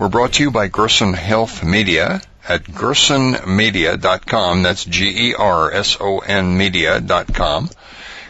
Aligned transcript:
We're 0.00 0.08
brought 0.08 0.32
to 0.34 0.42
you 0.42 0.50
by 0.50 0.68
Gerson 0.68 1.12
Health 1.12 1.62
Media 1.62 2.22
at 2.48 2.64
gersonmedia.com. 2.64 4.62
That's 4.62 4.86
G-E-R-S-O-N 4.86 6.56
media.com 6.56 7.68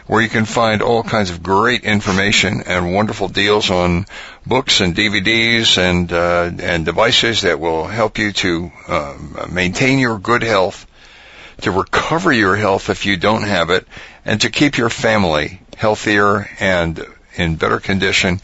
where 0.05 0.21
you 0.21 0.27
can 0.27 0.43
find 0.43 0.81
all 0.81 1.01
kinds 1.01 1.29
of 1.29 1.41
great 1.41 1.85
information 1.85 2.63
and 2.65 2.93
wonderful 2.93 3.29
deals 3.29 3.71
on 3.71 4.05
books 4.45 4.81
and 4.81 4.93
DVDs 4.93 5.77
and 5.77 6.11
uh, 6.11 6.51
and 6.59 6.83
devices 6.83 7.43
that 7.43 7.57
will 7.57 7.87
help 7.87 8.17
you 8.17 8.33
to 8.33 8.69
uh, 8.89 9.17
maintain 9.49 9.97
your 9.97 10.19
good 10.19 10.43
health, 10.43 10.85
to 11.61 11.71
recover 11.71 12.33
your 12.33 12.57
health 12.57 12.89
if 12.89 13.05
you 13.05 13.15
don't 13.15 13.43
have 13.43 13.69
it, 13.69 13.87
and 14.25 14.41
to 14.41 14.49
keep 14.49 14.77
your 14.77 14.89
family 14.89 15.61
healthier 15.77 16.49
and 16.59 17.01
in 17.35 17.55
better 17.55 17.79
condition, 17.79 18.41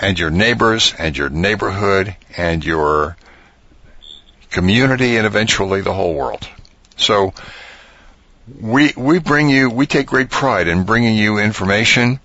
and 0.00 0.18
your 0.18 0.30
neighbors 0.30 0.94
and 0.98 1.16
your 1.16 1.28
neighborhood 1.28 2.16
and 2.36 2.64
your 2.64 3.16
community 4.50 5.16
and 5.16 5.26
eventually 5.26 5.80
the 5.80 5.92
whole 5.92 6.14
world. 6.14 6.48
So 6.96 7.34
we 8.60 8.92
we 8.96 9.18
bring 9.18 9.48
you 9.48 9.70
we 9.70 9.86
take 9.86 10.06
great 10.06 10.30
pride 10.30 10.68
in 10.68 10.84
bringing 10.84 11.16
you 11.16 11.38
information 11.38 12.20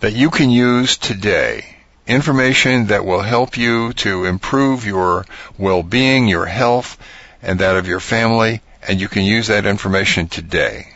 that 0.00 0.12
you 0.12 0.30
can 0.30 0.50
use 0.50 0.96
today. 0.96 1.76
Information 2.06 2.86
that 2.86 3.04
will 3.04 3.20
help 3.20 3.56
you 3.56 3.92
to 3.94 4.24
improve 4.24 4.86
your 4.86 5.26
well-being, 5.58 6.26
your 6.26 6.46
health, 6.46 6.98
and 7.42 7.60
that 7.60 7.76
of 7.76 7.86
your 7.86 8.00
family, 8.00 8.62
and 8.86 9.00
you 9.00 9.08
can 9.08 9.22
use 9.22 9.46
that 9.46 9.66
information 9.66 10.26
today. 10.26 10.88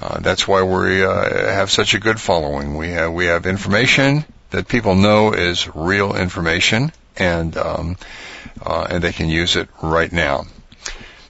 Uh, 0.00 0.18
that's 0.20 0.48
why 0.48 0.62
we 0.62 1.04
uh, 1.04 1.52
have 1.52 1.70
such 1.70 1.92
a 1.92 2.00
good 2.00 2.18
following. 2.18 2.74
We 2.76 2.88
have 2.90 3.12
we 3.12 3.26
have 3.26 3.44
information 3.44 4.24
that 4.48 4.66
people 4.66 4.94
know 4.94 5.32
is 5.34 5.68
real 5.74 6.16
information, 6.16 6.90
and 7.18 7.54
um, 7.58 7.96
uh, 8.64 8.86
and 8.88 9.04
they 9.04 9.12
can 9.12 9.28
use 9.28 9.56
it 9.56 9.68
right 9.82 10.10
now. 10.10 10.46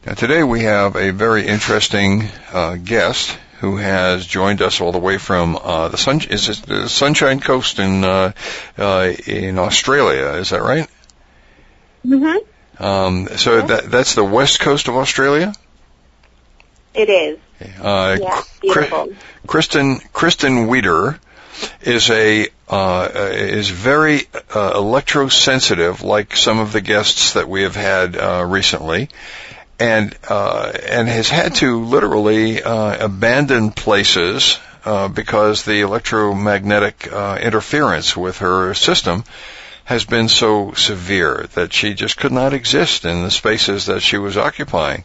Now 0.07 0.15
today 0.15 0.45
we 0.45 0.61
have 0.61 0.95
a 0.95 1.11
very 1.11 1.47
interesting 1.49 2.29
uh, 2.53 2.77
guest 2.77 3.37
who 3.59 3.77
has 3.77 4.25
joined 4.25 4.63
us 4.63 4.81
all 4.81 4.93
the 4.93 5.01
way 5.01 5.19
from 5.19 5.59
uh, 5.61 5.89
the 5.89 5.99
sun 5.99 6.21
is 6.31 6.49
it 6.49 6.63
the 6.63 6.89
Sunshine 6.89 7.41
Coast 7.41 7.81
in 7.81 8.05
uh, 8.05 8.33
uh, 8.79 9.13
in 9.27 9.59
Australia. 9.59 10.39
Is 10.39 10.51
that 10.51 10.63
right? 10.63 10.89
Mm-hmm. 12.07 12.83
Um, 12.83 13.29
so 13.37 13.67
that 13.67 13.91
that's 13.91 14.15
the 14.15 14.25
west 14.25 14.61
coast 14.61 14.87
of 14.87 14.97
Australia. 14.97 15.53
It 16.95 17.11
is. 17.11 17.39
Uh, 17.81 18.17
Yeah, 18.21 18.43
beautiful. 18.61 19.13
Kristen 19.47 19.99
Kristen 20.13 20.69
Wieder 20.69 21.19
is 21.83 22.11
a 22.11 22.49
uh, 22.69 23.09
is 23.33 23.69
very 23.69 24.21
uh, 24.55 24.73
electrosensitive, 24.75 26.03
like 26.03 26.37
some 26.37 26.59
of 26.59 26.73
the 26.73 26.81
guests 26.81 27.35
that 27.35 27.49
we 27.49 27.63
have 27.63 27.77
had 27.77 28.17
uh, 28.17 28.45
recently, 28.47 29.09
and 29.79 30.17
uh, 30.29 30.73
and 30.89 31.09
has 31.09 31.29
had 31.29 31.55
to 31.57 31.85
literally 31.85 32.63
uh, 32.63 33.05
abandon 33.05 33.73
places 33.73 34.59
uh, 34.85 35.09
because 35.09 35.65
the 35.65 35.81
electromagnetic 35.81 37.13
uh, 37.13 37.39
interference 37.43 38.17
with 38.17 38.39
her 38.39 38.75
system 38.75 39.25
has 39.85 40.05
been 40.05 40.29
so 40.29 40.73
severe 40.73 41.49
that 41.55 41.73
she 41.73 41.95
just 41.95 42.17
could 42.17 42.33
not 42.33 42.53
exist 42.55 43.05
in 43.05 43.23
the 43.23 43.31
spaces 43.31 43.87
that 43.87 44.01
she 44.01 44.17
was 44.17 44.37
occupying. 44.37 45.03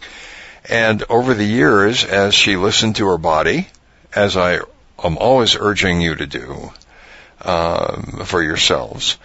And 0.70 1.04
over 1.10 1.34
the 1.34 1.46
years, 1.46 2.04
as 2.04 2.34
she 2.34 2.56
listened 2.56 2.96
to 2.98 3.08
her 3.08 3.18
body, 3.18 3.68
as 4.14 4.36
I 4.36 4.60
am 5.04 5.18
always 5.18 5.56
urging 5.56 6.02
you 6.02 6.16
to 6.16 6.26
do 6.26 6.74
um, 7.42 8.24
for 8.26 8.42
yourselves, 8.42 9.18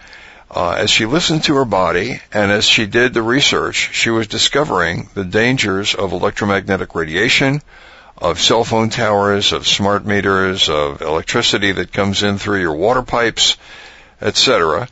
uh, 0.51 0.73
as 0.73 0.91
she 0.91 1.07
listened 1.07 1.45
to 1.45 1.55
her 1.55 1.65
body 1.65 2.21
and 2.33 2.51
as 2.51 2.65
she 2.65 2.87
did 2.87 3.15
the 3.15 3.23
research, 3.23 3.91
she 3.93 4.11
was 4.11 4.27
discovering 4.27 5.09
the 5.15 5.25
dangers 5.25 5.95
of 5.95 6.13
electromagnetic 6.13 6.95
radiation, 6.95 7.63
of 8.19 8.41
cell 8.41 8.65
phone 8.65 8.91
towers, 8.91 9.53
of 9.53 9.67
smart 9.67 10.05
meters, 10.05 10.69
of 10.69 11.01
electricity 11.01 11.73
that 11.73 11.93
comes 11.93 12.23
in 12.23 12.39
through 12.39 12.61
your 12.61 12.75
water 12.75 13.03
pipes, 13.03 13.57
etc. 14.21 14.89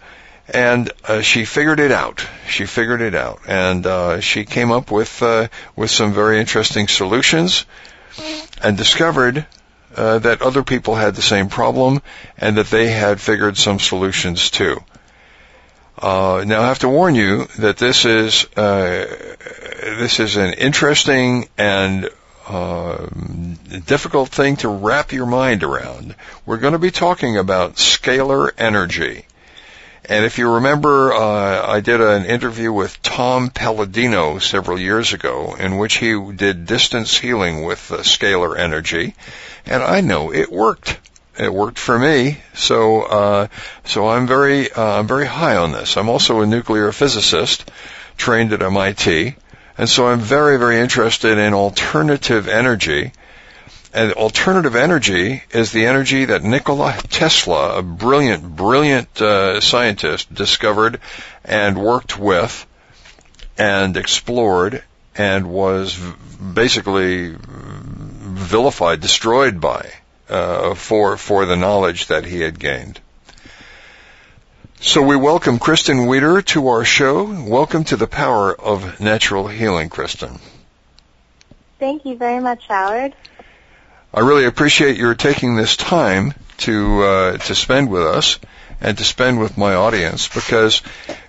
And 0.50 0.90
uh, 1.04 1.20
she 1.20 1.44
figured 1.44 1.78
it 1.78 1.92
out. 1.92 2.26
She 2.48 2.64
figured 2.64 3.02
it 3.02 3.14
out, 3.14 3.40
and 3.46 3.86
uh, 3.86 4.20
she 4.20 4.46
came 4.46 4.72
up 4.72 4.90
with 4.90 5.22
uh, 5.22 5.48
with 5.76 5.90
some 5.90 6.14
very 6.14 6.40
interesting 6.40 6.88
solutions, 6.88 7.66
and 8.62 8.76
discovered 8.76 9.46
uh, 9.94 10.18
that 10.20 10.40
other 10.40 10.62
people 10.62 10.94
had 10.94 11.14
the 11.14 11.22
same 11.22 11.48
problem, 11.48 12.00
and 12.38 12.56
that 12.56 12.68
they 12.68 12.88
had 12.88 13.20
figured 13.20 13.58
some 13.58 13.78
solutions 13.78 14.50
too. 14.50 14.82
Uh, 16.00 16.44
now, 16.46 16.62
I 16.62 16.68
have 16.68 16.78
to 16.80 16.88
warn 16.88 17.14
you 17.14 17.46
that 17.58 17.76
this 17.76 18.04
is 18.04 18.46
uh, 18.56 19.06
this 19.82 20.20
is 20.20 20.36
an 20.36 20.54
interesting 20.54 21.48
and 21.58 22.08
uh, 22.48 23.06
difficult 23.84 24.28
thing 24.28 24.56
to 24.58 24.68
wrap 24.68 25.12
your 25.12 25.26
mind 25.26 25.64
around. 25.64 26.14
We're 26.46 26.58
going 26.58 26.72
to 26.72 26.78
be 26.78 26.92
talking 26.92 27.36
about 27.36 27.74
scalar 27.74 28.50
energy. 28.56 29.26
And 30.08 30.24
if 30.24 30.38
you 30.38 30.54
remember, 30.54 31.12
uh, 31.12 31.70
I 31.70 31.80
did 31.80 32.00
an 32.00 32.24
interview 32.24 32.72
with 32.72 33.02
Tom 33.02 33.50
Paladino 33.50 34.38
several 34.38 34.80
years 34.80 35.12
ago 35.12 35.54
in 35.54 35.76
which 35.76 35.96
he 35.96 36.18
did 36.32 36.64
distance 36.64 37.18
healing 37.18 37.64
with 37.64 37.92
uh, 37.92 37.98
scalar 37.98 38.58
energy. 38.58 39.14
And 39.66 39.82
I 39.82 40.00
know 40.00 40.32
it 40.32 40.50
worked. 40.50 40.98
It 41.38 41.52
worked 41.52 41.78
for 41.78 41.98
me. 41.98 42.38
So, 42.54 43.02
uh, 43.02 43.46
so 43.84 44.08
I'm 44.08 44.26
very, 44.26 44.72
uh, 44.72 44.98
I'm 44.98 45.06
very 45.06 45.26
high 45.26 45.56
on 45.56 45.72
this. 45.72 45.98
I'm 45.98 46.08
also 46.08 46.40
a 46.40 46.46
nuclear 46.46 46.90
physicist 46.90 47.70
trained 48.16 48.54
at 48.54 48.62
MIT. 48.62 49.34
And 49.76 49.88
so 49.90 50.08
I'm 50.08 50.20
very, 50.20 50.58
very 50.58 50.80
interested 50.80 51.36
in 51.36 51.52
alternative 51.52 52.48
energy. 52.48 53.12
And 53.98 54.12
alternative 54.12 54.76
energy 54.76 55.42
is 55.50 55.72
the 55.72 55.86
energy 55.86 56.26
that 56.26 56.44
Nikola 56.44 56.96
Tesla, 57.10 57.78
a 57.78 57.82
brilliant, 57.82 58.54
brilliant 58.54 59.20
uh, 59.20 59.60
scientist, 59.60 60.32
discovered 60.32 61.00
and 61.44 61.76
worked 61.76 62.16
with 62.16 62.64
and 63.58 63.96
explored 63.96 64.84
and 65.16 65.50
was 65.50 65.98
basically 66.54 67.34
vilified, 67.40 69.00
destroyed 69.00 69.60
by 69.60 69.90
uh, 70.28 70.74
for 70.74 71.16
for 71.16 71.44
the 71.46 71.56
knowledge 71.56 72.06
that 72.06 72.24
he 72.24 72.40
had 72.40 72.56
gained. 72.60 73.00
So 74.80 75.02
we 75.02 75.16
welcome 75.16 75.58
Kristen 75.58 76.06
Wieder 76.06 76.40
to 76.52 76.68
our 76.68 76.84
show. 76.84 77.24
Welcome 77.24 77.82
to 77.86 77.96
the 77.96 78.06
power 78.06 78.54
of 78.54 79.00
natural 79.00 79.48
healing, 79.48 79.88
Kristen. 79.88 80.38
Thank 81.80 82.04
you 82.04 82.16
very 82.16 82.38
much, 82.38 82.68
Howard. 82.68 83.16
I 84.12 84.20
really 84.20 84.46
appreciate 84.46 84.96
your 84.96 85.14
taking 85.14 85.54
this 85.54 85.76
time 85.76 86.32
to 86.58 87.02
uh, 87.02 87.36
to 87.36 87.54
spend 87.54 87.90
with 87.90 88.06
us 88.06 88.38
and 88.80 88.96
to 88.96 89.04
spend 89.04 89.38
with 89.38 89.58
my 89.58 89.74
audience 89.74 90.28
because 90.28 90.80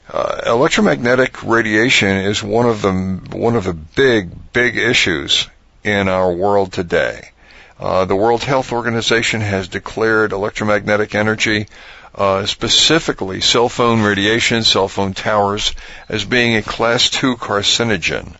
uh, 0.09 0.41
electromagnetic 0.45 1.43
radiation 1.43 2.07
is 2.07 2.41
one 2.41 2.67
of 2.67 2.81
the 2.81 2.91
one 3.37 3.57
of 3.57 3.65
the 3.65 3.73
big 3.73 4.53
big 4.53 4.77
issues 4.77 5.47
in 5.83 6.07
our 6.07 6.31
world 6.31 6.71
today. 6.71 7.31
Uh, 7.77 8.05
the 8.05 8.15
World 8.15 8.43
Health 8.43 8.71
Organization 8.71 9.41
has 9.41 9.67
declared 9.67 10.31
electromagnetic 10.31 11.15
energy, 11.15 11.67
uh, 12.15 12.45
specifically 12.45 13.41
cell 13.41 13.67
phone 13.67 14.01
radiation, 14.01 14.63
cell 14.63 14.87
phone 14.87 15.13
towers, 15.13 15.73
as 16.07 16.23
being 16.23 16.55
a 16.55 16.61
class 16.61 17.09
two 17.09 17.35
carcinogen. 17.35 18.35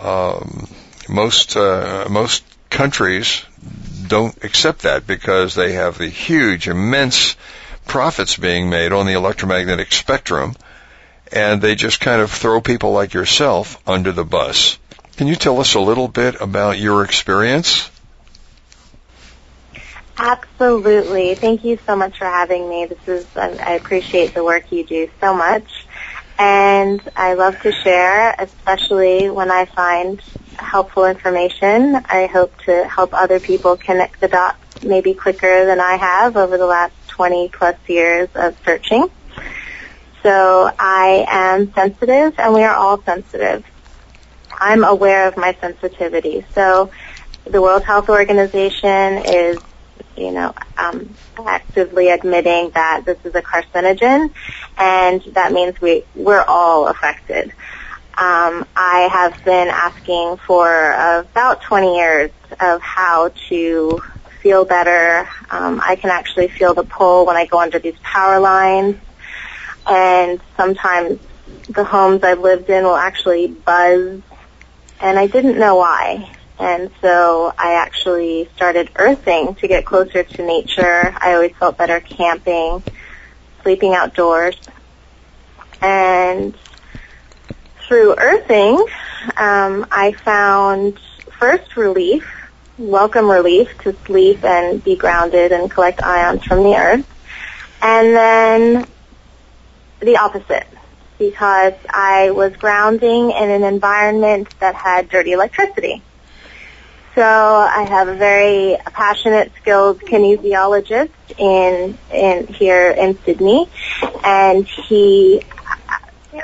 Um, 0.00 0.68
most 1.08 1.56
uh, 1.56 2.06
most 2.10 2.44
countries 2.72 3.44
don't 4.08 4.42
accept 4.44 4.82
that 4.82 5.06
because 5.06 5.54
they 5.54 5.72
have 5.72 5.98
the 5.98 6.08
huge, 6.08 6.68
immense 6.68 7.36
profits 7.86 8.36
being 8.36 8.68
made 8.68 8.92
on 8.92 9.06
the 9.06 9.12
electromagnetic 9.12 9.92
spectrum, 9.92 10.54
and 11.30 11.62
they 11.62 11.74
just 11.74 12.00
kind 12.00 12.20
of 12.20 12.30
throw 12.30 12.60
people 12.60 12.92
like 12.92 13.14
yourself 13.14 13.80
under 13.88 14.12
the 14.12 14.24
bus. 14.24 14.78
Can 15.16 15.28
you 15.28 15.36
tell 15.36 15.60
us 15.60 15.74
a 15.74 15.80
little 15.80 16.08
bit 16.08 16.40
about 16.40 16.78
your 16.78 17.04
experience? 17.04 17.90
Absolutely. 20.16 21.34
Thank 21.34 21.64
you 21.64 21.78
so 21.86 21.96
much 21.96 22.18
for 22.18 22.24
having 22.24 22.68
me. 22.68 22.86
This 22.86 23.08
is 23.08 23.26
I 23.36 23.72
appreciate 23.74 24.34
the 24.34 24.44
work 24.44 24.70
you 24.70 24.84
do 24.84 25.10
so 25.20 25.34
much. 25.34 25.86
And 26.38 27.00
I 27.16 27.34
love 27.34 27.60
to 27.62 27.72
share, 27.72 28.34
especially 28.38 29.30
when 29.30 29.50
I 29.50 29.66
find 29.66 30.20
helpful 30.56 31.04
information. 31.04 31.96
I 31.96 32.26
hope 32.26 32.56
to 32.66 32.88
help 32.88 33.14
other 33.14 33.40
people 33.40 33.76
connect 33.76 34.20
the 34.20 34.28
dots 34.28 34.58
maybe 34.82 35.14
quicker 35.14 35.66
than 35.66 35.80
I 35.80 35.96
have 35.96 36.36
over 36.36 36.58
the 36.58 36.66
last 36.66 36.94
20 37.08 37.50
plus 37.50 37.76
years 37.86 38.28
of 38.34 38.56
searching. 38.64 39.08
So 40.22 40.70
I 40.78 41.24
am 41.28 41.72
sensitive 41.72 42.34
and 42.38 42.54
we 42.54 42.62
are 42.62 42.74
all 42.74 43.02
sensitive. 43.02 43.64
I'm 44.52 44.84
aware 44.84 45.28
of 45.28 45.36
my 45.36 45.56
sensitivity. 45.60 46.44
So 46.54 46.90
the 47.44 47.60
World 47.60 47.84
Health 47.84 48.08
Organization 48.08 49.18
is, 49.24 49.60
you 50.16 50.30
know, 50.30 50.54
um, 50.76 51.14
actively 51.38 52.08
admitting 52.08 52.70
that 52.70 53.04
this 53.04 53.18
is 53.24 53.34
a 53.34 53.42
carcinogen 53.42 54.30
and 54.78 55.22
that 55.32 55.52
means 55.52 55.80
we, 55.80 56.04
we're 56.14 56.44
all 56.46 56.88
affected. 56.88 57.52
Um, 58.18 58.66
I 58.76 59.08
have 59.10 59.42
been 59.44 59.68
asking 59.68 60.36
for 60.46 60.92
about 60.92 61.62
20 61.62 61.96
years 61.96 62.30
of 62.60 62.82
how 62.82 63.32
to 63.48 64.02
feel 64.40 64.64
better. 64.64 65.28
Um, 65.50 65.80
I 65.82 65.96
can 65.96 66.10
actually 66.10 66.48
feel 66.48 66.74
the 66.74 66.84
pull 66.84 67.24
when 67.24 67.36
I 67.36 67.46
go 67.46 67.58
under 67.58 67.78
these 67.78 67.98
power 68.02 68.38
lines, 68.38 68.96
and 69.88 70.40
sometimes 70.56 71.20
the 71.70 71.84
homes 71.84 72.22
I've 72.22 72.40
lived 72.40 72.68
in 72.68 72.84
will 72.84 72.96
actually 72.96 73.46
buzz, 73.46 74.20
and 75.00 75.18
I 75.18 75.26
didn't 75.26 75.58
know 75.58 75.76
why. 75.76 76.30
And 76.58 76.90
so 77.00 77.52
I 77.58 77.74
actually 77.74 78.48
started 78.54 78.90
earthing 78.96 79.54
to 79.56 79.68
get 79.68 79.84
closer 79.84 80.22
to 80.22 80.46
nature. 80.46 81.14
I 81.18 81.34
always 81.34 81.52
felt 81.56 81.76
better 81.76 82.00
camping, 82.00 82.82
sleeping 83.62 83.94
outdoors. 83.94 84.56
And 85.80 86.56
through 87.88 88.14
earthing, 88.16 88.76
um, 89.36 89.86
I 89.90 90.12
found 90.24 90.98
first 91.38 91.76
relief, 91.76 92.24
welcome 92.78 93.28
relief 93.28 93.76
to 93.82 93.96
sleep 94.06 94.44
and 94.44 94.82
be 94.82 94.96
grounded 94.96 95.52
and 95.52 95.70
collect 95.70 96.02
ions 96.02 96.44
from 96.44 96.62
the 96.62 96.76
earth, 96.76 97.06
and 97.82 98.14
then 98.14 98.86
the 100.00 100.16
opposite 100.18 100.66
because 101.18 101.74
I 101.88 102.30
was 102.30 102.56
grounding 102.56 103.30
in 103.30 103.50
an 103.50 103.62
environment 103.62 104.48
that 104.58 104.74
had 104.74 105.08
dirty 105.08 105.32
electricity. 105.32 106.02
So 107.14 107.22
I 107.22 107.82
have 107.82 108.08
a 108.08 108.14
very 108.14 108.78
passionate, 108.84 109.52
skilled 109.60 110.00
kinesiologist 110.00 111.10
in 111.36 111.98
in 112.10 112.46
here 112.46 112.90
in 112.90 113.18
Sydney, 113.24 113.68
and 114.24 114.66
he 114.66 115.42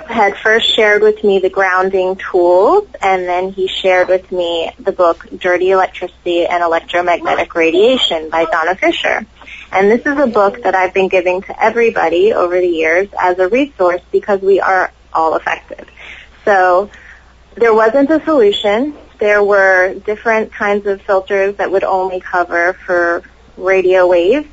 had 0.06 0.37
first 0.37 0.69
shared 0.75 1.03
with 1.03 1.25
me 1.25 1.38
the 1.38 1.49
grounding 1.49 2.17
tools, 2.17 2.87
and 3.00 3.26
then 3.26 3.50
he 3.50 3.67
shared 3.67 4.09
with 4.09 4.31
me 4.31 4.70
the 4.79 4.93
book 4.93 5.26
Dirty 5.38 5.70
Electricity 5.70 6.47
and 6.47 6.62
Electromagnetic 6.62 7.55
Radiation 7.55 8.29
by 8.29 8.44
Donna 8.44 8.75
Fisher. 8.75 9.25
And 9.73 9.91
this 9.91 10.00
is 10.05 10.19
a 10.19 10.26
book 10.26 10.62
that 10.62 10.75
I've 10.75 10.93
been 10.93 11.09
giving 11.09 11.43
to 11.43 11.62
everybody 11.62 12.32
over 12.32 12.61
the 12.61 12.69
years 12.69 13.09
as 13.19 13.38
a 13.38 13.49
resource 13.49 14.03
because 14.12 14.43
we 14.43 14.61
are 14.61 14.93
all 15.12 15.35
affected. 15.35 15.87
So 16.44 16.91
there 17.55 17.75
wasn't 17.75 18.11
a 18.11 18.23
solution. 18.25 18.94
There 19.19 19.43
were 19.43 19.94
different 19.94 20.53
kinds 20.53 20.87
of 20.87 21.03
filters 21.03 21.56
that 21.56 21.70
would 21.70 21.85
only 21.85 22.20
cover 22.20 22.73
for 22.73 23.23
radio 23.56 24.06
waves. 24.06 24.49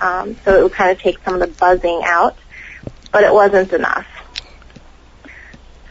Um, 0.00 0.36
so 0.44 0.58
it 0.58 0.62
would 0.62 0.72
kind 0.72 0.90
of 0.90 0.98
take 0.98 1.18
some 1.24 1.34
of 1.34 1.40
the 1.40 1.46
buzzing 1.46 2.02
out, 2.04 2.36
but 3.12 3.24
it 3.24 3.32
wasn't 3.32 3.72
enough. 3.72 4.06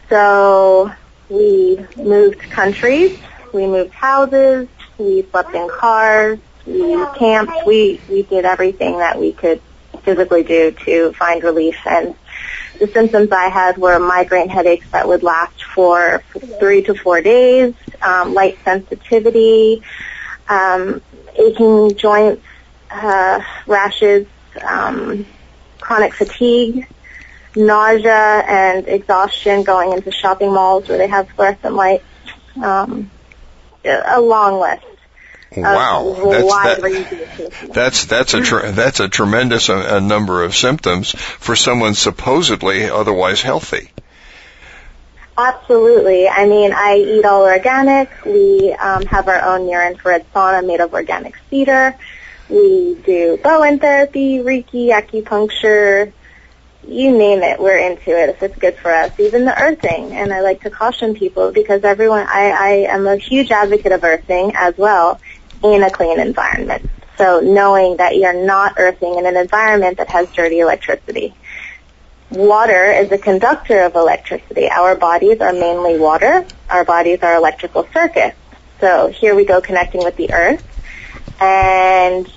So 0.09 0.91
we 1.29 1.85
moved 1.97 2.39
countries, 2.39 3.17
we 3.53 3.65
moved 3.65 3.93
houses, 3.93 4.67
we 4.97 5.23
slept 5.23 5.55
in 5.55 5.67
cars, 5.69 6.39
we 6.65 6.95
camped, 7.17 7.65
we, 7.65 7.99
we 8.09 8.23
did 8.23 8.45
everything 8.45 8.99
that 8.99 9.19
we 9.19 9.31
could 9.31 9.61
physically 10.03 10.43
do 10.43 10.71
to 10.71 11.13
find 11.13 11.43
relief 11.43 11.77
and 11.85 12.15
the 12.79 12.87
symptoms 12.87 13.31
I 13.31 13.49
had 13.49 13.77
were 13.77 13.99
migraine 13.99 14.49
headaches 14.49 14.89
that 14.91 15.07
would 15.07 15.23
last 15.23 15.63
for 15.63 16.23
three 16.59 16.83
to 16.83 16.95
four 16.95 17.21
days, 17.21 17.73
um, 18.01 18.33
light 18.33 18.57
sensitivity, 18.63 19.81
um, 20.49 21.01
aching 21.35 21.95
joints, 21.95 22.43
uh, 22.91 23.41
rashes, 23.67 24.27
um, 24.61 25.25
chronic 25.79 26.13
fatigue, 26.13 26.87
nausea 27.55 28.43
and 28.47 28.87
exhaustion 28.87 29.63
going 29.63 29.93
into 29.93 30.11
shopping 30.11 30.53
malls 30.53 30.87
where 30.89 30.97
they 30.97 31.07
have 31.07 31.29
fluorescent 31.29 31.73
lights. 31.73 32.03
Um, 32.61 33.11
a 33.85 34.19
long 34.19 34.59
list. 34.59 34.85
Wow, 35.55 36.31
that's 36.31 36.81
that, 36.81 37.69
that's 37.73 38.05
that's 38.05 38.33
a 38.33 38.41
tre- 38.41 38.71
that's 38.71 38.99
a 38.99 39.07
tremendous 39.07 39.69
uh, 39.69 39.99
number 39.99 40.43
of 40.43 40.55
symptoms 40.55 41.11
for 41.11 41.55
someone 41.55 41.93
supposedly 41.93 42.89
otherwise 42.89 43.41
healthy. 43.41 43.91
Absolutely. 45.37 46.27
I 46.29 46.45
mean, 46.45 46.71
I 46.73 46.95
eat 46.97 47.25
all 47.25 47.43
organic. 47.43 48.09
We 48.25 48.73
um, 48.73 49.05
have 49.05 49.27
our 49.27 49.41
own 49.41 49.65
near-infrared 49.65 50.31
sauna 50.33 50.65
made 50.65 50.79
of 50.79 50.93
organic 50.93 51.35
cedar. 51.49 51.95
We 52.49 52.97
do 53.05 53.37
Bowen 53.43 53.79
therapy, 53.79 54.39
Reiki, 54.39 54.89
acupuncture, 54.89 56.13
you 56.87 57.17
name 57.17 57.41
it, 57.41 57.59
we're 57.59 57.77
into 57.77 58.11
it 58.11 58.29
if 58.29 58.43
it's 58.43 58.57
good 58.57 58.77
for 58.77 58.91
us. 58.91 59.19
Even 59.19 59.45
the 59.45 59.59
earthing, 59.59 60.13
and 60.13 60.31
I 60.31 60.41
like 60.41 60.61
to 60.61 60.69
caution 60.69 61.15
people 61.15 61.51
because 61.51 61.83
everyone, 61.83 62.27
I, 62.27 62.51
I 62.51 62.69
am 62.93 63.07
a 63.07 63.15
huge 63.17 63.51
advocate 63.51 63.91
of 63.91 64.03
earthing 64.03 64.53
as 64.55 64.77
well 64.77 65.19
in 65.73 65.83
a 65.83 65.89
clean 65.89 66.19
environment. 66.19 66.89
So 67.17 67.39
knowing 67.39 67.97
that 67.97 68.17
you're 68.17 68.45
not 68.45 68.75
earthing 68.77 69.15
in 69.15 69.25
an 69.25 69.37
environment 69.37 69.97
that 69.97 70.09
has 70.09 70.31
dirty 70.33 70.59
electricity. 70.59 71.33
Water 72.31 72.91
is 72.91 73.11
a 73.11 73.17
conductor 73.17 73.81
of 73.81 73.95
electricity. 73.95 74.67
Our 74.69 74.95
bodies 74.95 75.39
are 75.41 75.53
mainly 75.53 75.97
water. 75.97 76.45
Our 76.69 76.83
bodies 76.83 77.19
are 77.21 77.35
electrical 77.35 77.87
circuits. 77.93 78.35
So 78.81 79.07
here 79.07 79.35
we 79.35 79.45
go 79.45 79.61
connecting 79.61 80.03
with 80.03 80.17
the 80.17 80.33
earth. 80.33 80.63
And 81.39 82.29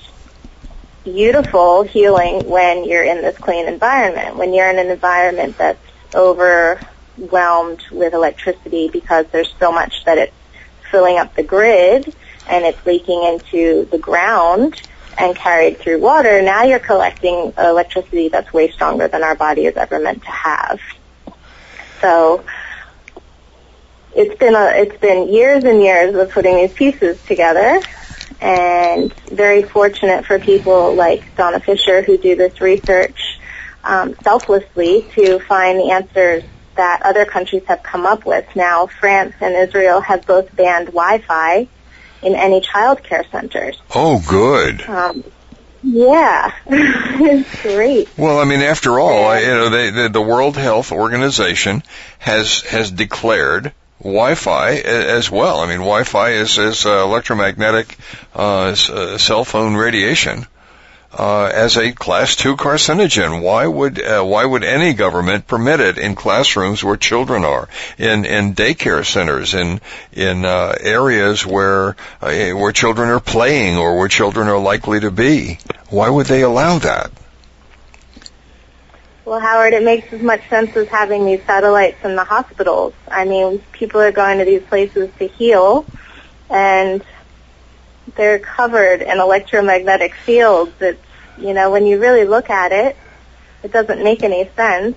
beautiful 1.04 1.82
healing 1.82 2.48
when 2.48 2.84
you're 2.84 3.02
in 3.02 3.22
this 3.22 3.36
clean 3.38 3.66
environment. 3.66 4.36
When 4.36 4.52
you're 4.52 4.70
in 4.70 4.78
an 4.78 4.90
environment 4.90 5.56
that's 5.56 5.80
overwhelmed 6.14 7.82
with 7.90 8.12
electricity 8.12 8.88
because 8.88 9.26
there's 9.32 9.52
so 9.58 9.72
much 9.72 10.04
that 10.04 10.18
it's 10.18 10.34
filling 10.90 11.18
up 11.18 11.34
the 11.34 11.42
grid 11.42 12.14
and 12.48 12.64
it's 12.64 12.84
leaking 12.86 13.22
into 13.24 13.86
the 13.90 13.98
ground 13.98 14.80
and 15.18 15.34
carried 15.36 15.78
through 15.78 16.00
water, 16.00 16.42
now 16.42 16.62
you're 16.62 16.78
collecting 16.78 17.52
electricity 17.58 18.28
that's 18.28 18.52
way 18.52 18.70
stronger 18.70 19.08
than 19.08 19.24
our 19.24 19.34
body 19.34 19.66
is 19.66 19.76
ever 19.76 19.98
meant 19.98 20.22
to 20.22 20.30
have. 20.30 20.80
So 22.00 22.44
it's 24.14 24.38
been 24.38 24.54
a, 24.54 24.72
it's 24.76 24.96
been 24.98 25.28
years 25.28 25.64
and 25.64 25.82
years 25.82 26.14
of 26.14 26.30
putting 26.30 26.56
these 26.56 26.72
pieces 26.72 27.18
together 27.26 27.80
and 28.40 29.12
very 29.30 29.62
fortunate 29.62 30.24
for 30.24 30.38
people 30.38 30.94
like 30.94 31.34
Donna 31.34 31.60
Fisher 31.60 32.02
who 32.02 32.16
do 32.16 32.36
this 32.36 32.60
research 32.60 33.40
um, 33.82 34.14
selflessly 34.22 35.08
to 35.14 35.40
find 35.40 35.78
the 35.78 35.90
answers 35.90 36.44
that 36.76 37.02
other 37.04 37.24
countries 37.24 37.64
have 37.66 37.82
come 37.82 38.06
up 38.06 38.24
with. 38.24 38.46
Now, 38.54 38.86
France 38.86 39.34
and 39.40 39.56
Israel 39.56 40.00
have 40.00 40.24
both 40.26 40.54
banned 40.54 40.86
Wi-Fi 40.86 41.68
in 42.22 42.34
any 42.34 42.60
child 42.60 43.02
care 43.02 43.24
centers. 43.30 43.80
Oh, 43.94 44.22
good. 44.26 44.82
Um, 44.82 45.24
Yeah, 45.82 46.52
it's 46.66 47.62
great. 47.62 48.08
Well, 48.18 48.40
I 48.40 48.44
mean, 48.44 48.60
after 48.60 48.98
all, 48.98 49.38
you 49.38 49.46
know, 49.46 49.70
they, 49.70 49.90
the, 49.90 50.08
the 50.08 50.20
World 50.20 50.56
Health 50.56 50.90
Organization 50.90 51.84
has 52.18 52.62
has 52.62 52.90
declared 52.90 53.72
Wi-Fi 54.02 54.70
as 54.72 55.30
well. 55.30 55.60
I 55.60 55.66
mean, 55.66 55.78
Wi-Fi 55.78 56.30
is, 56.30 56.58
is 56.58 56.84
uh, 56.84 57.04
electromagnetic 57.04 57.96
uh, 58.34 58.74
uh, 58.74 59.18
cell 59.18 59.44
phone 59.44 59.74
radiation 59.74 60.46
uh, 61.12 61.50
as 61.52 61.76
a 61.76 61.92
class 61.92 62.36
two 62.36 62.56
carcinogen. 62.56 63.42
Why 63.42 63.66
would 63.66 64.02
uh, 64.02 64.22
why 64.22 64.44
would 64.44 64.64
any 64.64 64.92
government 64.94 65.46
permit 65.46 65.80
it 65.80 65.98
in 65.98 66.14
classrooms 66.14 66.84
where 66.84 66.96
children 66.96 67.44
are, 67.44 67.68
in 67.96 68.24
in 68.24 68.54
daycare 68.54 69.04
centers, 69.04 69.54
in 69.54 69.80
in 70.12 70.44
uh, 70.44 70.74
areas 70.78 71.46
where 71.46 71.96
uh, 72.20 72.50
where 72.50 72.72
children 72.72 73.08
are 73.08 73.20
playing 73.20 73.78
or 73.78 73.98
where 73.98 74.08
children 74.08 74.48
are 74.48 74.58
likely 74.58 75.00
to 75.00 75.10
be? 75.10 75.58
Why 75.88 76.10
would 76.10 76.26
they 76.26 76.42
allow 76.42 76.78
that? 76.80 77.10
Well, 79.24 79.40
Howard, 79.40 79.74
it 79.74 79.82
makes 79.82 80.10
as 80.14 80.22
much 80.22 80.48
sense 80.48 80.74
as 80.74 80.88
having 80.88 81.26
these 81.26 81.42
satellites 81.44 82.02
in 82.02 82.16
the 82.16 82.24
hospitals. 82.24 82.94
I 83.10 83.26
mean, 83.26 83.58
people 83.72 84.00
are 84.00 84.12
going 84.12 84.38
to 84.38 84.46
these 84.46 84.62
places 84.62 85.10
to 85.18 85.26
heal, 85.26 85.84
and 86.48 87.04
they're 88.18 88.38
covered 88.38 89.00
in 89.00 89.18
electromagnetic 89.18 90.12
fields. 90.26 90.72
It's, 90.80 91.00
you 91.38 91.54
know, 91.54 91.70
when 91.70 91.86
you 91.86 91.98
really 91.98 92.24
look 92.24 92.50
at 92.50 92.72
it, 92.72 92.96
it 93.62 93.72
doesn't 93.72 94.04
make 94.04 94.22
any 94.22 94.50
sense. 94.54 94.96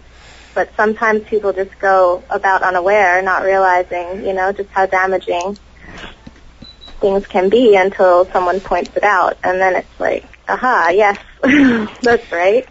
But 0.54 0.76
sometimes 0.76 1.24
people 1.30 1.54
just 1.54 1.80
go 1.80 2.22
about 2.30 2.64
unaware, 2.64 3.22
not 3.22 3.44
realizing, 3.44 4.26
you 4.26 4.34
know, 4.34 4.52
just 4.52 4.70
how 4.72 4.86
damaging 4.88 5.58
things 7.00 7.26
can 7.28 7.50
be 7.50 7.76
until 7.76 8.26
someone 8.32 8.60
points 8.60 8.98
it 8.98 9.04
out. 9.04 9.38
And 9.44 9.62
then 9.62 9.78
it's 9.78 10.00
like, 10.00 10.26
aha, 10.50 10.90
yes, 10.94 11.18
that's 12.02 12.30
right. 12.32 12.68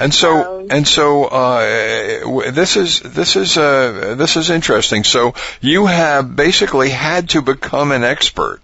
And 0.00 0.14
so, 0.14 0.66
and 0.70 0.88
so, 0.88 1.24
uh, 1.26 2.50
this 2.52 2.78
is 2.78 3.00
this 3.00 3.36
is 3.36 3.58
uh, 3.58 4.14
this 4.16 4.38
is 4.38 4.48
interesting. 4.48 5.04
So 5.04 5.34
you 5.60 5.84
have 5.84 6.34
basically 6.34 6.88
had 6.88 7.28
to 7.30 7.42
become 7.42 7.92
an 7.92 8.02
expert 8.02 8.62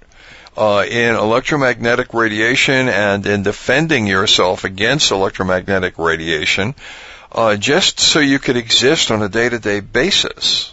uh, 0.57 0.87
in 0.89 1.15
electromagnetic 1.15 2.15
radiation 2.15 2.89
and 2.89 3.27
in 3.27 3.43
defending 3.43 4.07
yourself 4.07 4.65
against 4.65 5.11
electromagnetic 5.11 5.99
radiation, 5.99 6.75
uh, 7.33 7.57
just 7.57 8.01
so 8.01 8.19
you 8.19 8.39
could 8.39 8.57
exist 8.57 9.11
on 9.11 9.21
a 9.21 9.29
day-to-day 9.29 9.81
basis. 9.81 10.73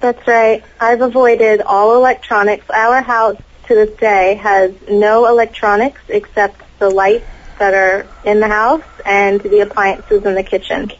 That's 0.00 0.26
right. 0.26 0.62
I've 0.78 1.00
avoided 1.00 1.62
all 1.62 1.96
electronics. 1.96 2.68
Our 2.68 3.00
house 3.00 3.40
to 3.68 3.74
this 3.74 3.96
day 3.98 4.34
has 4.34 4.74
no 4.86 5.26
electronics 5.26 6.02
except 6.08 6.60
the 6.78 6.90
lights 6.90 7.24
that 7.58 7.74
are 7.74 8.06
in 8.24 8.40
the 8.40 8.48
house 8.48 8.84
and 9.04 9.40
the 9.40 9.60
appliances 9.60 10.24
in 10.24 10.34
the 10.34 10.42
kitchen. 10.42 10.90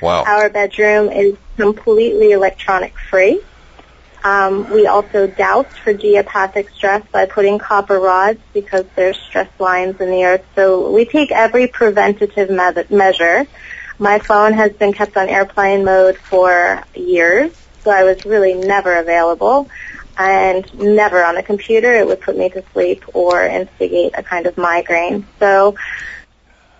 Wow. 0.00 0.24
Our 0.24 0.50
bedroom 0.50 1.10
is 1.10 1.36
completely 1.56 2.32
electronic 2.32 2.94
free. 3.10 3.40
Um, 4.22 4.70
we 4.70 4.86
also 4.86 5.26
douse 5.26 5.76
for 5.76 5.92
geopathic 5.92 6.70
stress 6.70 7.06
by 7.12 7.26
putting 7.26 7.58
copper 7.58 7.98
rods 7.98 8.40
because 8.54 8.86
there's 8.96 9.18
stress 9.18 9.50
lines 9.58 10.00
in 10.00 10.10
the 10.10 10.24
earth. 10.24 10.44
So 10.54 10.90
we 10.90 11.04
take 11.04 11.30
every 11.30 11.66
preventative 11.66 12.48
me- 12.48 12.96
measure. 12.96 13.46
My 13.98 14.18
phone 14.18 14.54
has 14.54 14.72
been 14.72 14.94
kept 14.94 15.16
on 15.16 15.28
airplane 15.28 15.84
mode 15.84 16.16
for 16.16 16.82
years, 16.94 17.52
so 17.82 17.90
I 17.90 18.04
was 18.04 18.24
really 18.24 18.54
never 18.54 18.96
available 18.96 19.68
and 20.18 20.72
never 20.78 21.24
on 21.24 21.36
a 21.36 21.42
computer. 21.42 21.92
It 21.94 22.06
would 22.06 22.20
put 22.20 22.36
me 22.36 22.48
to 22.50 22.62
sleep 22.72 23.04
or 23.14 23.44
instigate 23.44 24.12
a 24.16 24.22
kind 24.22 24.46
of 24.46 24.56
migraine. 24.56 25.26
So, 25.38 25.76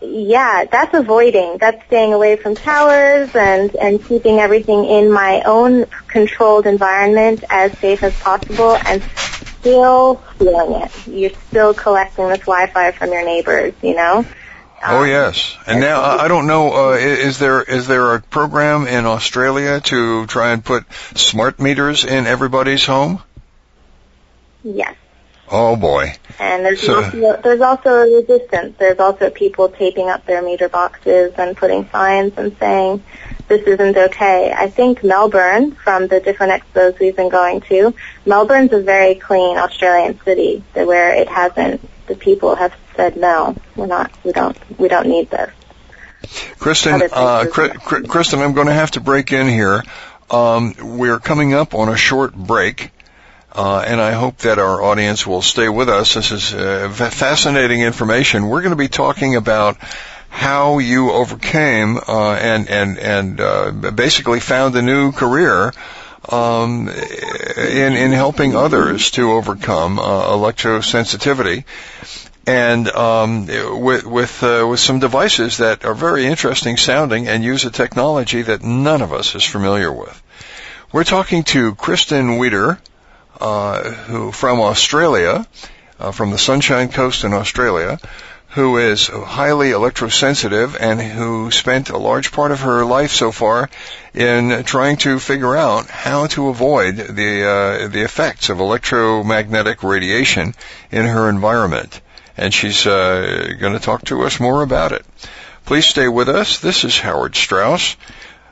yeah, 0.00 0.64
that's 0.70 0.94
avoiding. 0.94 1.58
That's 1.58 1.84
staying 1.86 2.12
away 2.12 2.36
from 2.36 2.54
towers 2.54 3.34
and, 3.34 3.74
and 3.76 4.04
keeping 4.04 4.38
everything 4.38 4.84
in 4.84 5.10
my 5.10 5.42
own 5.42 5.86
controlled 6.08 6.66
environment 6.66 7.44
as 7.50 7.76
safe 7.78 8.02
as 8.02 8.14
possible 8.20 8.76
and 8.86 9.02
still 9.60 10.16
feeling 10.38 10.82
it. 10.82 11.06
You're 11.06 11.30
still 11.48 11.72
collecting 11.72 12.28
this 12.28 12.40
Wi-Fi 12.40 12.92
from 12.92 13.12
your 13.12 13.24
neighbors, 13.24 13.72
you 13.82 13.94
know? 13.94 14.26
Oh 14.86 15.02
um, 15.02 15.08
yes, 15.08 15.56
and 15.66 15.80
now 15.80 16.02
I 16.02 16.28
don't 16.28 16.46
know. 16.46 16.90
Uh, 16.90 16.96
is 16.96 17.38
there 17.38 17.62
is 17.62 17.86
there 17.86 18.14
a 18.14 18.20
program 18.20 18.86
in 18.86 19.06
Australia 19.06 19.80
to 19.80 20.26
try 20.26 20.52
and 20.52 20.62
put 20.62 20.84
smart 21.14 21.58
meters 21.58 22.04
in 22.04 22.26
everybody's 22.26 22.84
home? 22.84 23.22
Yes. 24.62 24.94
Oh 25.48 25.76
boy. 25.76 26.14
And 26.38 26.64
there's 26.64 26.82
so, 26.82 27.02
also, 27.02 27.40
there's 27.42 27.60
also 27.60 27.90
a 27.90 28.14
resistance. 28.14 28.76
There's 28.78 28.98
also 28.98 29.30
people 29.30 29.68
taping 29.68 30.08
up 30.08 30.26
their 30.26 30.42
meter 30.42 30.68
boxes 30.68 31.32
and 31.38 31.56
putting 31.56 31.88
signs 31.90 32.32
and 32.36 32.56
saying 32.58 33.02
this 33.48 33.62
isn't 33.66 33.96
okay. 33.96 34.52
I 34.56 34.68
think 34.68 35.04
Melbourne, 35.04 35.72
from 35.72 36.08
the 36.08 36.20
different 36.20 36.62
expos 36.62 36.98
we've 36.98 37.16
been 37.16 37.28
going 37.28 37.60
to, 37.62 37.94
Melbourne's 38.26 38.72
a 38.72 38.80
very 38.80 39.14
clean 39.14 39.56
Australian 39.58 40.20
city 40.24 40.64
where 40.72 41.14
it 41.14 41.28
hasn't. 41.28 41.88
The 42.06 42.16
people 42.16 42.54
have 42.54 42.74
said 42.96 43.16
no, 43.16 43.56
we're 43.76 43.86
not. 43.86 44.12
We 44.24 44.32
don't. 44.32 44.56
We 44.78 44.88
don't 44.88 45.06
need 45.06 45.30
this. 45.30 45.50
Kristen, 46.58 47.02
uh, 47.12 47.44
Kristen, 47.46 48.40
I'm 48.40 48.54
going 48.54 48.68
to 48.68 48.72
have 48.72 48.92
to 48.92 49.00
break 49.00 49.32
in 49.32 49.46
here. 49.46 49.82
Um, 50.30 50.74
we're 50.98 51.18
coming 51.18 51.52
up 51.52 51.74
on 51.74 51.88
a 51.88 51.96
short 51.96 52.34
break. 52.34 52.90
Uh, 53.52 53.84
and 53.86 54.00
I 54.00 54.12
hope 54.12 54.38
that 54.38 54.58
our 54.58 54.82
audience 54.82 55.24
will 55.24 55.42
stay 55.42 55.68
with 55.68 55.88
us. 55.88 56.14
This 56.14 56.32
is 56.32 56.52
uh, 56.52 56.88
fascinating 56.90 57.82
information. 57.82 58.48
We're 58.48 58.62
going 58.62 58.70
to 58.70 58.76
be 58.76 58.88
talking 58.88 59.36
about 59.36 59.76
how 60.28 60.78
you 60.78 61.12
overcame 61.12 61.96
uh, 61.96 62.32
and 62.32 62.68
and 62.68 62.98
and 62.98 63.40
uh, 63.40 63.70
basically 63.92 64.40
found 64.40 64.74
a 64.74 64.82
new 64.82 65.12
career 65.12 65.72
um, 66.28 66.88
in 66.88 67.92
in 67.92 68.10
helping 68.10 68.56
others 68.56 69.12
to 69.12 69.30
overcome 69.30 70.00
uh, 70.00 70.02
electrosensitivity 70.02 71.64
and 72.46 72.88
um, 72.90 73.46
with 73.80 74.04
with 74.04 74.42
uh, 74.42 74.66
with 74.68 74.80
some 74.80 74.98
devices 74.98 75.58
that 75.58 75.84
are 75.84 75.94
very 75.94 76.26
interesting 76.26 76.76
sounding 76.76 77.28
and 77.28 77.42
use 77.42 77.64
a 77.64 77.70
technology 77.70 78.42
that 78.42 78.62
none 78.62 79.02
of 79.02 79.12
us 79.12 79.34
is 79.34 79.44
familiar 79.44 79.92
with. 79.92 80.22
We're 80.92 81.04
talking 81.04 81.42
to 81.44 81.74
Kristen 81.74 82.38
Wieder, 82.38 82.78
uh, 83.40 83.82
who 83.82 84.32
from 84.32 84.60
Australia, 84.60 85.46
uh, 85.98 86.12
from 86.12 86.30
the 86.30 86.38
Sunshine 86.38 86.90
Coast 86.90 87.24
in 87.24 87.32
Australia, 87.32 87.98
who 88.50 88.76
is 88.76 89.08
highly 89.08 89.70
electrosensitive 89.70 90.76
and 90.78 91.00
who 91.00 91.50
spent 91.50 91.90
a 91.90 91.98
large 91.98 92.30
part 92.30 92.52
of 92.52 92.60
her 92.60 92.84
life 92.84 93.10
so 93.10 93.32
far 93.32 93.68
in 94.12 94.62
trying 94.64 94.96
to 94.98 95.18
figure 95.18 95.56
out 95.56 95.88
how 95.88 96.26
to 96.26 96.48
avoid 96.48 96.96
the 96.96 97.44
uh, 97.44 97.88
the 97.88 98.02
effects 98.02 98.50
of 98.50 98.60
electromagnetic 98.60 99.82
radiation 99.82 100.54
in 100.92 101.06
her 101.06 101.28
environment 101.28 102.00
and 102.36 102.52
she's 102.52 102.86
uh, 102.86 103.54
going 103.58 103.72
to 103.72 103.80
talk 103.80 104.04
to 104.06 104.22
us 104.22 104.40
more 104.40 104.62
about 104.62 104.92
it. 104.92 105.04
Please 105.64 105.86
stay 105.86 106.08
with 106.08 106.28
us. 106.28 106.60
This 106.60 106.84
is 106.84 106.98
Howard 106.98 107.34
Strauss. 107.34 107.96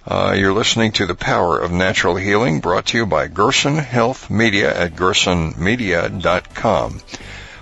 Uh, 0.07 0.35
you're 0.37 0.53
listening 0.53 0.93
to 0.93 1.07
The 1.07 1.15
Power 1.15 1.59
of 1.59 1.71
Natural 1.71 2.17
Healing 2.17 2.61
brought 2.61 2.87
to 2.87 2.99
you 2.99 3.07
by 3.07 3.29
Gerson 3.29 3.77
Health 3.77 4.31
Media 4.31 4.77
at 4.77 4.97
gersonmedia.com. 4.97 7.01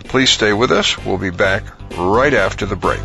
Please 0.05 0.31
stay 0.31 0.53
with 0.53 0.71
us. 0.71 1.05
We'll 1.05 1.19
be 1.19 1.31
back 1.31 1.65
right 1.99 2.33
after 2.33 2.65
the 2.65 2.77
break. 2.77 3.00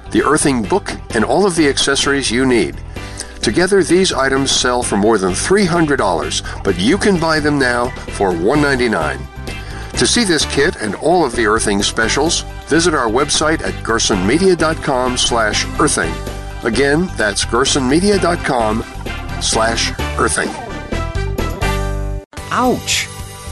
the 0.09 0.23
earthing 0.23 0.63
book, 0.63 0.89
and 1.13 1.23
all 1.23 1.45
of 1.45 1.55
the 1.55 1.69
accessories 1.69 2.31
you 2.31 2.47
need. 2.47 2.81
Together, 3.49 3.81
these 3.81 4.13
items 4.13 4.51
sell 4.51 4.83
for 4.83 4.95
more 4.95 5.17
than 5.17 5.31
$300, 5.31 6.63
but 6.63 6.77
you 6.77 6.99
can 6.99 7.19
buy 7.19 7.39
them 7.39 7.57
now 7.57 7.89
for 8.11 8.29
199. 8.29 9.17
To 9.93 10.05
see 10.05 10.23
this 10.23 10.45
kit 10.53 10.75
and 10.75 10.93
all 10.93 11.25
of 11.25 11.35
the 11.35 11.47
earthing 11.47 11.81
specials, 11.81 12.41
visit 12.67 12.93
our 12.93 13.09
website 13.09 13.63
at 13.63 13.73
gersonmedia.com 13.83 15.17
slash 15.17 15.65
earthing. 15.79 16.13
Again, 16.63 17.09
that's 17.17 17.43
gersonmedia.com 17.43 18.83
slash 19.41 19.93
earthing. 20.19 20.49
Ouch! 22.51 23.07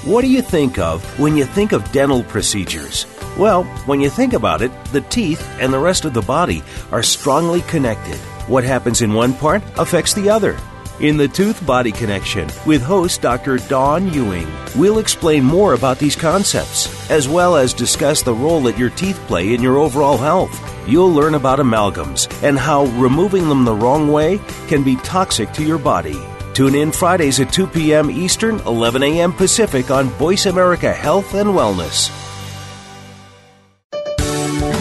What 0.05 0.21
do 0.21 0.27
you 0.27 0.43
think 0.43 0.77
of 0.77 1.03
when 1.19 1.35
you 1.35 1.45
think 1.45 1.71
of 1.71 1.91
dental 1.91 2.21
procedures? 2.21 3.07
Well, 3.35 3.63
when 3.87 3.99
you 3.99 4.11
think 4.11 4.33
about 4.33 4.61
it, 4.61 4.71
the 4.91 5.01
teeth 5.01 5.43
and 5.59 5.73
the 5.73 5.79
rest 5.79 6.05
of 6.05 6.13
the 6.13 6.21
body 6.21 6.61
are 6.91 7.01
strongly 7.01 7.61
connected. 7.61 8.19
What 8.47 8.63
happens 8.63 9.01
in 9.01 9.13
one 9.13 9.33
part 9.33 9.61
affects 9.77 10.13
the 10.13 10.29
other. 10.29 10.57
In 11.01 11.17
the 11.17 11.27
Tooth 11.27 11.63
Body 11.65 11.91
Connection 11.91 12.49
with 12.65 12.81
host 12.81 13.21
Dr. 13.21 13.57
Dawn 13.57 14.11
Ewing, 14.13 14.47
we'll 14.75 14.99
explain 14.99 15.43
more 15.43 15.73
about 15.73 15.99
these 15.99 16.15
concepts, 16.15 17.11
as 17.11 17.27
well 17.27 17.55
as 17.55 17.73
discuss 17.73 18.21
the 18.21 18.33
role 18.33 18.61
that 18.61 18.77
your 18.77 18.89
teeth 18.89 19.21
play 19.27 19.53
in 19.53 19.61
your 19.61 19.77
overall 19.77 20.17
health. 20.17 20.57
You'll 20.87 21.11
learn 21.11 21.35
about 21.35 21.59
amalgams 21.59 22.31
and 22.41 22.57
how 22.57 22.85
removing 22.85 23.49
them 23.49 23.65
the 23.65 23.75
wrong 23.75 24.11
way 24.11 24.39
can 24.67 24.83
be 24.83 24.95
toxic 24.97 25.51
to 25.53 25.63
your 25.63 25.77
body. 25.77 26.17
Tune 26.53 26.73
in 26.73 26.91
Fridays 26.91 27.39
at 27.39 27.53
2 27.53 27.67
p.m. 27.67 28.09
Eastern, 28.09 28.59
11 28.61 29.03
a.m. 29.03 29.33
Pacific 29.33 29.91
on 29.91 30.05
Voice 30.11 30.45
America 30.45 30.91
Health 30.91 31.35
and 31.35 31.49
Wellness. 31.49 32.09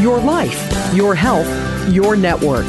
Your 0.01 0.19
life, 0.21 0.95
your 0.95 1.15
health, 1.15 1.93
your 1.93 2.17
network. 2.17 2.65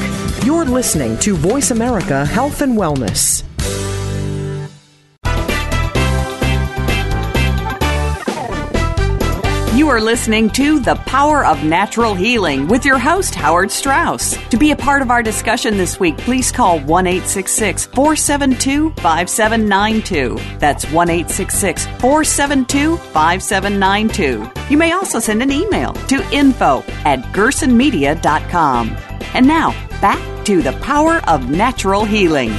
You're 0.47 0.63
listening 0.63 1.17
to 1.17 1.35
Voice 1.35 1.71
America 1.71 2.25
Health 2.25 2.61
and 2.61 2.77
Wellness. 2.77 3.43
You 9.77 9.89
are 9.89 9.99
listening 9.99 10.49
to 10.51 10.79
The 10.79 10.95
Power 11.05 11.45
of 11.45 11.65
Natural 11.65 12.15
Healing 12.15 12.69
with 12.69 12.85
your 12.85 12.97
host, 12.97 13.35
Howard 13.35 13.69
Strauss. 13.71 14.37
To 14.47 14.55
be 14.55 14.71
a 14.71 14.75
part 14.77 15.01
of 15.01 15.11
our 15.11 15.21
discussion 15.21 15.75
this 15.75 15.99
week, 15.99 16.17
please 16.17 16.49
call 16.49 16.79
1 16.79 17.05
472 17.05 18.91
5792. 18.91 20.39
That's 20.59 20.89
1 20.93 21.07
472 21.25 22.95
5792. 22.95 24.49
You 24.69 24.77
may 24.77 24.93
also 24.93 25.19
send 25.19 25.43
an 25.43 25.51
email 25.51 25.91
to 26.07 26.25
info 26.31 26.85
at 27.03 27.19
gersonmedia.com. 27.33 29.06
And 29.33 29.47
now, 29.47 29.71
back 30.01 30.45
to 30.45 30.61
The 30.61 30.73
Power 30.73 31.17
of 31.27 31.49
Natural 31.49 32.05
Healing. 32.05 32.51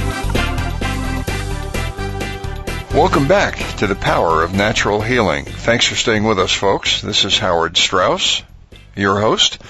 Welcome 2.93 3.27
back 3.27 3.55
to 3.77 3.87
the 3.87 3.95
power 3.95 4.43
of 4.43 4.53
natural 4.53 4.99
healing. 4.99 5.45
Thanks 5.45 5.85
for 5.85 5.95
staying 5.95 6.23
with 6.23 6.39
us, 6.39 6.51
folks. 6.51 7.01
This 7.01 7.23
is 7.23 7.37
Howard 7.37 7.77
Strauss, 7.77 8.41
your 8.95 9.21
host, 9.21 9.61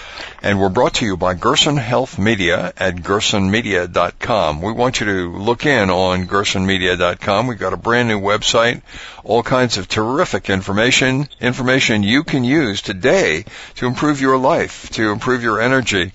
and 0.42 0.60
we're 0.60 0.70
brought 0.70 0.96
to 0.96 1.06
you 1.06 1.18
by 1.18 1.34
Gerson 1.34 1.76
Health 1.78 2.18
Media 2.18 2.74
at 2.78 2.96
gersonmedia.com. 2.96 4.62
We 4.62 4.72
want 4.72 5.00
you 5.00 5.06
to 5.06 5.38
look 5.38 5.66
in 5.66 5.90
on 5.90 6.28
gersonmedia.com. 6.28 7.48
We've 7.48 7.60
got 7.60 7.74
a 7.74 7.78
brand 7.78 8.08
new 8.08 8.20
website, 8.20 8.82
all 9.24 9.44
kinds 9.44 9.78
of 9.78 9.88
terrific 9.88 10.50
information, 10.50 11.28
information 11.42 12.04
you 12.04 12.24
can 12.24 12.44
use 12.46 12.82
today 12.82 13.44
to 13.76 13.86
improve 13.86 14.22
your 14.22 14.38
life, 14.38 14.90
to 14.92 15.12
improve 15.12 15.44
your 15.44 15.60
energy, 15.62 16.14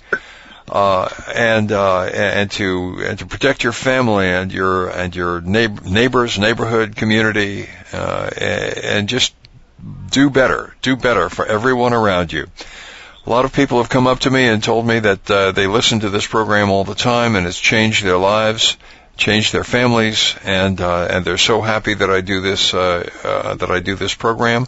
uh, 0.69 1.09
and 1.35 1.71
uh, 1.73 2.03
and 2.03 2.51
to 2.53 3.03
and 3.05 3.19
to 3.19 3.27
protect 3.27 3.63
your 3.63 3.73
family 3.73 4.29
and 4.29 4.53
your 4.53 4.89
and 4.89 5.15
your 5.15 5.41
neighbor, 5.41 5.89
neighbors, 5.89 6.39
neighborhood, 6.39 6.97
community, 6.97 7.69
uh, 7.93 8.31
and 8.37 9.09
just 9.09 9.35
do 10.11 10.31
better, 10.31 10.75
do 10.83 10.97
better 10.97 11.29
for 11.29 11.45
everyone 11.45 11.93
around 11.93 12.33
you. 12.33 12.47
A 13.27 13.31
lot 13.31 13.45
of 13.45 13.53
people 13.53 13.79
have 13.79 13.89
come 13.89 14.07
up 14.07 14.21
to 14.21 14.31
me 14.31 14.47
and 14.47 14.63
told 14.63 14.87
me 14.87 14.99
that 15.01 15.31
uh, 15.31 15.53
they 15.53 15.67
listen 15.67 16.01
to 16.01 16.11
this 16.11 16.27
program 16.27 16.71
all 16.71 16.85
the 16.85 16.95
time 16.95 17.37
and 17.37 17.47
it's 17.47 17.59
changed 17.59 18.05
their 18.05 18.19
lives, 18.19 18.77
changed 19.17 19.53
their 19.53 19.65
families, 19.65 20.35
and 20.45 20.81
uh, 20.81 21.09
and 21.11 21.25
they're 21.25 21.39
so 21.39 21.61
happy 21.61 21.95
that 21.95 22.11
I 22.11 22.21
do 22.23 22.41
this 22.41 22.73
uh, 22.73 23.57
that 23.59 23.71
I 23.71 23.81
do 23.81 23.97
this 23.97 24.15
program 24.15 24.67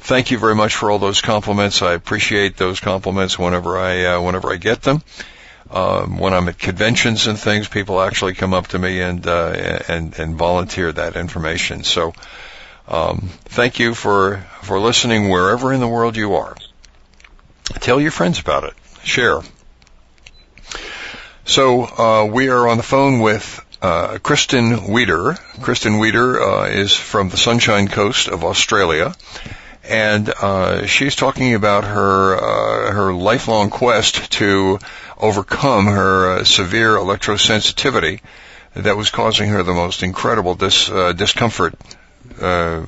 thank 0.00 0.30
you 0.30 0.38
very 0.38 0.54
much 0.54 0.74
for 0.74 0.90
all 0.90 0.98
those 0.98 1.20
compliments. 1.20 1.82
I 1.82 1.92
appreciate 1.94 2.56
those 2.56 2.80
compliments 2.80 3.38
whenever 3.38 3.78
I 3.78 4.04
uh, 4.04 4.20
whenever 4.20 4.52
I 4.52 4.56
get 4.56 4.82
them. 4.82 5.02
Um, 5.70 6.18
when 6.18 6.34
I'm 6.34 6.48
at 6.48 6.58
conventions 6.58 7.28
and 7.28 7.38
things, 7.38 7.68
people 7.68 8.00
actually 8.00 8.34
come 8.34 8.52
up 8.52 8.68
to 8.68 8.78
me 8.78 9.00
and 9.00 9.24
uh, 9.26 9.80
and 9.88 10.18
and 10.18 10.34
volunteer 10.36 10.90
that 10.90 11.16
information. 11.16 11.84
So, 11.84 12.12
um, 12.88 13.28
thank 13.44 13.78
you 13.78 13.94
for 13.94 14.44
for 14.62 14.80
listening 14.80 15.28
wherever 15.28 15.72
in 15.72 15.80
the 15.80 15.88
world 15.88 16.16
you 16.16 16.34
are. 16.34 16.56
Tell 17.80 18.00
your 18.00 18.10
friends 18.10 18.40
about 18.40 18.64
it. 18.64 18.74
Share. 19.04 19.42
So 21.44 21.82
uh, 21.84 22.24
we 22.26 22.48
are 22.48 22.68
on 22.68 22.76
the 22.76 22.82
phone 22.82 23.20
with 23.20 23.64
uh, 23.82 24.18
Kristen 24.18 24.92
Wieder. 24.92 25.36
Kristen 25.62 25.98
Wieder 25.98 26.40
uh, 26.40 26.66
is 26.66 26.94
from 26.94 27.28
the 27.28 27.36
Sunshine 27.36 27.88
Coast 27.88 28.28
of 28.28 28.44
Australia, 28.44 29.14
and 29.90 30.28
uh, 30.28 30.86
she's 30.86 31.16
talking 31.16 31.54
about 31.54 31.82
her 31.82 32.36
uh, 32.36 32.92
her 32.92 33.12
lifelong 33.12 33.70
quest 33.70 34.30
to 34.32 34.78
overcome 35.18 35.86
her 35.86 36.38
uh, 36.38 36.44
severe 36.44 36.94
electrosensitivity 36.94 38.20
that 38.74 38.96
was 38.96 39.10
causing 39.10 39.48
her 39.48 39.64
the 39.64 39.74
most 39.74 40.04
incredible 40.04 40.54
dis, 40.54 40.88
uh, 40.88 41.12
discomfort 41.12 41.74
uh, 42.40 42.84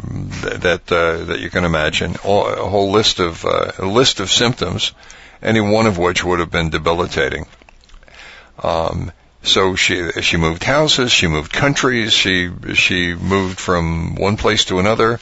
that 0.60 0.82
uh, 0.92 1.24
that 1.24 1.40
you 1.40 1.50
can 1.50 1.64
imagine. 1.64 2.14
All, 2.22 2.46
a 2.46 2.68
whole 2.68 2.92
list 2.92 3.18
of 3.18 3.44
a 3.44 3.84
list 3.84 4.20
of 4.20 4.30
symptoms, 4.30 4.92
any 5.42 5.60
one 5.60 5.88
of 5.88 5.98
which 5.98 6.24
would 6.24 6.38
have 6.38 6.52
been 6.52 6.70
debilitating. 6.70 7.46
Um, 8.62 9.10
so 9.42 9.74
she 9.74 10.12
she 10.20 10.36
moved 10.36 10.62
houses, 10.62 11.10
she 11.10 11.26
moved 11.26 11.52
countries, 11.52 12.12
she 12.12 12.48
she 12.74 13.12
moved 13.12 13.58
from 13.58 14.14
one 14.14 14.36
place 14.36 14.66
to 14.66 14.78
another 14.78 15.18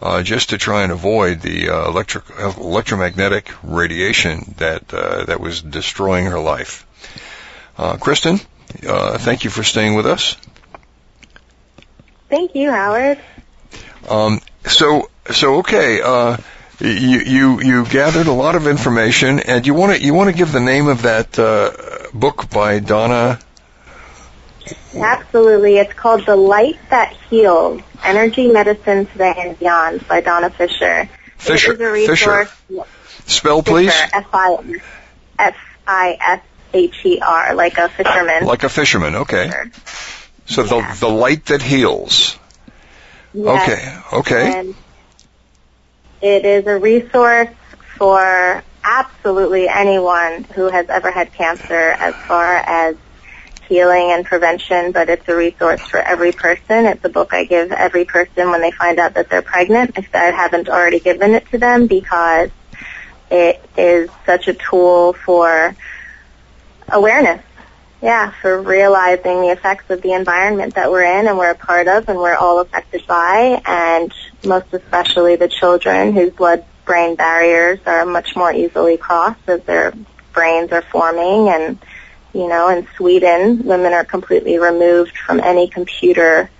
uh, 0.00 0.22
just 0.22 0.50
to 0.50 0.58
try 0.58 0.82
and 0.82 0.92
avoid 0.92 1.40
the 1.40 1.68
uh, 1.68 1.88
electric 1.88 2.24
electromagnetic 2.38 3.50
radiation 3.62 4.54
that 4.58 4.92
uh, 4.92 5.24
that 5.24 5.40
was 5.40 5.60
destroying 5.60 6.26
her 6.26 6.38
life. 6.38 6.86
Uh, 7.76 7.96
Kristen, 7.96 8.40
uh, 8.86 9.18
thank 9.18 9.44
you 9.44 9.50
for 9.50 9.62
staying 9.62 9.94
with 9.94 10.06
us. 10.06 10.36
Thank 12.28 12.54
you, 12.54 12.70
Howard. 12.70 13.18
Um, 14.08 14.40
so 14.66 15.10
so 15.30 15.58
okay. 15.58 16.00
Uh, 16.00 16.36
you, 16.78 17.20
you 17.20 17.60
you 17.60 17.84
gathered 17.84 18.26
a 18.26 18.32
lot 18.32 18.54
of 18.54 18.66
information, 18.66 19.40
and 19.40 19.66
you 19.66 19.74
want 19.74 19.96
to 19.96 20.02
you 20.02 20.14
want 20.14 20.30
to 20.30 20.36
give 20.36 20.50
the 20.50 20.60
name 20.60 20.88
of 20.88 21.02
that 21.02 21.32
book 22.14 22.48
by 22.48 22.78
Donna 22.78 23.38
Absolutely. 24.94 25.78
It's 25.78 25.92
called 25.92 26.26
The 26.26 26.36
Light 26.36 26.78
That 26.90 27.12
Heals 27.28 27.82
Energy 28.02 28.48
Medicine 28.48 29.06
Today 29.06 29.34
and 29.36 29.58
Beyond 29.58 30.06
by 30.08 30.20
Donna 30.20 30.50
Fisher. 30.50 31.08
Fisher. 31.38 31.72
It 31.72 31.80
is 31.80 31.86
a 31.86 31.92
resource. 31.92 32.50
Fisher. 32.50 32.84
Spell, 33.26 33.62
please. 33.62 33.92
F-I-S-H-E-R, 35.38 37.54
like 37.54 37.78
a 37.78 37.88
fisherman. 37.88 38.44
Like 38.44 38.64
a 38.64 38.68
fisherman, 38.68 39.16
okay. 39.16 39.50
Fisher. 39.50 39.70
So 40.46 40.64
yeah. 40.64 40.94
the, 40.94 41.00
the 41.00 41.08
light 41.08 41.46
that 41.46 41.62
heals. 41.62 42.38
Yes. 43.32 43.68
Okay, 43.68 44.18
okay. 44.18 44.58
And 44.58 44.74
it 46.20 46.44
is 46.44 46.66
a 46.66 46.76
resource 46.76 47.48
for 47.96 48.62
absolutely 48.82 49.68
anyone 49.68 50.44
who 50.44 50.68
has 50.68 50.88
ever 50.88 51.10
had 51.10 51.32
cancer 51.32 51.74
as 51.74 52.14
far 52.26 52.56
as 52.56 52.96
healing 53.70 54.10
and 54.10 54.26
prevention, 54.26 54.90
but 54.90 55.08
it's 55.08 55.26
a 55.28 55.34
resource 55.34 55.80
for 55.80 56.00
every 56.00 56.32
person. 56.32 56.86
It's 56.86 57.04
a 57.04 57.08
book 57.08 57.32
I 57.32 57.44
give 57.44 57.70
every 57.70 58.04
person 58.04 58.50
when 58.50 58.60
they 58.60 58.72
find 58.72 58.98
out 58.98 59.14
that 59.14 59.30
they're 59.30 59.42
pregnant, 59.42 59.96
if 59.96 60.12
I 60.12 60.24
haven't 60.24 60.68
already 60.68 60.98
given 60.98 61.34
it 61.34 61.46
to 61.52 61.58
them, 61.58 61.86
because 61.86 62.50
it 63.30 63.64
is 63.78 64.10
such 64.26 64.48
a 64.48 64.54
tool 64.54 65.12
for 65.12 65.76
awareness. 66.88 67.42
Yeah, 68.02 68.32
for 68.42 68.60
realizing 68.60 69.42
the 69.42 69.50
effects 69.50 69.88
of 69.90 70.02
the 70.02 70.14
environment 70.14 70.74
that 70.74 70.90
we're 70.90 71.04
in 71.04 71.28
and 71.28 71.38
we're 71.38 71.50
a 71.50 71.54
part 71.54 71.86
of 71.86 72.08
and 72.08 72.18
we're 72.18 72.34
all 72.34 72.58
affected 72.58 73.06
by, 73.06 73.62
and 73.64 74.12
most 74.44 74.66
especially 74.72 75.36
the 75.36 75.48
children 75.48 76.12
whose 76.12 76.32
blood-brain 76.32 77.14
barriers 77.14 77.78
are 77.86 78.04
much 78.04 78.34
more 78.34 78.52
easily 78.52 78.96
crossed 78.96 79.48
as 79.48 79.62
their 79.62 79.92
brains 80.32 80.72
are 80.72 80.82
forming 80.82 81.50
and 81.50 81.78
you 82.32 82.48
know, 82.48 82.68
in 82.68 82.86
Sweden, 82.96 83.64
women 83.64 83.92
are 83.92 84.04
completely 84.04 84.58
removed 84.58 85.16
from 85.18 85.40
any 85.40 85.68
computer 85.68 86.50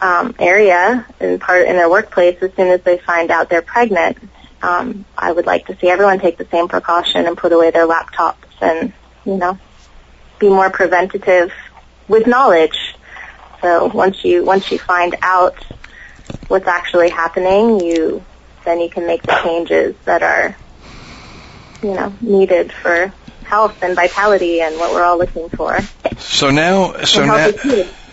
um, 0.00 0.34
area 0.38 1.04
in 1.20 1.38
part 1.38 1.66
in 1.66 1.74
their 1.76 1.90
workplace 1.90 2.40
as 2.42 2.52
soon 2.54 2.68
as 2.68 2.82
they 2.82 2.98
find 2.98 3.30
out 3.30 3.48
they're 3.48 3.62
pregnant. 3.62 4.18
Um, 4.62 5.04
I 5.16 5.32
would 5.32 5.46
like 5.46 5.66
to 5.66 5.76
see 5.78 5.88
everyone 5.88 6.20
take 6.20 6.36
the 6.36 6.46
same 6.46 6.68
precaution 6.68 7.26
and 7.26 7.36
put 7.36 7.52
away 7.52 7.70
their 7.70 7.86
laptops 7.86 8.36
and, 8.60 8.92
you 9.24 9.36
know, 9.36 9.58
be 10.38 10.48
more 10.48 10.70
preventative 10.70 11.52
with 12.06 12.26
knowledge. 12.26 12.96
So 13.60 13.86
once 13.86 14.24
you 14.24 14.44
once 14.44 14.70
you 14.70 14.78
find 14.78 15.16
out 15.22 15.56
what's 16.46 16.66
actually 16.68 17.10
happening, 17.10 17.80
you 17.80 18.24
then 18.64 18.80
you 18.80 18.90
can 18.90 19.06
make 19.06 19.22
the 19.22 19.38
changes 19.42 19.96
that 20.04 20.22
are, 20.22 20.56
you 21.82 21.94
know, 21.94 22.14
needed 22.20 22.72
for 22.72 23.12
health 23.48 23.82
and 23.82 23.96
vitality 23.96 24.60
and 24.60 24.76
what 24.76 24.92
we're 24.92 25.02
all 25.02 25.18
looking 25.18 25.48
for. 25.48 25.80
So 26.18 26.50
now, 26.50 27.04
so 27.04 27.24
now, 27.24 27.50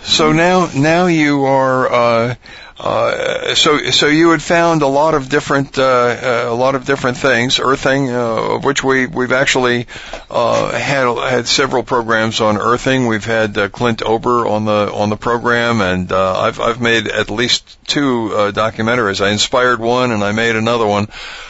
so 0.02 0.32
now, 0.32 0.70
now 0.74 1.08
you 1.08 1.44
are 1.44 1.92
uh, 1.92 2.36
uh, 2.78 3.56
so 3.56 3.90
so 3.92 4.08
you 4.08 4.32
had 4.32 4.42
found 4.42 4.82
a 4.82 4.88
lot 4.88 5.14
of 5.14 5.30
different 5.30 5.78
uh, 5.78 5.84
uh, 5.84 6.46
a 6.50 6.54
lot 6.54 6.76
of 6.76 6.86
different 6.86 7.16
things, 7.16 7.58
earthing, 7.60 8.10
uh, 8.10 8.56
of 8.56 8.66
which 8.66 8.84
we 8.84 9.08
we've 9.08 9.32
actually 9.32 9.88
uh, 10.30 10.72
had 10.78 11.08
had 11.18 11.48
several 11.48 11.84
programs 11.84 12.42
on 12.42 12.58
earthing. 12.58 13.08
We've 13.08 13.24
had 13.24 13.72
Clint 13.72 14.04
Ober 14.04 14.46
on 14.46 14.66
the 14.66 14.92
on 14.94 15.10
the 15.10 15.16
program, 15.16 15.80
and 15.80 16.12
I've 16.12 16.60
I've 16.60 16.82
made 16.82 17.08
at 17.08 17.30
least 17.30 17.78
two 17.88 18.32
documentaries. 18.52 19.24
I 19.24 19.30
inspired 19.32 19.80
one, 19.80 20.12
and 20.12 20.22
I 20.22 20.34
made 20.34 20.58
another 20.58 20.86
one 20.86 21.08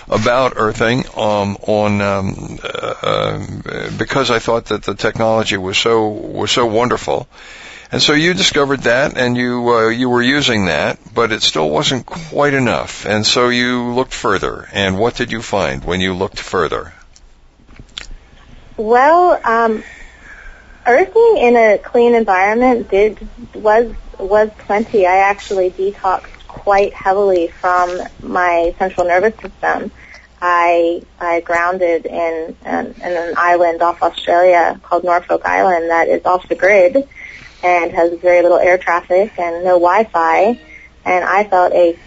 about 0.08 0.54
earthing 0.58 1.06
um, 1.18 1.58
on 1.62 2.02
um, 2.02 2.60
because 3.98 4.30
I 4.30 4.38
thought 4.38 4.66
that 4.66 4.84
the 4.84 4.94
technology 4.94 5.58
was 5.58 5.80
so 5.80 6.08
was 6.08 6.52
so 6.52 6.68
wonderful. 6.68 7.28
And 7.92 8.02
so 8.02 8.14
you 8.14 8.34
discovered 8.34 8.82
that, 8.82 9.18
and 9.18 9.38
you 9.38 9.70
uh, 9.70 9.90
you 9.90 10.10
were 10.10 10.22
using 10.22 10.66
that, 10.66 10.98
but 11.14 11.32
it 11.32 11.42
still 11.44 11.70
wasn't 11.70 12.06
quite 12.06 12.54
enough. 12.54 13.06
And 13.06 13.26
so 13.26 13.50
you 13.50 13.94
looked 13.94 14.14
further. 14.14 14.68
And 14.74 14.98
what 14.98 15.16
did 15.16 15.32
you 15.32 15.42
find 15.42 15.84
when 15.86 16.02
you 16.02 16.14
looked 16.14 16.40
further? 16.40 16.94
Well, 18.78 19.40
um, 19.44 19.84
earthing 20.86 21.38
in 21.38 21.56
a 21.56 21.78
clean 21.78 22.16
environment 22.16 22.90
did 22.90 23.28
was 23.54 23.94
was 24.18 24.50
plenty. 24.58 25.06
I 25.06 25.18
actually 25.18 25.70
detoxed 25.70 26.48
quite 26.48 26.94
heavily 26.94 27.50
from 27.50 28.02
my 28.22 28.74
central 28.80 29.08
nervous 29.08 29.40
system. 29.40 29.92
I 30.42 31.04
I 31.20 31.42
grounded 31.42 32.08
in 32.08 32.56
an, 32.66 32.96
in 32.98 33.14
an 33.14 33.34
island 33.38 33.82
off 33.82 34.02
Australia 34.02 34.80
called 34.84 35.04
Norfolk 35.04 35.46
Island 35.46 35.90
that 35.92 36.08
is 36.08 36.26
off 36.26 36.50
the 36.50 36.56
grid 36.56 37.08
and 37.66 37.92
has 37.92 38.14
very 38.20 38.44
little 38.44 38.60
air 38.60 38.78
traffic 38.78 39.38
and 39.40 39.64
no 39.64 39.80
Wi-Fi. 39.80 40.60
And 41.04 41.26
I 41.26 41.44
felt 41.46 41.74
a 41.74 41.98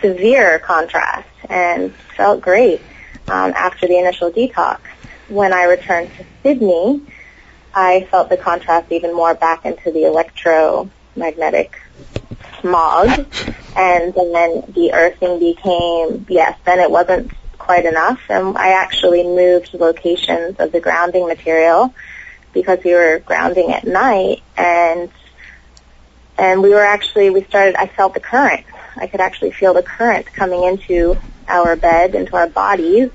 severe 0.00 0.58
contrast 0.60 1.28
and 1.50 1.94
felt 2.16 2.40
great 2.40 2.80
um, 3.28 3.52
after 3.54 3.86
the 3.86 3.98
initial 3.98 4.30
detox. 4.30 4.80
When 5.28 5.52
I 5.52 5.64
returned 5.64 6.10
to 6.16 6.24
Sydney, 6.42 7.02
I 7.74 8.08
felt 8.10 8.30
the 8.30 8.38
contrast 8.38 8.90
even 8.90 9.14
more 9.14 9.34
back 9.34 9.66
into 9.66 9.92
the 9.92 10.04
electromagnetic 10.04 11.78
smog. 12.60 13.08
And 13.76 14.14
then 14.14 14.64
the 14.72 14.90
earthing 14.94 15.38
became, 15.38 16.24
yes, 16.30 16.58
then 16.64 16.80
it 16.80 16.90
wasn't 16.90 17.30
quite 17.58 17.84
enough. 17.84 18.20
And 18.30 18.56
I 18.56 18.70
actually 18.70 19.22
moved 19.22 19.74
locations 19.74 20.58
of 20.58 20.72
the 20.72 20.80
grounding 20.80 21.26
material 21.26 21.94
because 22.52 22.78
we 22.84 22.94
were 22.94 23.20
grounding 23.24 23.72
at 23.72 23.84
night 23.84 24.42
and 24.56 25.10
and 26.36 26.62
we 26.62 26.70
were 26.70 26.84
actually 26.84 27.30
we 27.30 27.42
started 27.44 27.74
I 27.76 27.86
felt 27.86 28.14
the 28.14 28.20
current. 28.20 28.64
I 28.96 29.06
could 29.06 29.20
actually 29.20 29.52
feel 29.52 29.74
the 29.74 29.82
current 29.82 30.26
coming 30.26 30.64
into 30.64 31.16
our 31.48 31.76
bed, 31.76 32.14
into 32.14 32.36
our 32.36 32.48
bodies. 32.48 33.10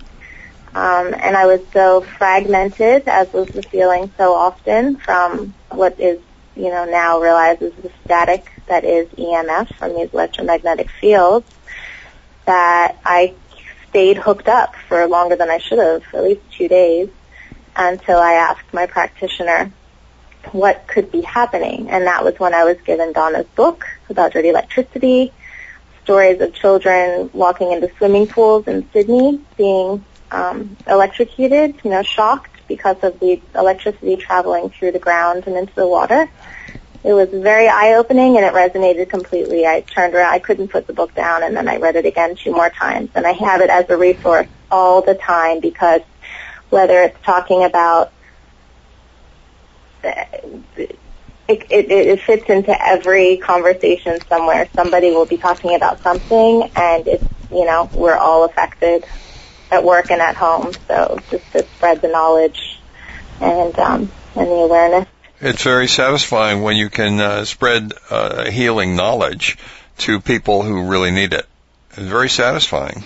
Um, 0.75 1.13
and 1.13 1.37
I 1.37 1.45
was 1.45 1.61
so 1.71 2.01
fragmented, 2.01 3.07
as 3.07 3.31
was 3.31 3.47
the 3.49 3.61
feeling 3.61 4.11
so 4.17 4.33
often 4.33 4.95
from 4.95 5.53
what 5.69 5.99
is, 5.99 6.19
you 6.55 6.69
know, 6.69 6.85
now 6.85 7.19
realized 7.19 7.61
is 7.61 7.73
the 7.75 7.91
static 8.05 8.51
that 8.67 8.83
is 8.83 9.07
EMF 9.09 9.75
from 9.75 9.93
these 9.95 10.11
electromagnetic 10.13 10.89
fields, 10.89 11.47
that 12.45 12.97
I 13.05 13.35
stayed 13.89 14.17
hooked 14.17 14.47
up 14.47 14.75
for 14.87 15.05
longer 15.05 15.35
than 15.35 15.51
I 15.51 15.59
should 15.59 15.77
have, 15.77 16.03
at 16.11 16.23
least 16.23 16.41
two 16.51 16.67
days 16.67 17.09
until 17.75 18.19
I 18.19 18.33
asked 18.33 18.73
my 18.73 18.85
practitioner 18.85 19.71
what 20.51 20.87
could 20.87 21.11
be 21.11 21.21
happening. 21.21 21.89
And 21.89 22.05
that 22.07 22.23
was 22.23 22.39
when 22.39 22.53
I 22.53 22.63
was 22.63 22.77
given 22.81 23.13
Donna's 23.13 23.47
book 23.55 23.85
about 24.09 24.33
dirty 24.33 24.49
electricity, 24.49 25.31
stories 26.03 26.41
of 26.41 26.53
children 26.53 27.29
walking 27.33 27.71
into 27.71 27.89
swimming 27.97 28.27
pools 28.27 28.67
in 28.67 28.89
Sydney 28.91 29.39
being 29.57 30.03
um, 30.31 30.75
electrocuted, 30.87 31.75
you 31.83 31.91
know, 31.91 32.03
shocked 32.03 32.49
because 32.67 32.97
of 33.03 33.19
the 33.19 33.41
electricity 33.55 34.15
traveling 34.17 34.69
through 34.69 34.91
the 34.91 34.99
ground 34.99 35.47
and 35.47 35.55
into 35.55 35.73
the 35.75 35.87
water. 35.87 36.29
It 37.03 37.13
was 37.13 37.29
very 37.29 37.67
eye-opening 37.67 38.37
and 38.37 38.45
it 38.45 38.53
resonated 38.53 39.09
completely. 39.09 39.65
I 39.65 39.81
turned 39.81 40.15
around, 40.15 40.33
I 40.33 40.39
couldn't 40.39 40.69
put 40.69 40.87
the 40.87 40.93
book 40.93 41.13
down 41.13 41.43
and 41.43 41.55
then 41.55 41.67
I 41.67 41.77
read 41.77 41.97
it 41.97 42.05
again 42.05 42.35
two 42.35 42.53
more 42.53 42.69
times 42.69 43.09
and 43.13 43.27
I 43.27 43.33
have 43.33 43.61
it 43.61 43.69
as 43.69 43.89
a 43.89 43.97
resource 43.97 44.47
all 44.71 45.01
the 45.01 45.15
time 45.15 45.59
because 45.59 46.01
whether 46.73 47.03
it's 47.03 47.21
talking 47.21 47.63
about 47.63 48.11
it, 50.03 50.97
it, 51.47 51.69
it 51.69 52.19
fits 52.21 52.49
into 52.49 52.75
every 52.81 53.37
conversation 53.37 54.19
somewhere. 54.27 54.67
Somebody 54.75 55.11
will 55.11 55.27
be 55.27 55.37
talking 55.37 55.75
about 55.75 56.01
something, 56.01 56.69
and 56.75 57.07
it's 57.07 57.23
you 57.51 57.65
know 57.65 57.89
we're 57.93 58.17
all 58.17 58.43
affected 58.43 59.05
at 59.71 59.83
work 59.83 60.09
and 60.09 60.19
at 60.19 60.35
home. 60.35 60.73
So 60.87 61.19
just 61.29 61.51
to 61.51 61.63
spread 61.63 62.01
the 62.01 62.07
knowledge 62.07 62.79
and 63.39 63.77
um, 63.77 64.11
and 64.35 64.47
the 64.47 64.55
awareness. 64.55 65.07
It's 65.41 65.63
very 65.63 65.87
satisfying 65.87 66.63
when 66.63 66.75
you 66.75 66.89
can 66.89 67.19
uh, 67.19 67.45
spread 67.45 67.93
uh, 68.09 68.49
healing 68.49 68.95
knowledge 68.95 69.57
to 69.99 70.19
people 70.19 70.63
who 70.63 70.87
really 70.89 71.11
need 71.11 71.33
it. 71.33 71.45
It's 71.91 71.99
very 71.99 72.29
satisfying. 72.29 73.03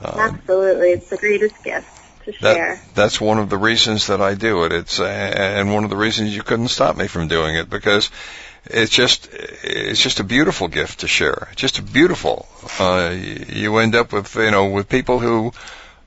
Uh, 0.00 0.30
Absolutely, 0.32 0.92
it's 0.92 1.10
the 1.10 1.18
greatest 1.18 1.62
gift 1.62 1.97
to 2.32 2.38
share. 2.38 2.76
That, 2.76 2.94
that's 2.94 3.20
one 3.20 3.38
of 3.38 3.48
the 3.50 3.56
reasons 3.56 4.08
that 4.08 4.20
I 4.20 4.34
do 4.34 4.64
it. 4.64 4.72
It's 4.72 5.00
and 5.00 5.72
one 5.72 5.84
of 5.84 5.90
the 5.90 5.96
reasons 5.96 6.34
you 6.34 6.42
couldn't 6.42 6.68
stop 6.68 6.96
me 6.96 7.06
from 7.06 7.28
doing 7.28 7.56
it 7.56 7.68
because 7.70 8.10
it's 8.66 8.92
just 8.92 9.28
it's 9.32 10.00
just 10.00 10.20
a 10.20 10.24
beautiful 10.24 10.68
gift 10.68 11.00
to 11.00 11.08
share. 11.08 11.48
Just 11.56 11.92
beautiful. 11.92 12.46
Uh, 12.78 13.14
you 13.14 13.76
end 13.78 13.94
up 13.94 14.12
with 14.12 14.34
you 14.36 14.50
know 14.50 14.66
with 14.66 14.88
people 14.88 15.18
who 15.18 15.52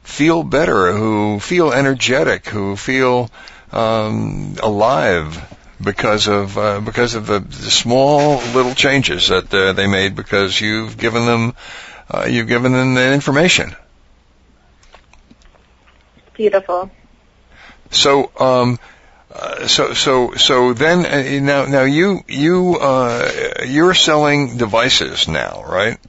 feel 0.03 0.43
better, 0.43 0.91
who 0.93 1.39
feel 1.39 1.71
energetic, 1.71 2.47
who 2.47 2.75
feel 2.75 3.29
um, 3.71 4.55
alive 4.62 5.57
because 5.81 6.27
of 6.27 6.57
uh, 6.57 6.79
because 6.79 7.15
of 7.15 7.25
the, 7.25 7.39
the, 7.39 7.71
small 7.71 8.38
little 8.53 8.75
changes 8.75 9.29
that 9.29 9.51
uh, 9.53 9.73
they 9.73 9.88
made 9.88 10.15
because 10.15 10.60
you've 10.60 10.97
given 10.97 11.25
them 11.25 11.55
uh, 12.10 12.27
you've 12.29 12.47
given 12.47 12.73
them 12.73 12.93
the 12.93 13.13
information 13.13 13.75
beautiful. 16.41 16.89
So, 17.91 18.32
um, 18.39 18.80
uh, 19.32 19.67
so, 19.67 19.93
so, 19.93 20.34
so 20.34 20.73
then 20.73 21.06
uh, 21.06 21.45
now, 21.45 21.65
now 21.65 21.84
you, 21.84 22.23
you, 22.27 22.77
uh, 22.82 23.63
you're 23.67 23.93
selling 23.93 24.58
devices 24.58 25.27
now, 25.27 25.63
right? 25.67 25.99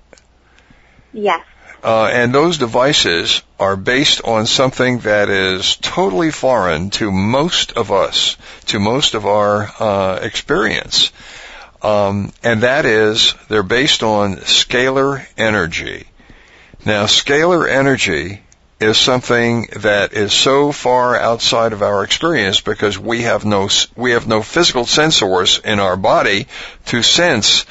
Yes. 1.12 1.44
Uh, 1.84 2.08
and 2.10 2.32
those 2.32 2.56
devices 2.56 3.42
are 3.58 3.76
based 3.76 4.22
on 4.24 4.46
something 4.46 5.00
that 5.00 5.28
is 5.28 5.76
totally 5.76 6.30
foreign 6.30 6.88
to 6.90 7.10
most 7.10 7.72
of 7.72 7.92
us, 7.92 8.38
to 8.66 8.78
most 8.78 9.14
of 9.14 9.26
our 9.26 9.70
uh, 9.80 10.18
experience. 10.22 11.12
Um, 11.82 12.32
and 12.42 12.62
that 12.62 12.86
is, 12.86 13.34
they're 13.48 13.64
based 13.64 14.02
on 14.02 14.36
scalar 14.36 15.26
energy. 15.36 16.06
Now, 16.86 17.04
scalar 17.04 17.68
energy 17.68 18.40
is 18.82 18.98
something 18.98 19.68
that 19.76 20.12
is 20.12 20.32
so 20.32 20.72
far 20.72 21.16
outside 21.16 21.72
of 21.72 21.82
our 21.82 22.02
experience 22.02 22.60
because 22.60 22.98
we 22.98 23.22
have 23.22 23.44
no 23.44 23.68
we 23.96 24.10
have 24.10 24.26
no 24.26 24.42
physical 24.42 24.84
sensors 24.84 25.64
in 25.64 25.78
our 25.78 25.96
body 25.96 26.46
to 26.86 27.02
sense 27.02 27.64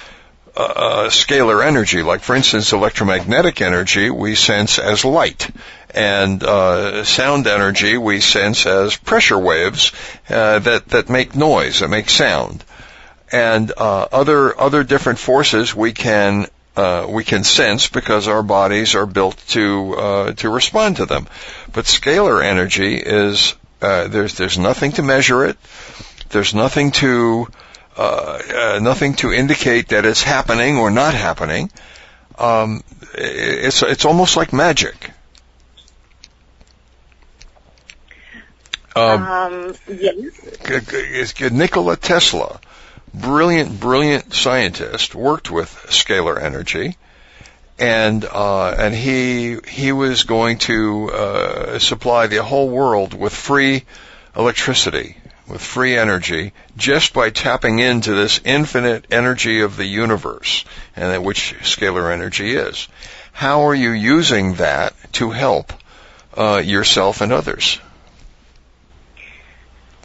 uh, 0.55 0.63
uh, 0.63 1.09
scalar 1.09 1.65
energy. 1.65 2.01
Like 2.01 2.21
for 2.21 2.35
instance, 2.35 2.71
electromagnetic 2.71 3.61
energy 3.61 4.09
we 4.09 4.35
sense 4.35 4.79
as 4.79 5.03
light, 5.03 5.49
and 5.93 6.43
uh, 6.43 7.03
sound 7.03 7.47
energy 7.47 7.97
we 7.97 8.21
sense 8.21 8.65
as 8.65 8.95
pressure 8.95 9.39
waves 9.39 9.91
uh, 10.29 10.59
that 10.59 10.87
that 10.89 11.09
make 11.09 11.35
noise, 11.35 11.79
that 11.79 11.89
make 11.89 12.09
sound, 12.09 12.63
and 13.31 13.71
uh, 13.77 14.07
other 14.11 14.59
other 14.59 14.83
different 14.83 15.19
forces 15.19 15.75
we 15.75 15.91
can 15.91 16.47
uh, 16.75 17.05
we 17.09 17.23
can 17.23 17.43
sense 17.43 17.87
because 17.87 18.27
our 18.27 18.43
bodies 18.43 18.95
are 18.95 19.05
built 19.05 19.37
to 19.49 19.95
uh, 19.95 20.33
to 20.33 20.49
respond 20.49 20.97
to 20.97 21.05
them. 21.05 21.27
But 21.73 21.85
scalar 21.85 22.43
energy 22.43 22.95
is 22.95 23.55
uh, 23.81 24.07
there's 24.07 24.35
there's 24.35 24.57
nothing 24.57 24.93
to 24.93 25.03
measure 25.03 25.45
it. 25.45 25.57
There's 26.29 26.53
nothing 26.53 26.91
to 26.91 27.47
uh, 27.97 28.41
uh, 28.55 28.79
nothing 28.81 29.15
to 29.15 29.33
indicate 29.33 29.89
that 29.89 30.05
it's 30.05 30.23
happening 30.23 30.77
or 30.77 30.89
not 30.91 31.13
happening. 31.13 31.69
Um, 32.37 32.83
it's 33.13 33.83
it's 33.83 34.05
almost 34.05 34.37
like 34.37 34.53
magic. 34.53 35.11
Um, 38.95 39.23
um, 39.23 39.75
yes. 39.87 41.51
Nikola 41.51 41.95
Tesla 41.95 42.59
brilliant, 43.13 43.79
brilliant 43.79 44.33
scientist, 44.33 45.15
worked 45.15 45.51
with 45.51 45.69
scalar 45.89 46.41
energy, 46.41 46.97
and 47.79 48.23
uh, 48.25 48.75
and 48.77 48.93
he 48.93 49.57
he 49.67 49.91
was 49.91 50.23
going 50.23 50.57
to 50.59 51.11
uh, 51.11 51.79
supply 51.79 52.27
the 52.27 52.43
whole 52.43 52.69
world 52.69 53.13
with 53.13 53.33
free 53.33 53.83
electricity 54.35 55.17
with 55.51 55.61
free 55.61 55.97
energy 55.97 56.53
just 56.77 57.13
by 57.13 57.29
tapping 57.29 57.79
into 57.79 58.15
this 58.15 58.39
infinite 58.45 59.05
energy 59.11 59.61
of 59.61 59.75
the 59.75 59.85
universe, 59.85 60.63
and 60.95 61.23
which 61.23 61.55
scalar 61.61 62.11
energy 62.11 62.55
is. 62.55 62.87
How 63.33 63.67
are 63.67 63.75
you 63.75 63.91
using 63.91 64.55
that 64.55 64.93
to 65.13 65.31
help 65.31 65.73
uh, 66.37 66.61
yourself 66.63 67.21
and 67.21 67.33
others? 67.33 67.79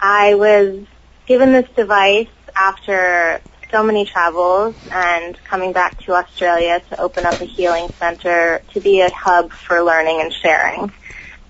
I 0.01 0.35
was 0.35 0.85
given 1.27 1.53
this 1.53 1.69
device 1.77 2.29
after 2.57 3.40
so 3.71 3.83
many 3.83 4.05
travels 4.05 4.75
and 4.90 5.38
coming 5.45 5.73
back 5.73 5.99
to 6.01 6.12
Australia 6.12 6.81
to 6.88 7.01
open 7.01 7.27
up 7.27 7.40
a 7.40 7.45
healing 7.45 7.88
center 7.99 8.62
to 8.73 8.81
be 8.81 9.01
a 9.01 9.11
hub 9.11 9.53
for 9.53 9.83
learning 9.83 10.21
and 10.21 10.33
sharing. 10.33 10.92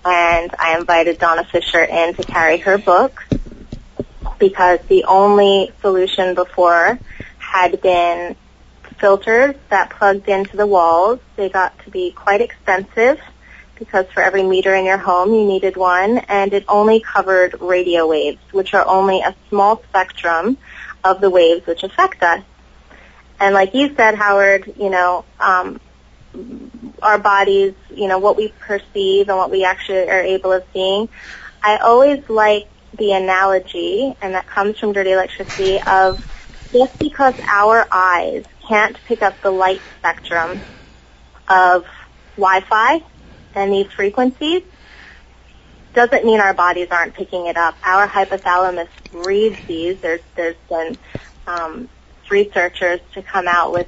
And 0.03 0.53
I 0.57 0.77
invited 0.77 1.19
Donna 1.19 1.43
Fisher 1.43 1.83
in 1.83 2.13
to 2.15 2.23
carry 2.23 2.57
her 2.59 2.77
book 2.77 3.23
because 4.39 4.79
the 4.87 5.05
only 5.05 5.71
solution 5.81 6.35
before 6.35 6.99
had 7.37 7.81
been 7.81 8.35
filters 8.99 9.55
that 9.69 9.89
plugged 9.91 10.27
into 10.27 10.57
the 10.57 10.67
walls. 10.67 11.19
They 11.35 11.49
got 11.49 11.77
to 11.83 11.91
be 11.91 12.11
quite 12.11 12.41
expensive 12.41 13.19
because 13.75 14.07
for 14.11 14.21
every 14.21 14.43
meter 14.43 14.73
in 14.73 14.85
your 14.85 14.97
home 14.97 15.33
you 15.33 15.45
needed 15.45 15.77
one 15.77 16.17
and 16.17 16.53
it 16.53 16.65
only 16.67 16.99
covered 16.99 17.61
radio 17.61 18.07
waves, 18.07 18.41
which 18.51 18.73
are 18.73 18.87
only 18.87 19.21
a 19.21 19.35
small 19.49 19.83
spectrum 19.89 20.57
of 21.11 21.21
the 21.21 21.29
waves 21.29 21.65
which 21.65 21.83
affect 21.83 22.23
us. 22.23 22.43
And 23.39 23.53
like 23.53 23.73
you 23.73 23.95
said, 23.95 24.15
Howard, 24.15 24.73
you 24.77 24.89
know, 24.89 25.25
um, 25.39 25.79
our 27.01 27.19
bodies, 27.19 27.73
you 27.89 28.07
know, 28.07 28.19
what 28.19 28.37
we 28.37 28.49
perceive 28.49 29.29
and 29.29 29.37
what 29.37 29.51
we 29.51 29.63
actually 29.63 30.09
are 30.09 30.21
able 30.21 30.51
of 30.51 30.63
seeing. 30.73 31.09
I 31.61 31.77
always 31.77 32.27
like 32.29 32.67
the 32.97 33.13
analogy, 33.13 34.15
and 34.21 34.33
that 34.33 34.47
comes 34.47 34.79
from 34.79 34.93
dirty 34.93 35.11
electricity, 35.11 35.79
of 35.85 36.19
just 36.73 36.97
because 36.99 37.33
our 37.47 37.87
eyes 37.91 38.43
can't 38.67 38.97
pick 39.05 39.21
up 39.21 39.41
the 39.41 39.51
light 39.51 39.81
spectrum 39.97 40.61
of 41.47 41.85
Wi-Fi 42.35 42.99
and 43.55 43.71
these 43.71 43.91
frequencies, 43.91 44.63
doesn't 45.97 46.25
mean 46.25 46.39
our 46.39 46.53
bodies 46.53 46.89
aren't 46.91 47.15
picking 47.15 47.47
it 47.47 47.57
up. 47.57 47.75
Our 47.83 48.07
hypothalamus 48.07 48.87
reads 49.11 49.57
these. 49.67 49.99
There's 49.99 50.21
there's 50.35 50.55
been 50.69 50.95
um, 51.47 51.89
researchers 52.29 52.99
to 53.15 53.23
come 53.23 53.47
out 53.47 53.73
with 53.73 53.87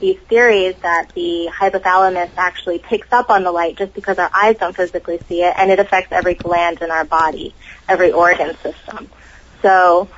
these 0.00 0.18
theories 0.28 0.74
that 0.82 1.14
the 1.14 1.48
hypothalamus 1.56 2.30
actually 2.36 2.80
picks 2.80 3.12
up 3.12 3.30
on 3.30 3.44
the 3.44 3.52
light 3.52 3.78
just 3.78 3.94
because 3.94 4.18
our 4.18 4.30
eyes 4.34 4.56
don't 4.58 4.74
physically 4.74 5.20
see 5.28 5.42
it, 5.42 5.54
and 5.56 5.70
it 5.70 5.78
affects 5.78 6.10
every 6.10 6.34
gland 6.34 6.82
in 6.82 6.90
our 6.90 7.04
body, 7.04 7.54
every 7.88 8.10
organ 8.10 8.56
system. 8.56 9.08
So 9.62 10.10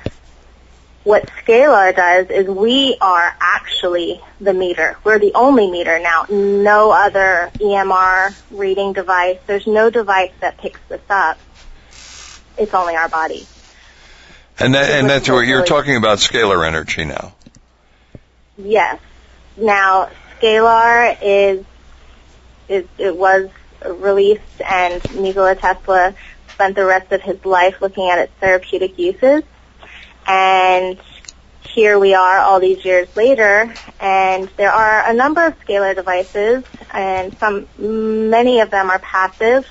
what 1.07 1.25
Scalar 1.41 1.95
does 1.95 2.29
is 2.29 2.47
we 2.47 2.97
are 2.99 3.33
actually 3.39 4.19
the 4.41 4.53
meter. 4.53 4.97
We're 5.05 5.19
the 5.19 5.31
only 5.35 5.71
meter 5.71 5.99
now. 5.99 6.25
No 6.29 6.91
other 6.91 7.49
EMR 7.55 8.35
reading 8.51 8.91
device. 8.91 9.37
There's 9.47 9.65
no 9.65 9.89
device 9.89 10.33
that 10.41 10.57
picks 10.57 10.81
this 10.89 10.99
up. 11.09 11.39
It's 12.57 12.73
only 12.73 12.97
our 12.97 13.07
body. 13.07 13.47
And 14.59 14.75
that, 14.75 14.89
and 14.89 15.09
that's 15.09 15.29
what 15.29 15.47
you're 15.47 15.63
talking 15.63 15.95
about 15.95 16.17
scalar 16.17 16.67
energy 16.67 17.05
now. 17.05 17.33
Yes. 18.57 18.99
Now, 19.55 20.09
Scalar 20.41 21.17
is, 21.21 21.63
is 22.67 22.85
it 22.97 23.15
was 23.15 23.49
released 23.85 24.61
and 24.69 25.01
Nikola 25.15 25.55
Tesla 25.55 26.15
spent 26.49 26.75
the 26.75 26.83
rest 26.83 27.13
of 27.13 27.21
his 27.21 27.45
life 27.45 27.81
looking 27.81 28.09
at 28.09 28.19
its 28.19 28.33
therapeutic 28.41 28.99
uses 28.99 29.43
and 30.27 30.99
here 31.61 31.97
we 31.99 32.13
are 32.13 32.39
all 32.39 32.59
these 32.59 32.83
years 32.83 33.07
later, 33.15 33.73
and 33.99 34.49
there 34.57 34.71
are 34.71 35.09
a 35.09 35.13
number 35.13 35.45
of 35.45 35.59
scalar 35.61 35.95
devices, 35.95 36.63
and 36.91 37.37
some, 37.37 37.67
many 37.77 38.59
of 38.59 38.69
them 38.69 38.89
are 38.89 38.99
passive. 38.99 39.67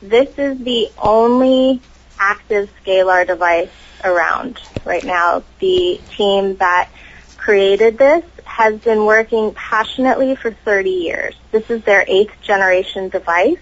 This 0.00 0.38
is 0.38 0.58
the 0.58 0.88
only 0.98 1.80
active 2.18 2.70
scalar 2.82 3.26
device 3.26 3.70
around 4.04 4.60
right 4.84 5.04
now. 5.04 5.42
The 5.58 6.00
team 6.10 6.56
that 6.56 6.88
created 7.36 7.98
this 7.98 8.24
has 8.44 8.80
been 8.80 9.04
working 9.04 9.52
passionately 9.52 10.36
for 10.36 10.50
30 10.50 10.90
years. 10.90 11.34
This 11.52 11.70
is 11.70 11.82
their 11.84 12.04
eighth 12.08 12.32
generation 12.42 13.08
device, 13.08 13.58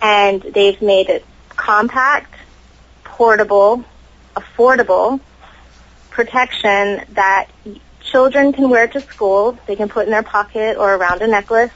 and 0.00 0.40
they've 0.42 0.80
made 0.80 1.08
it 1.08 1.24
compact, 1.50 2.34
portable, 3.04 3.84
affordable 4.34 5.20
protection 6.10 7.04
that 7.12 7.46
children 8.00 8.52
can 8.52 8.68
wear 8.70 8.88
to 8.88 9.00
school. 9.00 9.58
They 9.66 9.76
can 9.76 9.88
put 9.88 10.04
in 10.06 10.10
their 10.10 10.22
pocket 10.22 10.76
or 10.76 10.94
around 10.94 11.22
a 11.22 11.26
necklace. 11.26 11.70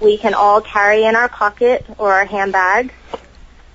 We 0.00 0.18
can 0.18 0.34
all 0.34 0.60
carry 0.60 1.04
in 1.04 1.16
our 1.16 1.28
pocket 1.28 1.86
or 1.98 2.12
our 2.12 2.24
handbag. 2.24 2.92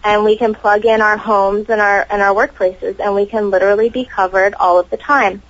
And 0.03 0.23
we 0.23 0.35
can 0.35 0.55
plug 0.55 0.85
in 0.85 1.01
our 1.01 1.17
homes 1.17 1.69
and 1.69 1.79
our 1.79 2.05
and 2.09 2.21
our 2.23 2.33
workplaces 2.33 2.99
and 2.99 3.13
we 3.13 3.27
can 3.27 3.51
literally 3.51 3.89
be 3.89 4.03
covered 4.03 4.55
all 4.55 4.79
of 4.79 4.89
the 4.89 4.97
time. 4.97 5.43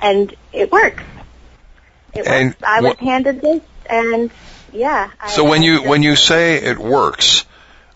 And 0.00 0.34
it 0.52 0.72
works. 0.72 1.04
It 2.14 2.26
And 2.26 2.48
works. 2.48 2.56
I 2.66 2.80
was 2.80 2.96
wh- 2.98 3.02
handed 3.04 3.40
this 3.40 3.62
and 3.88 4.30
yeah. 4.72 5.10
I- 5.20 5.28
So 5.28 5.44
when 5.44 5.62
I 5.62 5.66
you 5.66 5.82
when 5.82 6.02
you 6.02 6.16
say 6.16 6.56
it 6.56 6.78
works, 6.78 7.41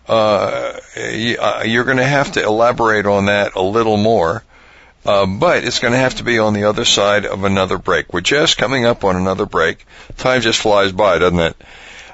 uh, 0.07 0.79
uh, 0.97 1.63
you're 1.65 1.83
going 1.83 1.97
to 1.97 2.03
have 2.03 2.33
to 2.33 2.43
elaborate 2.43 3.05
on 3.05 3.25
that 3.25 3.55
a 3.55 3.61
little 3.61 3.97
more. 3.97 4.43
Uh, 5.05 5.25
but 5.25 5.63
it's 5.63 5.79
going 5.79 5.93
to 5.93 5.99
have 5.99 6.15
to 6.15 6.23
be 6.23 6.37
on 6.37 6.53
the 6.53 6.65
other 6.65 6.83
side 6.83 7.25
of 7.25 7.45
another 7.45 7.77
break. 7.77 8.11
We're 8.11 8.19
just 8.19 8.57
coming 8.57 8.85
up 8.85 9.05
on 9.05 9.15
another 9.15 9.45
break. 9.45 9.85
Time 10.17 10.41
just 10.41 10.59
flies 10.59 10.91
by, 10.91 11.19
doesn't 11.19 11.39
it? 11.39 11.55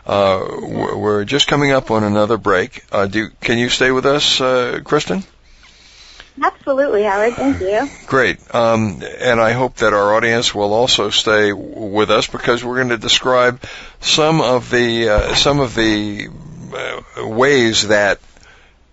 Uh, 0.06 0.46
we're 0.62 1.26
just 1.26 1.48
coming 1.48 1.72
up 1.72 1.90
on 1.90 2.04
another 2.04 2.38
break. 2.38 2.84
Uh, 2.92 3.08
do 3.08 3.30
can 3.42 3.58
you 3.58 3.70
stay 3.70 3.90
with 3.90 4.06
us, 4.06 4.42
uh, 4.42 4.82
Kristen? 4.84 5.24
Absolutely, 6.42 7.04
Howard. 7.04 7.34
Thank 7.34 7.62
you. 7.62 7.90
Great. 8.08 8.54
Um, 8.54 9.02
and 9.20 9.40
I 9.40 9.52
hope 9.52 9.76
that 9.78 9.94
our 9.94 10.16
audience 10.16 10.54
will 10.54 10.74
also 10.74 11.10
stay 11.10 11.50
w- 11.50 11.86
with 11.86 12.10
us 12.10 12.28
because 12.28 12.64
we're 12.64 12.78
going 12.78 12.90
to 12.90 12.98
describe 12.98 13.62
some 14.02 14.42
of 14.42 14.70
the 14.70 15.10
uh, 15.10 15.36
some 15.36 15.60
of 15.60 15.76
the 15.76 16.30
ways 17.18 17.88
that 17.88 18.20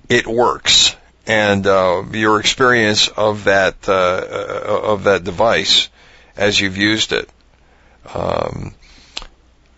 it 0.09 0.27
works 0.27 0.97
and 1.27 1.67
uh, 1.67 2.03
your 2.13 2.41
experience 2.41 3.09
of 3.09 3.45
that 3.45 3.89
uh, 3.89 3.93
uh, 3.93 4.81
of 4.85 5.05
that 5.05 5.23
device 5.23 5.89
as 6.37 6.61
you've 6.61 6.77
used 6.77 7.13
it. 7.13 7.29
Um, 8.13 8.75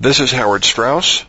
this 0.01 0.21
is 0.21 0.33
Howard 0.33 0.65
Strauss. 0.65 1.25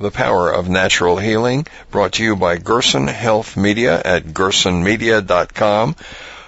The 0.00 0.12
Power 0.12 0.52
of 0.52 0.68
Natural 0.68 1.16
Healing, 1.16 1.66
brought 1.90 2.12
to 2.12 2.22
you 2.22 2.36
by 2.36 2.56
Gerson 2.58 3.08
Health 3.08 3.56
Media 3.56 4.00
at 4.00 4.26
gersonmedia.com. 4.26 5.96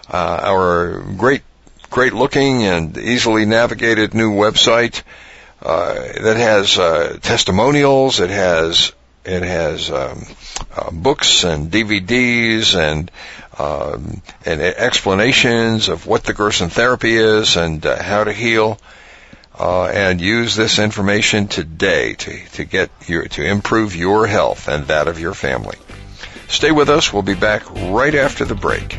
Uh, 0.08 0.40
our 0.42 1.00
great, 1.16 1.42
great 1.90 2.12
looking 2.12 2.62
and 2.62 2.96
easily 2.96 3.46
navigated 3.46 4.14
new 4.14 4.30
website 4.30 5.02
uh, 5.62 5.94
that 5.94 6.36
has 6.36 6.78
uh, 6.78 7.18
testimonials. 7.20 8.20
It 8.20 8.30
has 8.30 8.92
it 9.24 9.42
has 9.42 9.90
um, 9.90 10.24
uh, 10.74 10.90
books 10.90 11.44
and 11.44 11.70
DVDs 11.70 12.74
and 12.74 13.10
um, 13.58 14.22
and 14.46 14.60
explanations 14.60 15.88
of 15.88 16.06
what 16.06 16.24
the 16.24 16.32
Gerson 16.32 16.70
therapy 16.70 17.14
is 17.14 17.56
and 17.56 17.84
uh, 17.84 18.02
how 18.02 18.24
to 18.24 18.32
heal 18.32 18.78
uh, 19.58 19.86
and 19.86 20.20
use 20.20 20.56
this 20.56 20.78
information 20.78 21.48
today 21.48 22.14
to, 22.14 22.48
to 22.52 22.64
get 22.64 22.90
your, 23.06 23.28
to 23.28 23.44
improve 23.44 23.94
your 23.94 24.26
health 24.26 24.68
and 24.68 24.86
that 24.86 25.08
of 25.08 25.20
your 25.20 25.34
family. 25.34 25.76
Stay 26.48 26.72
with 26.72 26.88
us. 26.88 27.12
We'll 27.12 27.22
be 27.22 27.34
back 27.34 27.70
right 27.70 28.14
after 28.14 28.46
the 28.46 28.54
break. 28.54 28.98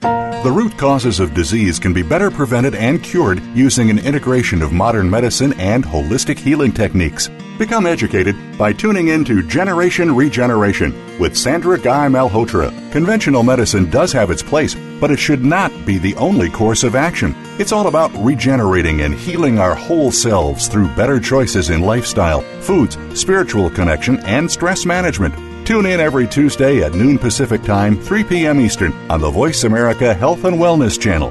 The 0.00 0.50
root 0.50 0.76
causes 0.78 1.20
of 1.20 1.34
disease 1.34 1.78
can 1.78 1.92
be 1.92 2.02
better 2.02 2.30
prevented 2.30 2.74
and 2.74 3.02
cured 3.02 3.42
using 3.54 3.90
an 3.90 3.98
integration 3.98 4.62
of 4.62 4.72
modern 4.72 5.10
medicine 5.10 5.52
and 5.60 5.84
holistic 5.84 6.38
healing 6.38 6.72
techniques. 6.72 7.28
Become 7.58 7.84
educated 7.84 8.34
by 8.56 8.72
tuning 8.72 9.08
in 9.08 9.22
to 9.26 9.42
Generation 9.42 10.14
Regeneration 10.16 10.94
with 11.18 11.36
Sandra 11.36 11.78
Guy 11.78 12.08
Malhotra. 12.08 12.70
Conventional 12.90 13.42
medicine 13.42 13.90
does 13.90 14.12
have 14.12 14.30
its 14.30 14.42
place, 14.42 14.74
but 14.98 15.10
it 15.10 15.18
should 15.18 15.44
not 15.44 15.70
be 15.84 15.98
the 15.98 16.16
only 16.16 16.48
course 16.48 16.84
of 16.84 16.94
action. 16.94 17.34
It's 17.58 17.72
all 17.72 17.86
about 17.86 18.10
regenerating 18.24 19.02
and 19.02 19.14
healing 19.14 19.58
our 19.58 19.74
whole 19.74 20.10
selves 20.10 20.68
through 20.68 20.94
better 20.94 21.20
choices 21.20 21.68
in 21.68 21.82
lifestyle, 21.82 22.40
foods, 22.62 22.96
spiritual 23.12 23.68
connection, 23.68 24.18
and 24.20 24.50
stress 24.50 24.86
management. 24.86 25.34
Tune 25.70 25.86
in 25.86 26.00
every 26.00 26.26
Tuesday 26.26 26.82
at 26.82 26.94
noon 26.94 27.16
Pacific 27.16 27.62
Time, 27.62 27.96
3 27.96 28.24
p.m. 28.24 28.60
Eastern 28.60 28.92
on 29.08 29.20
the 29.20 29.30
Voice 29.30 29.62
America 29.62 30.12
Health 30.12 30.44
and 30.44 30.56
Wellness 30.56 31.00
Channel. 31.00 31.30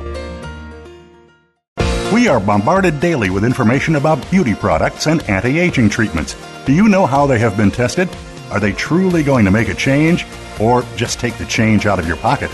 We 2.13 2.29
are 2.29 2.39
bombarded 2.39 3.01
daily 3.01 3.29
with 3.29 3.43
information 3.43 3.97
about 3.97 4.31
beauty 4.31 4.55
products 4.55 5.07
and 5.07 5.21
anti 5.23 5.59
aging 5.59 5.89
treatments. 5.89 6.37
Do 6.65 6.71
you 6.71 6.87
know 6.87 7.05
how 7.05 7.27
they 7.27 7.37
have 7.37 7.57
been 7.57 7.69
tested? 7.69 8.07
Are 8.49 8.61
they 8.61 8.71
truly 8.71 9.23
going 9.23 9.43
to 9.43 9.51
make 9.51 9.67
a 9.67 9.75
change 9.75 10.25
or 10.57 10.85
just 10.95 11.19
take 11.19 11.37
the 11.37 11.45
change 11.45 11.85
out 11.85 11.99
of 11.99 12.07
your 12.07 12.15
pocket? 12.15 12.49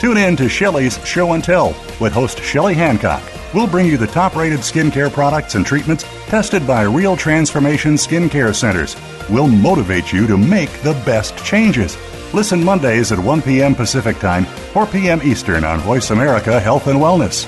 Tune 0.00 0.18
in 0.18 0.36
to 0.36 0.50
Shelley's 0.50 1.02
Show 1.06 1.32
and 1.32 1.42
Tell 1.42 1.68
with 1.98 2.12
host 2.12 2.42
Shelley 2.42 2.74
Hancock. 2.74 3.22
We'll 3.54 3.66
bring 3.66 3.86
you 3.86 3.96
the 3.96 4.06
top 4.06 4.36
rated 4.36 4.60
skincare 4.60 5.10
products 5.10 5.54
and 5.54 5.64
treatments 5.64 6.04
tested 6.26 6.66
by 6.66 6.82
Real 6.82 7.16
Transformation 7.16 7.94
Skincare 7.94 8.54
Centers 8.54 8.96
will 9.28 9.48
motivate 9.48 10.12
you 10.12 10.26
to 10.26 10.36
make 10.36 10.70
the 10.82 10.94
best 11.04 11.36
changes. 11.44 11.96
Listen 12.32 12.62
Mondays 12.62 13.12
at 13.12 13.18
1 13.18 13.42
p.m. 13.42 13.74
Pacific 13.74 14.18
Time, 14.18 14.44
4 14.72 14.86
p.m. 14.86 15.20
Eastern 15.22 15.64
on 15.64 15.80
Voice 15.80 16.10
America 16.10 16.58
Health 16.58 16.86
and 16.86 16.98
Wellness. 16.98 17.46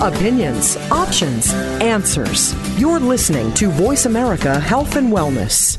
Opinions, 0.00 0.76
options, 0.90 1.52
answers. 1.80 2.54
You're 2.78 3.00
listening 3.00 3.52
to 3.54 3.70
Voice 3.70 4.04
America 4.04 4.60
Health 4.60 4.96
and 4.96 5.10
Wellness. 5.10 5.78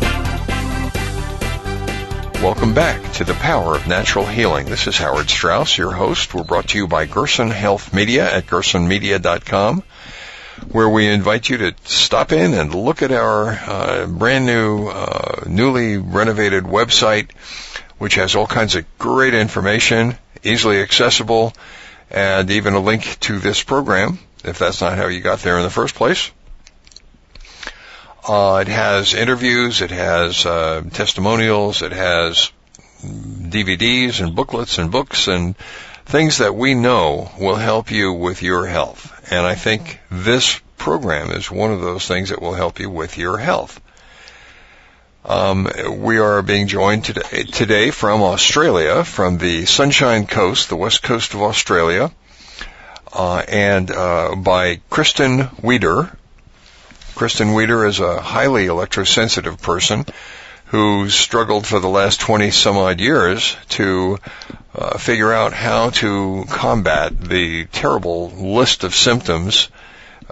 Welcome 2.41 2.73
back 2.73 3.13
to 3.13 3.23
the 3.23 3.35
Power 3.35 3.75
of 3.75 3.87
Natural 3.87 4.25
Healing. 4.25 4.65
This 4.65 4.87
is 4.87 4.97
Howard 4.97 5.29
Strauss, 5.29 5.77
your 5.77 5.91
host. 5.91 6.33
We're 6.33 6.43
brought 6.43 6.69
to 6.69 6.77
you 6.79 6.87
by 6.87 7.05
Gerson 7.05 7.51
Health 7.51 7.93
Media 7.93 8.35
at 8.35 8.47
gersonmedia.com, 8.47 9.83
where 10.71 10.89
we 10.89 11.07
invite 11.07 11.47
you 11.47 11.57
to 11.57 11.75
stop 11.83 12.31
in 12.31 12.55
and 12.55 12.73
look 12.73 13.03
at 13.03 13.11
our 13.11 13.49
uh, 13.51 14.07
brand 14.07 14.47
new, 14.47 14.87
uh, 14.87 15.43
newly 15.45 15.97
renovated 15.97 16.63
website, 16.63 17.31
which 17.99 18.15
has 18.15 18.35
all 18.35 18.47
kinds 18.47 18.73
of 18.73 18.85
great 18.97 19.35
information, 19.35 20.17
easily 20.41 20.81
accessible, 20.81 21.53
and 22.09 22.49
even 22.49 22.73
a 22.73 22.79
link 22.79 23.19
to 23.19 23.37
this 23.37 23.61
program, 23.61 24.17
if 24.43 24.57
that's 24.57 24.81
not 24.81 24.97
how 24.97 25.05
you 25.05 25.21
got 25.21 25.41
there 25.41 25.57
in 25.57 25.63
the 25.63 25.69
first 25.69 25.93
place. 25.93 26.31
Uh, 28.27 28.59
it 28.61 28.67
has 28.67 29.13
interviews, 29.13 29.81
it 29.81 29.91
has 29.91 30.45
uh, 30.45 30.83
testimonials, 30.91 31.81
it 31.81 31.91
has 31.91 32.51
DVDs 33.03 34.21
and 34.21 34.35
booklets 34.35 34.77
and 34.77 34.91
books 34.91 35.27
and 35.27 35.57
things 36.05 36.37
that 36.37 36.55
we 36.55 36.75
know 36.75 37.31
will 37.39 37.55
help 37.55 37.89
you 37.89 38.13
with 38.13 38.43
your 38.43 38.67
health. 38.67 39.31
And 39.31 39.45
I 39.45 39.55
think 39.55 39.99
this 40.11 40.59
program 40.77 41.31
is 41.31 41.49
one 41.49 41.71
of 41.71 41.81
those 41.81 42.07
things 42.07 42.29
that 42.29 42.41
will 42.41 42.53
help 42.53 42.79
you 42.79 42.89
with 42.89 43.17
your 43.17 43.37
health. 43.37 43.81
Um, 45.23 45.67
we 45.99 46.17
are 46.17 46.41
being 46.41 46.67
joined 46.67 47.05
today, 47.05 47.43
today 47.43 47.91
from 47.91 48.21
Australia, 48.21 49.03
from 49.03 49.37
the 49.37 49.65
Sunshine 49.65 50.25
Coast, 50.25 50.69
the 50.69 50.75
west 50.75 51.03
coast 51.03 51.33
of 51.33 51.41
Australia, 51.43 52.11
uh, 53.13 53.43
and 53.47 53.91
uh, 53.91 54.35
by 54.35 54.81
Kristen 54.89 55.49
Wieder, 55.63 56.11
Kristen 57.15 57.53
Wieder 57.53 57.85
is 57.85 57.99
a 57.99 58.21
highly 58.21 58.67
electrosensitive 58.67 59.61
person 59.61 60.05
who's 60.65 61.13
struggled 61.13 61.67
for 61.67 61.79
the 61.79 61.89
last 61.89 62.21
20 62.21 62.51
some 62.51 62.77
odd 62.77 62.99
years 62.99 63.57
to 63.69 64.17
uh, 64.73 64.97
figure 64.97 65.33
out 65.33 65.53
how 65.53 65.89
to 65.89 66.45
combat 66.49 67.19
the 67.19 67.65
terrible 67.65 68.29
list 68.29 68.83
of 68.83 68.95
symptoms 68.95 69.69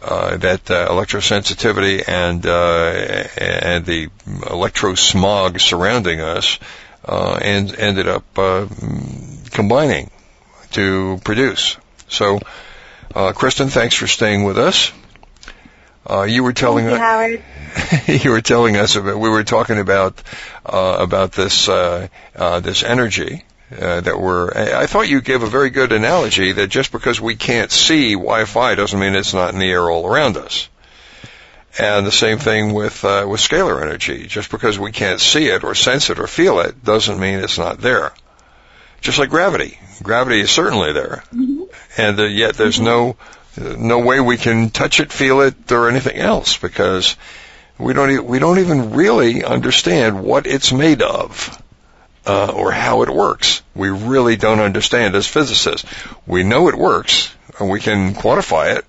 uh, 0.01 0.37
that 0.37 0.71
uh, 0.71 0.87
electrosensitivity 0.89 2.07
and 2.07 2.45
uh, 2.45 3.27
and 3.37 3.85
the 3.85 4.07
electrosmog 4.25 5.59
surrounding 5.59 6.21
us 6.21 6.57
uh, 7.05 7.37
and 7.41 7.75
ended 7.75 8.07
up 8.07 8.23
uh, 8.37 8.65
combining 9.51 10.09
to 10.71 11.19
produce. 11.25 11.75
So, 12.07 12.39
Kristen, 13.13 13.67
thanks 13.67 13.95
for 13.95 14.07
staying 14.07 14.45
with 14.45 14.57
us. 14.57 14.93
Uh, 16.09 16.23
you 16.23 16.43
were 16.43 16.53
telling 16.53 16.85
you, 16.85 16.95
Howard. 16.95 17.43
you 18.07 18.31
were 18.31 18.41
telling 18.41 18.75
us 18.75 18.95
about 18.95 19.19
we 19.19 19.29
were 19.29 19.43
talking 19.43 19.77
about 19.77 20.21
uh, 20.65 20.97
about 20.99 21.33
this 21.33 21.69
uh, 21.69 22.07
uh 22.35 22.59
this 22.61 22.83
energy 22.83 23.43
uh, 23.77 24.01
that 24.01 24.19
we're. 24.19 24.51
I 24.51 24.87
thought 24.87 25.07
you 25.07 25.21
gave 25.21 25.43
a 25.43 25.47
very 25.47 25.69
good 25.69 25.91
analogy 25.91 26.51
that 26.53 26.67
just 26.67 26.91
because 26.91 27.21
we 27.21 27.35
can't 27.35 27.71
see 27.71 28.13
Wi-Fi 28.13 28.75
doesn't 28.75 28.99
mean 28.99 29.13
it's 29.13 29.33
not 29.33 29.53
in 29.53 29.59
the 29.59 29.69
air 29.69 29.89
all 29.89 30.07
around 30.07 30.37
us. 30.37 30.69
And 31.77 32.05
the 32.05 32.11
same 32.11 32.39
thing 32.39 32.73
with 32.73 33.05
uh, 33.05 33.27
with 33.29 33.39
scalar 33.39 33.81
energy. 33.81 34.25
Just 34.25 34.49
because 34.49 34.79
we 34.79 34.91
can't 34.91 35.21
see 35.21 35.45
it 35.47 35.63
or 35.63 35.75
sense 35.75 36.09
it 36.09 36.19
or 36.19 36.25
feel 36.25 36.59
it 36.59 36.83
doesn't 36.83 37.19
mean 37.19 37.39
it's 37.39 37.59
not 37.59 37.79
there. 37.79 38.13
Just 39.01 39.19
like 39.19 39.29
gravity, 39.29 39.79
gravity 40.01 40.41
is 40.41 40.51
certainly 40.51 40.91
there, 40.91 41.23
mm-hmm. 41.33 41.63
and 41.97 42.17
yet 42.35 42.55
there's 42.55 42.75
mm-hmm. 42.75 42.85
no 42.85 43.17
no 43.57 43.99
way 43.99 44.19
we 44.19 44.37
can 44.37 44.69
touch 44.69 44.99
it, 44.99 45.11
feel 45.11 45.41
it, 45.41 45.71
or 45.71 45.89
anything 45.89 46.17
else 46.17 46.57
because 46.57 47.15
we 47.77 47.93
don't 47.93 48.11
e- 48.11 48.19
we 48.19 48.39
don't 48.39 48.59
even 48.59 48.93
really 48.93 49.43
understand 49.43 50.23
what 50.23 50.47
it's 50.47 50.71
made 50.71 51.01
of 51.01 51.61
uh, 52.25 52.51
or 52.51 52.71
how 52.71 53.01
it 53.01 53.09
works. 53.09 53.61
We 53.73 53.89
really 53.89 54.35
don't 54.35 54.59
understand 54.59 55.15
as 55.15 55.27
physicists. 55.27 55.89
We 56.27 56.43
know 56.43 56.69
it 56.69 56.75
works 56.75 57.33
and 57.59 57.69
we 57.69 57.79
can 57.79 58.13
quantify 58.13 58.77
it, 58.77 58.85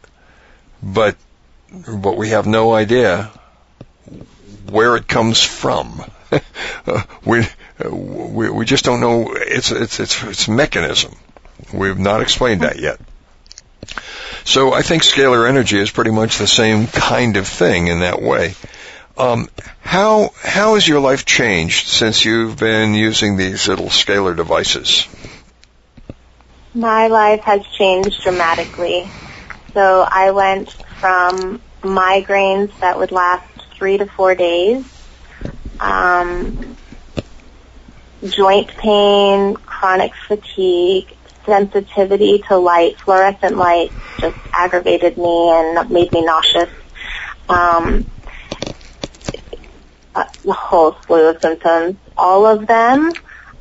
but 0.82 1.16
but 1.88 2.16
we 2.16 2.30
have 2.30 2.46
no 2.46 2.74
idea 2.74 3.30
where 4.68 4.96
it 4.96 5.06
comes 5.06 5.42
from. 5.42 6.02
we, 7.24 7.46
we 7.88 8.50
we 8.50 8.64
just 8.64 8.84
don't 8.84 9.00
know 9.00 9.32
its 9.32 9.70
its 9.70 10.00
its 10.00 10.22
its 10.22 10.48
mechanism. 10.48 11.14
We've 11.72 11.98
not 11.98 12.22
explained 12.22 12.62
that 12.62 12.78
yet. 12.78 13.00
So 14.44 14.72
I 14.72 14.82
think 14.82 15.02
scalar 15.02 15.48
energy 15.48 15.78
is 15.78 15.90
pretty 15.90 16.10
much 16.10 16.38
the 16.38 16.46
same 16.46 16.86
kind 16.86 17.36
of 17.36 17.46
thing 17.46 17.88
in 17.88 18.00
that 18.00 18.20
way. 18.20 18.54
Um, 19.16 19.48
how 19.80 20.32
how 20.42 20.74
has 20.74 20.86
your 20.86 21.00
life 21.00 21.26
changed 21.26 21.88
since 21.88 22.24
you've 22.24 22.58
been 22.58 22.94
using 22.94 23.36
these 23.36 23.68
little 23.68 23.88
scalar 23.88 24.34
devices? 24.34 25.06
My 26.74 27.08
life 27.08 27.40
has 27.42 27.66
changed 27.66 28.22
dramatically. 28.22 29.08
So 29.74 30.06
I 30.08 30.30
went 30.30 30.72
from 31.00 31.60
migraines 31.82 32.78
that 32.80 32.98
would 32.98 33.12
last 33.12 33.46
three 33.74 33.98
to 33.98 34.06
four 34.06 34.34
days, 34.34 34.84
um, 35.80 36.76
joint 38.24 38.68
pain, 38.68 39.54
chronic 39.54 40.12
fatigue, 40.14 41.08
sensitivity 41.46 42.42
to 42.48 42.56
light, 42.56 42.96
fluorescent 42.98 43.56
light, 43.56 43.92
just 44.18 44.36
aggravated 44.52 45.16
me 45.16 45.50
and 45.50 45.90
made 45.90 46.12
me 46.12 46.24
nauseous. 46.24 46.70
Um, 47.48 48.06
a 50.14 50.52
whole 50.52 50.96
slew 51.06 51.30
of 51.30 51.40
symptoms. 51.40 51.96
All 52.16 52.46
of 52.46 52.66
them 52.66 53.12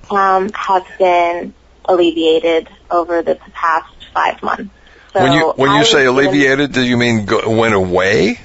um, 0.10 0.52
have 0.54 0.86
been 0.98 1.54
alleviated 1.86 2.68
over 2.90 3.22
the 3.22 3.36
past 3.54 3.94
five 4.14 4.42
months. 4.44 4.74
So 5.14 5.24
when 5.24 5.34
you 5.34 5.54
when 5.56 5.76
you 5.76 5.86
say 5.86 6.06
alleviated, 6.06 6.72
do 6.72 6.82
you 6.82 6.98
mean 6.98 7.26
go, 7.26 7.50
went 7.50 7.74
away? 7.74 8.40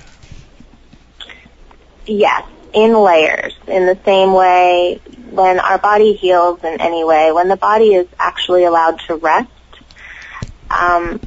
Yes, 2.07 2.43
in 2.75 2.93
layers. 2.93 3.55
In 3.66 3.87
the 3.87 3.99
same 4.05 4.33
way, 4.33 5.01
when 5.31 5.61
our 5.61 5.79
body 5.79 6.14
heals 6.14 6.62
in 6.64 6.81
any 6.81 7.05
way, 7.05 7.33
when 7.33 7.49
the 7.49 7.57
body 7.57 7.95
is 7.95 8.07
actually 8.18 8.64
allowed 8.64 9.01
to 9.07 9.14
rest, 9.16 9.51
um, 10.70 11.20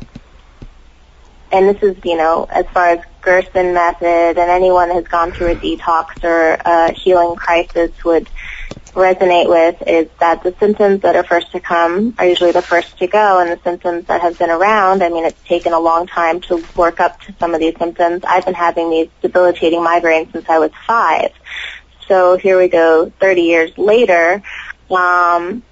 and 1.52 1.70
this 1.70 1.82
is, 1.82 1.98
you 2.04 2.18
know, 2.18 2.46
as 2.50 2.66
far 2.74 2.90
as 2.90 3.00
Gerson 3.22 3.74
method, 3.74 4.38
and 4.38 4.52
anyone 4.52 4.90
has 4.92 5.06
gone 5.06 5.32
through 5.32 5.52
a 5.52 5.56
detox 5.56 6.08
or 6.24 6.58
a 6.66 6.94
healing 6.94 7.36
crisis 7.38 7.92
would 8.04 8.30
resonate 8.94 9.50
with 9.50 9.82
is 9.88 10.08
that 10.20 10.44
the 10.44 10.56
symptoms 10.60 11.02
that 11.02 11.16
are 11.16 11.24
first 11.24 11.52
to 11.52 11.60
come 11.60 12.16
are 12.18 12.26
usually 12.26 12.52
the 12.52 12.62
first 12.62 12.98
to 13.00 13.08
go 13.08 13.40
and 13.40 13.52
the 13.52 13.60
symptoms 13.64 14.06
that 14.08 14.22
have 14.22 14.38
been 14.38 14.50
around, 14.50 15.04
I 15.04 15.10
mean, 15.10 15.26
it's 15.26 15.42
taken 15.48 15.74
a 15.74 15.80
long 15.80 16.08
time 16.08 16.42
to 16.42 16.66
work 16.76 17.00
up 17.00 17.20
to 17.22 17.36
some 17.40 17.54
of 17.54 17.60
these 17.60 17.78
symptoms. 17.78 18.24
I've 18.26 18.46
been 18.46 18.54
having 18.54 18.90
these 18.90 19.10
debilitating 19.22 19.80
migraines 19.80 20.32
since 20.32 20.50
I 20.50 20.60
was 20.60 20.72
five. 20.86 21.32
So 22.08 22.38
here 22.38 22.58
we 22.58 22.70
go, 22.70 23.12
30 23.20 23.42
years 23.42 23.78
later, 23.78 24.42
um, 24.90 25.64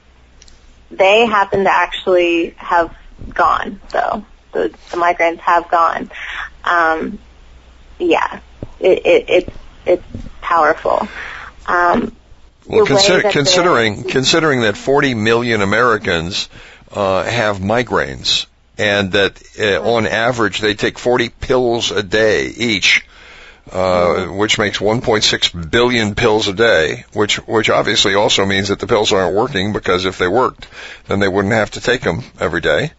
they 0.92 1.26
happen 1.26 1.64
to 1.64 1.72
actually 1.72 2.52
have 2.58 2.96
gone, 3.34 3.80
so 3.90 4.26
the, 4.52 4.70
the 4.92 4.98
migraines 4.98 5.40
have 5.40 5.70
gone. 5.70 6.12
Um, 6.64 7.20
yeah, 7.98 8.40
it, 8.80 9.06
it, 9.06 9.26
it's, 9.30 9.58
it's 9.86 10.04
powerful. 10.42 11.08
Um, 11.68 12.16
Well, 12.68 12.86
consider, 12.86 13.30
considering 13.30 14.04
considering 14.10 14.62
that 14.62 14.78
40 14.78 15.14
million 15.14 15.62
Americans 15.62 16.50
uh, 16.92 17.24
have 17.24 17.60
migraines, 17.60 18.46
and 18.78 19.12
that 19.12 19.42
uh, 19.60 19.82
on 19.82 20.08
average 20.08 20.60
they 20.60 20.74
take 20.74 20.98
40 20.98 21.30
pills 21.30 21.92
a 21.92 22.02
day 22.02 22.48
each, 22.48 23.06
uh, 23.72 24.26
which 24.26 24.58
makes 24.58 24.80
1.6 24.80 25.72
billion 25.72 26.16
pills 26.16 26.48
a 26.48 26.54
day. 26.54 27.06
Which 27.14 27.38
which 27.48 27.70
obviously 27.70 28.16
also 28.16 28.46
means 28.46 28.70
that 28.70 28.80
the 28.80 28.88
pills 28.88 29.14
aren't 29.14 29.36
working 29.36 29.74
because 29.74 30.06
if 30.06 30.18
they 30.18 30.28
worked, 30.28 30.68
then 31.08 31.20
they 31.20 31.28
wouldn't 31.28 31.54
have 31.54 31.72
to 31.72 31.82
take 31.82 32.02
them 32.02 32.24
every 32.40 32.62
day. 32.62 32.92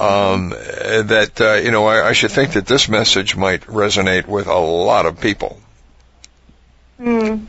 Um, 0.00 0.52
uh, 0.52 1.02
that 1.02 1.40
uh, 1.40 1.54
you 1.54 1.72
know, 1.72 1.86
I, 1.86 2.08
I 2.08 2.12
should 2.12 2.30
think 2.30 2.52
that 2.52 2.66
this 2.66 2.88
message 2.88 3.36
might 3.36 3.62
resonate 3.62 4.26
with 4.26 4.46
a 4.46 4.56
lot 4.56 5.06
of 5.06 5.20
people. 5.20 5.60
Hmm. 6.98 7.46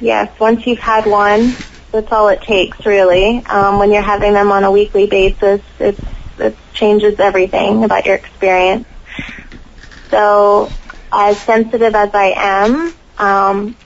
Yes, 0.00 0.38
once 0.38 0.66
you've 0.66 0.78
had 0.78 1.06
one, 1.06 1.56
that's 1.92 2.10
all 2.12 2.28
it 2.28 2.42
takes, 2.42 2.84
really. 2.84 3.44
Um, 3.46 3.78
when 3.78 3.92
you're 3.92 4.02
having 4.02 4.32
them 4.34 4.50
on 4.52 4.64
a 4.64 4.70
weekly 4.70 5.06
basis, 5.06 5.60
it's, 5.78 6.00
it 6.38 6.58
changes 6.72 7.18
everything 7.20 7.84
about 7.84 8.04
your 8.06 8.16
experience. 8.16 8.86
So, 10.10 10.74
as 11.12 11.40
sensitive 11.44 11.94
as 11.94 12.10
I 12.14 12.32
am, 12.36 12.94
um, 13.18 13.76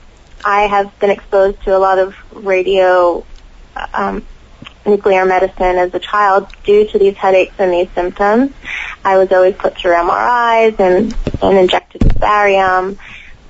I 0.43 0.61
have 0.63 0.97
been 0.99 1.09
exposed 1.11 1.63
to 1.63 1.75
a 1.75 1.79
lot 1.79 1.99
of 1.99 2.15
radio 2.31 3.25
um, 3.93 4.27
nuclear 4.85 5.25
medicine 5.25 5.77
as 5.77 5.93
a 5.93 5.99
child 5.99 6.47
due 6.63 6.87
to 6.87 6.99
these 6.99 7.17
headaches 7.17 7.55
and 7.59 7.71
these 7.71 7.89
symptoms. 7.93 8.53
I 9.03 9.17
was 9.17 9.31
always 9.31 9.55
put 9.55 9.77
through 9.77 9.93
MRIs 9.95 10.79
and, 10.79 11.15
and 11.41 11.57
injected 11.57 12.03
with 12.03 12.19
barium. 12.19 12.97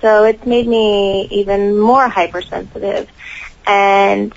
So 0.01 0.23
it's 0.23 0.45
made 0.45 0.67
me 0.67 1.27
even 1.31 1.77
more 1.77 2.07
hypersensitive. 2.07 3.09
And 3.67 4.33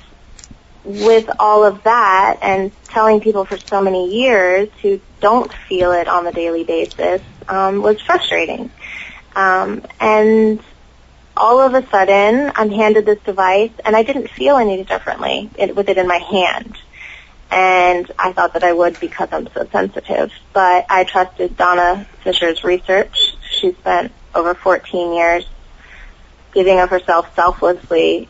with 0.84 1.30
all 1.38 1.64
of 1.64 1.84
that 1.84 2.38
and 2.42 2.72
telling 2.88 3.20
people 3.20 3.44
for 3.44 3.56
so 3.56 3.80
many 3.80 4.22
years 4.22 4.68
who 4.82 5.00
don't 5.20 5.52
feel 5.52 5.92
it 5.92 6.08
on 6.08 6.26
a 6.26 6.32
daily 6.32 6.64
basis 6.64 7.22
um, 7.48 7.82
was 7.82 8.00
frustrating. 8.00 8.70
Um, 9.36 9.84
and 10.00 10.60
all 11.36 11.60
of 11.60 11.74
a 11.74 11.86
sudden, 11.88 12.52
I'm 12.54 12.70
handed 12.70 13.06
this 13.06 13.20
device, 13.20 13.72
and 13.84 13.96
I 13.96 14.02
didn't 14.02 14.28
feel 14.28 14.56
any 14.56 14.84
differently 14.84 15.48
it, 15.56 15.74
with 15.74 15.88
it 15.88 15.96
in 15.96 16.06
my 16.06 16.18
hand. 16.18 16.76
And 17.50 18.10
I 18.18 18.32
thought 18.32 18.54
that 18.54 18.64
I 18.64 18.72
would 18.72 18.98
because 19.00 19.28
I'm 19.32 19.48
so 19.52 19.66
sensitive. 19.70 20.32
But 20.52 20.86
I 20.88 21.04
trusted 21.04 21.56
Donna 21.56 22.06
Fisher's 22.22 22.64
research. 22.64 23.34
She 23.50 23.72
spent 23.72 24.12
over 24.34 24.54
14 24.54 25.12
years 25.12 25.44
giving 26.52 26.78
of 26.78 26.90
herself 26.90 27.34
selflessly 27.34 28.28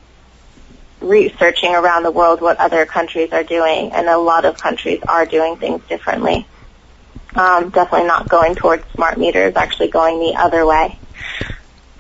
researching 1.03 1.75
around 1.75 2.05
the 2.05 2.11
world 2.11 2.41
what 2.41 2.59
other 2.59 2.87
countries 2.87 3.33
are 3.33 3.43
doing, 3.43 3.93
and 3.93 4.09
a 4.09 4.19
lot 4.19 4.45
of 4.45 4.59
countries 4.59 5.01
are 5.09 5.27
doing 5.27 5.57
things 5.57 5.83
differently. 5.89 6.47
Um, 7.35 7.71
definitely 7.71 8.07
not 8.07 8.29
going 8.29 8.55
towards 8.55 8.85
smart 8.95 9.19
meters, 9.19 9.57
actually 9.57 9.89
going 9.89 10.21
the 10.21 10.39
other 10.39 10.65
way. 10.65 10.99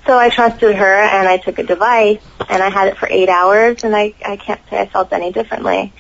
So 0.06 0.18
I 0.18 0.30
trusted 0.30 0.76
her, 0.76 0.94
and 1.02 1.28
I 1.28 1.36
took 1.36 1.58
a 1.58 1.62
device, 1.62 2.22
and 2.48 2.62
I 2.62 2.70
had 2.70 2.88
it 2.88 2.96
for 2.96 3.08
eight 3.10 3.28
hours, 3.28 3.84
and 3.84 3.94
I, 3.94 4.14
I 4.24 4.36
can't 4.36 4.60
say 4.68 4.80
I 4.80 4.86
felt 4.86 5.12
any 5.12 5.32
differently. 5.32 5.92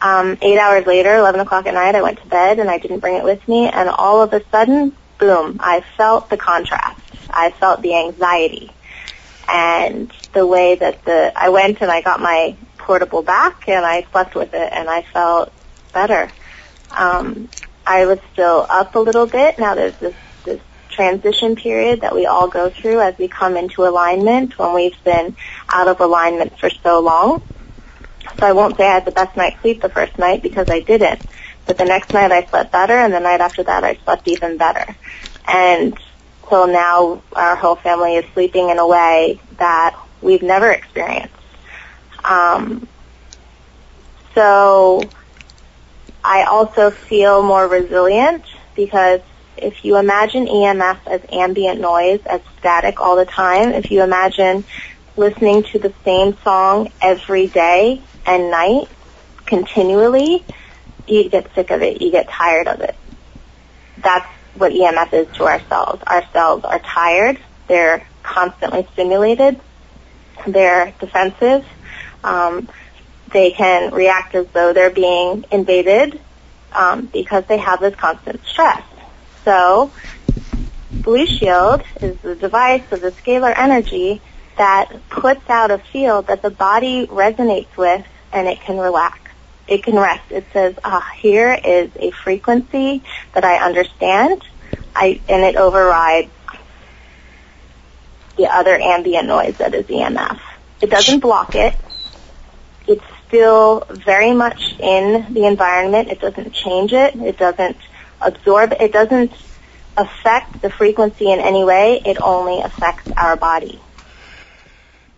Um, 0.00 0.38
eight 0.42 0.58
hours 0.58 0.86
later, 0.86 1.16
11 1.16 1.40
o'clock 1.40 1.66
at 1.66 1.74
night, 1.74 1.94
I 1.94 2.02
went 2.02 2.20
to 2.20 2.26
bed, 2.28 2.60
and 2.60 2.70
I 2.70 2.78
didn't 2.78 3.00
bring 3.00 3.16
it 3.16 3.24
with 3.24 3.46
me, 3.48 3.68
and 3.68 3.88
all 3.88 4.22
of 4.22 4.32
a 4.32 4.42
sudden, 4.50 4.94
boom, 5.18 5.58
I 5.60 5.80
felt 5.96 6.30
the 6.30 6.36
contrast. 6.36 7.00
I 7.30 7.50
felt 7.50 7.82
the 7.82 7.94
anxiety 7.96 8.70
and 9.48 10.12
the 10.34 10.46
way 10.46 10.74
that 10.76 11.04
the 11.04 11.32
I 11.34 11.48
went 11.48 11.80
and 11.80 11.90
I 11.90 12.02
got 12.02 12.20
my 12.20 12.56
portable 12.76 13.22
back 13.22 13.68
and 13.68 13.84
I 13.84 14.06
slept 14.12 14.34
with 14.34 14.54
it 14.54 14.72
and 14.72 14.88
I 14.88 15.02
felt 15.02 15.52
better. 15.92 16.30
Um, 16.90 17.48
I 17.86 18.06
was 18.06 18.18
still 18.32 18.66
up 18.68 18.94
a 18.94 18.98
little 18.98 19.26
bit. 19.26 19.58
Now 19.58 19.74
there's 19.74 19.96
this 19.96 20.14
this 20.44 20.60
transition 20.90 21.56
period 21.56 22.02
that 22.02 22.14
we 22.14 22.26
all 22.26 22.48
go 22.48 22.70
through 22.70 23.00
as 23.00 23.16
we 23.18 23.28
come 23.28 23.56
into 23.56 23.86
alignment 23.86 24.58
when 24.58 24.74
we've 24.74 25.02
been 25.04 25.36
out 25.68 25.88
of 25.88 26.00
alignment 26.00 26.58
for 26.58 26.70
so 26.70 27.00
long. 27.00 27.42
So 28.38 28.46
I 28.46 28.52
won't 28.52 28.76
say 28.76 28.86
I 28.86 28.94
had 28.94 29.04
the 29.04 29.12
best 29.12 29.36
night's 29.36 29.60
sleep 29.62 29.80
the 29.80 29.88
first 29.88 30.18
night 30.18 30.42
because 30.42 30.68
I 30.68 30.80
didn't. 30.80 31.20
But 31.66 31.78
the 31.78 31.84
next 31.84 32.12
night 32.12 32.32
I 32.32 32.44
slept 32.46 32.72
better 32.72 32.94
and 32.94 33.12
the 33.12 33.20
night 33.20 33.40
after 33.40 33.62
that 33.62 33.84
I 33.84 33.94
slept 34.04 34.28
even 34.28 34.58
better. 34.58 34.96
And 35.46 35.98
so 36.50 36.66
now 36.66 37.22
our 37.34 37.56
whole 37.56 37.76
family 37.76 38.16
is 38.16 38.24
sleeping 38.32 38.70
in 38.70 38.78
a 38.78 38.86
way 38.86 39.40
that 39.58 39.98
we've 40.20 40.42
never 40.42 40.70
experienced. 40.70 41.34
Um, 42.24 42.88
so 44.34 45.02
I 46.24 46.44
also 46.44 46.90
feel 46.90 47.42
more 47.42 47.66
resilient 47.66 48.44
because 48.74 49.20
if 49.56 49.84
you 49.84 49.96
imagine 49.96 50.46
EMF 50.46 50.98
as 51.06 51.20
ambient 51.32 51.80
noise, 51.80 52.20
as 52.26 52.40
static 52.58 53.00
all 53.00 53.16
the 53.16 53.24
time, 53.24 53.70
if 53.70 53.90
you 53.90 54.02
imagine 54.02 54.64
listening 55.16 55.64
to 55.64 55.78
the 55.78 55.92
same 56.04 56.36
song 56.44 56.92
every 57.00 57.48
day 57.48 58.00
and 58.24 58.50
night 58.50 58.88
continually, 59.46 60.44
you 61.06 61.28
get 61.28 61.52
sick 61.54 61.70
of 61.70 61.82
it. 61.82 62.00
You 62.00 62.10
get 62.10 62.28
tired 62.28 62.68
of 62.68 62.80
it. 62.80 62.94
That's 63.98 64.28
what 64.58 64.72
EMF 64.72 65.12
is 65.12 65.36
to 65.36 65.44
our 65.44 65.60
cells. 65.68 66.00
Our 66.06 66.24
cells 66.32 66.64
are 66.64 66.78
tired. 66.78 67.38
They're 67.66 68.06
constantly 68.22 68.86
stimulated. 68.92 69.60
They're 70.46 70.92
defensive. 71.00 71.66
Um, 72.24 72.68
they 73.32 73.50
can 73.50 73.92
react 73.92 74.34
as 74.34 74.46
though 74.48 74.72
they're 74.72 74.90
being 74.90 75.44
invaded 75.50 76.20
um, 76.72 77.06
because 77.06 77.44
they 77.46 77.58
have 77.58 77.80
this 77.80 77.94
constant 77.94 78.44
stress. 78.44 78.82
So, 79.44 79.90
Blue 80.90 81.26
Shield 81.26 81.82
is 82.00 82.18
the 82.20 82.34
device 82.34 82.90
of 82.92 83.00
the 83.00 83.10
scalar 83.10 83.56
energy 83.56 84.20
that 84.56 84.92
puts 85.08 85.48
out 85.48 85.70
a 85.70 85.78
field 85.78 86.26
that 86.26 86.42
the 86.42 86.50
body 86.50 87.06
resonates 87.06 87.74
with 87.76 88.06
and 88.32 88.48
it 88.48 88.60
can 88.60 88.78
relax. 88.78 89.18
It 89.68 89.82
can 89.82 89.96
rest. 89.96 90.30
It 90.30 90.46
says, 90.52 90.74
ah, 90.82 91.06
here 91.16 91.52
is 91.52 91.90
a 91.96 92.10
frequency 92.10 93.02
that 93.34 93.44
I 93.44 93.56
understand, 93.56 94.42
I, 94.96 95.20
and 95.28 95.42
it 95.42 95.56
overrides 95.56 96.30
the 98.36 98.46
other 98.46 98.78
ambient 98.78 99.26
noise 99.26 99.56
that 99.58 99.74
is 99.74 99.86
EMF. 99.86 100.40
It 100.80 100.90
doesn't 100.90 101.20
block 101.20 101.54
it. 101.54 101.74
It's 102.86 103.04
still 103.26 103.84
very 103.90 104.32
much 104.32 104.74
in 104.80 105.34
the 105.34 105.44
environment. 105.46 106.08
It 106.08 106.20
doesn't 106.20 106.52
change 106.52 106.92
it. 106.92 107.14
It 107.16 107.36
doesn't 107.36 107.76
absorb 108.20 108.72
it. 108.72 108.80
It 108.80 108.92
doesn't 108.92 109.32
affect 109.96 110.62
the 110.62 110.70
frequency 110.70 111.30
in 111.30 111.40
any 111.40 111.64
way. 111.64 112.00
It 112.04 112.18
only 112.22 112.60
affects 112.62 113.10
our 113.16 113.36
body. 113.36 113.80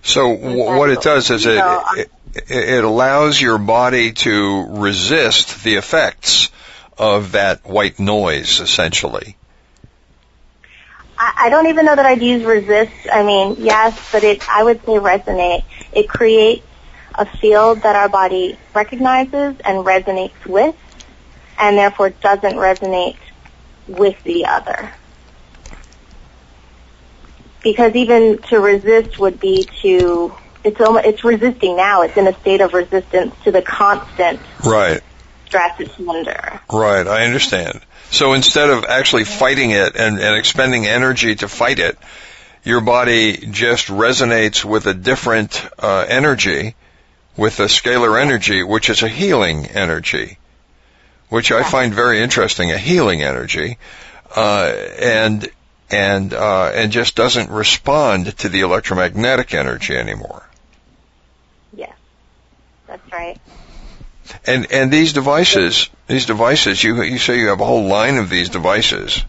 So 0.03 0.34
w- 0.34 0.64
what 0.64 0.90
it 0.90 1.03
does 1.03 1.30
is 1.30 1.46
it, 1.46 1.59
it 1.96 2.11
it 2.35 2.85
allows 2.85 3.41
your 3.41 3.59
body 3.59 4.12
to 4.12 4.66
resist 4.68 5.64
the 5.64 5.76
effects 5.76 6.51
of 6.99 7.33
that 7.33 7.64
white 7.64 7.99
noise, 7.99 8.61
essentially. 8.61 9.37
I, 11.22 11.51
don't 11.51 11.66
even 11.66 11.85
know 11.85 11.95
that 11.95 12.07
I'd 12.07 12.22
use 12.22 12.45
resist. 12.45 12.93
I 13.12 13.22
mean, 13.22 13.57
yes, 13.59 14.11
but 14.11 14.24
it, 14.24 14.49
I 14.49 14.64
would 14.64 14.81
say 14.87 14.93
resonate. 14.93 15.64
It 15.93 16.09
creates 16.09 16.64
a 17.14 17.26
field 17.26 17.83
that 17.83 17.95
our 17.95 18.09
body 18.09 18.59
recognizes 18.74 19.61
and 19.61 19.85
resonates 19.85 20.47
with, 20.47 20.74
and 21.59 21.76
therefore 21.76 22.11
doesn't 22.11 22.55
resonate 22.55 23.18
with 23.87 24.22
the 24.24 24.47
other. 24.47 24.91
Because 27.62 27.95
even 27.95 28.39
to 28.49 28.59
resist 28.59 29.18
would 29.18 29.39
be 29.39 29.68
to 29.83 30.35
it's 30.64 30.80
almost, 30.80 31.06
it's 31.06 31.24
resisting 31.24 31.76
now. 31.76 32.02
It's 32.02 32.16
in 32.16 32.26
a 32.26 32.38
state 32.40 32.61
of 32.61 32.72
resistance 32.72 33.34
to 33.44 33.52
the 33.52 33.62
constant 33.62 34.40
right 34.64 35.02
stress 35.50 35.80
it's 35.80 35.98
under. 35.98 36.61
Right, 36.72 37.06
I 37.06 37.24
understand. 37.24 37.80
So 38.11 38.34
instead 38.34 38.70
of 38.70 38.84
actually 38.84 39.24
fighting 39.24 39.70
it 39.70 39.96
and, 39.96 40.20
and 40.20 40.36
expending 40.36 40.86
energy 40.86 41.34
to 41.36 41.48
fight 41.48 41.80
it, 41.80 41.98
your 42.62 42.80
body 42.80 43.36
just 43.36 43.88
resonates 43.88 44.64
with 44.64 44.86
a 44.86 44.94
different 44.94 45.61
uh, 45.78 46.06
energy, 46.08 46.76
with 47.36 47.58
a 47.58 47.64
scalar 47.64 48.20
energy, 48.20 48.62
which 48.62 48.90
is 48.90 49.02
a 49.02 49.08
healing 49.08 49.66
energy, 49.66 50.38
which 51.30 51.50
I 51.50 51.62
find 51.62 51.92
very 51.94 52.20
interesting, 52.20 52.70
a 52.70 52.78
healing 52.78 53.22
energy, 53.22 53.78
uh, 54.36 54.72
and 55.00 55.48
and 55.90 56.32
uh, 56.32 56.70
and 56.74 56.92
just 56.92 57.16
doesn't 57.16 57.50
respond 57.50 58.36
to 58.38 58.48
the 58.48 58.61
electromagnetic 58.61 59.54
energy 59.54 59.96
anymore. 59.96 60.49
That's 62.91 63.12
right. 63.12 63.38
And 64.45 64.70
and 64.72 64.93
these 64.93 65.12
devices, 65.12 65.88
these 66.09 66.26
devices, 66.26 66.82
you 66.82 67.01
you 67.03 67.18
say 67.18 67.38
you 67.38 67.47
have 67.49 67.61
a 67.61 67.64
whole 67.64 67.84
line 67.84 68.16
of 68.16 68.28
these 68.28 68.49
devices. 68.49 69.24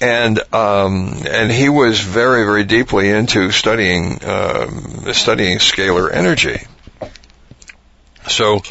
and 0.02 0.39
um, 0.54 1.22
and 1.28 1.52
he 1.52 1.70
was 1.70 2.00
very 2.00 2.43
very 2.43 2.64
deeply 2.64 3.10
into 3.10 3.52
studying 3.52 4.24
um, 4.24 5.14
studying 5.14 5.58
scalar 5.60 6.12
energy. 6.12 6.62
So 8.28 8.62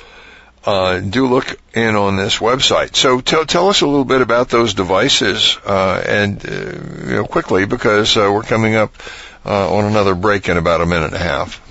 uh, 0.65 1.01
do 1.01 1.27
look 1.27 1.59
in 1.75 1.97
on 1.97 2.17
this 2.17 2.39
website. 2.39 2.95
So 2.97 3.21
tell 3.21 3.45
tell 3.47 3.69
us 3.69 3.81
a 3.81 3.87
little 3.87 4.05
bit 4.05 4.23
about 4.23 4.49
those 4.49 4.75
devices 4.75 5.57
uh, 5.65 6.03
and 6.07 6.45
uh, 6.47 6.53
you 7.07 7.17
know 7.17 7.25
quickly 7.25 7.67
because 7.67 8.17
uh, 8.17 8.31
we're 8.33 8.43
coming 8.43 8.75
up 8.75 8.93
uh, 9.45 9.75
on 9.75 9.85
another 9.85 10.15
break 10.15 10.49
in 10.49 10.57
about 10.57 10.81
a 10.81 10.87
minute 10.87 11.07
and 11.07 11.15
a 11.15 11.19
half. 11.19 11.68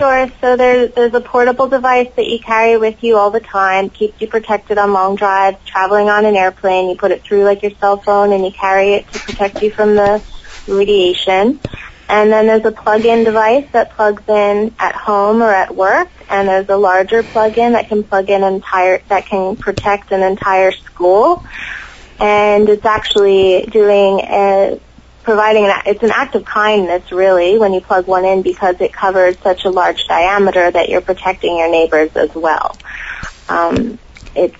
Sure. 0.00 0.28
So 0.40 0.56
there's 0.56 0.94
there's 0.94 1.12
a 1.12 1.20
portable 1.20 1.68
device 1.68 2.08
that 2.16 2.26
you 2.26 2.38
carry 2.40 2.78
with 2.78 3.02
you 3.02 3.18
all 3.18 3.30
the 3.30 3.40
time, 3.40 3.90
keeps 3.90 4.18
you 4.18 4.28
protected 4.28 4.78
on 4.78 4.94
long 4.94 5.14
drives, 5.14 5.58
traveling 5.66 6.08
on 6.08 6.24
an 6.24 6.36
airplane. 6.36 6.88
You 6.88 6.96
put 6.96 7.10
it 7.10 7.22
through 7.22 7.44
like 7.44 7.60
your 7.60 7.72
cell 7.72 7.98
phone, 8.00 8.32
and 8.32 8.42
you 8.42 8.50
carry 8.50 8.94
it 8.94 9.08
to 9.12 9.18
protect 9.18 9.60
you 9.60 9.70
from 9.70 9.96
the 9.96 10.24
radiation. 10.66 11.60
And 12.08 12.32
then 12.32 12.46
there's 12.46 12.64
a 12.64 12.72
plug-in 12.72 13.24
device 13.24 13.68
that 13.72 13.90
plugs 13.94 14.22
in 14.26 14.74
at 14.78 14.94
home 14.94 15.42
or 15.42 15.52
at 15.52 15.76
work, 15.76 16.08
and 16.30 16.48
there's 16.48 16.70
a 16.70 16.78
larger 16.78 17.22
plug-in 17.22 17.74
that 17.74 17.88
can 17.88 18.02
plug 18.02 18.30
in 18.30 18.42
entire 18.42 19.02
that 19.10 19.26
can 19.26 19.56
protect 19.56 20.12
an 20.12 20.22
entire 20.22 20.72
school. 20.72 21.44
And 22.18 22.70
it's 22.70 22.86
actually 22.86 23.66
doing 23.66 24.20
a 24.20 24.80
providing 25.22 25.66
an 25.66 25.72
it's 25.86 26.02
an 26.02 26.10
act 26.12 26.34
of 26.34 26.44
kindness 26.44 27.12
really 27.12 27.58
when 27.58 27.72
you 27.72 27.80
plug 27.80 28.06
one 28.06 28.24
in 28.24 28.42
because 28.42 28.76
it 28.80 28.92
covers 28.92 29.36
such 29.42 29.64
a 29.64 29.70
large 29.70 30.06
diameter 30.06 30.70
that 30.70 30.88
you're 30.88 31.02
protecting 31.02 31.58
your 31.58 31.70
neighbors 31.70 32.10
as 32.16 32.30
well. 32.34 32.78
Um, 33.48 33.98
it's 34.34 34.56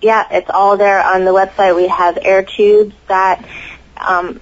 yeah, 0.00 0.26
it's 0.30 0.50
all 0.52 0.76
there 0.76 1.02
on 1.02 1.24
the 1.24 1.32
website. 1.32 1.74
We 1.74 1.88
have 1.88 2.18
air 2.20 2.44
tubes 2.44 2.94
that 3.08 3.44
um, 3.96 4.40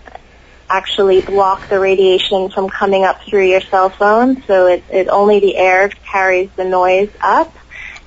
actually 0.69 1.21
block 1.21 1.69
the 1.69 1.79
radiation 1.79 2.51
from 2.51 2.69
coming 2.69 3.05
up 3.05 3.19
through 3.29 3.47
your 3.49 3.61
cell 3.61 3.91
phone. 3.91 4.43
So 4.47 4.67
it, 4.67 4.85
it 4.89 5.09
only 5.09 5.41
the 5.41 5.57
air 5.57 5.91
carries 6.13 6.51
the 6.57 6.65
noise 6.65 7.11
up, 7.21 7.57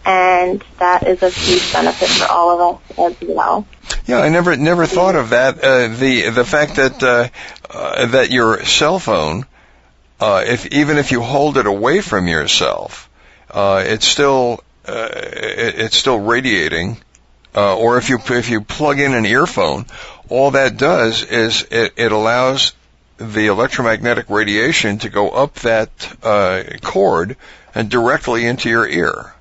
and 0.07 0.63
that 0.79 1.05
is 1.05 1.21
a 1.21 1.29
huge 1.29 1.73
benefit 1.73 2.07
for 2.07 2.31
all 2.31 2.49
of 2.51 2.81
us 2.97 2.97
as 2.97 3.27
well. 3.27 3.67
Yeah, 4.05 4.19
I 4.19 4.29
never 4.29 4.55
never 4.55 4.85
thought 4.85 5.17
of 5.17 5.31
that. 5.31 5.61
Uh, 5.61 5.89
the 5.89 6.29
the 6.29 6.45
fact 6.45 6.77
that 6.77 7.03
uh, 7.03 7.27
uh, 7.69 8.05
that 8.07 8.31
your 8.31 8.63
cell 8.63 8.99
phone, 8.99 9.45
uh, 10.21 10.45
if 10.47 10.65
even 10.67 10.97
if 10.97 11.11
you 11.11 11.21
hold 11.21 11.57
it 11.57 11.67
away 11.67 11.99
from 11.99 12.29
yourself, 12.29 13.09
uh, 13.51 13.83
it's 13.85 14.07
still 14.07 14.63
uh, 14.87 15.09
it, 15.13 15.79
it's 15.79 15.97
still 15.97 16.19
radiating. 16.19 16.97
or 17.53 17.97
if 17.97 18.09
you 18.09 18.17
if 18.29 18.49
you 18.49 18.61
plug 18.61 18.99
in 18.99 19.13
an 19.13 19.25
earphone, 19.25 19.85
all 20.29 20.51
that 20.51 20.77
does 20.77 21.21
is 21.23 21.67
it, 21.69 21.93
it 21.97 22.13
allows 22.13 22.71
the 23.17 23.47
electromagnetic 23.47 24.29
radiation 24.29 24.99
to 24.99 25.09
go 25.09 25.31
up 25.31 25.55
that 25.55 25.89
cord 26.81 27.35
and 27.75 27.89
directly 27.89 28.45
into 28.45 28.69
your 28.69 28.87
ear. 28.87 29.33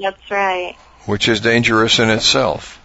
That's 0.00 0.30
right. 0.30 0.76
Which 1.06 1.28
is 1.28 1.40
dangerous 1.40 1.98
in 1.98 2.10
itself. 2.10 2.78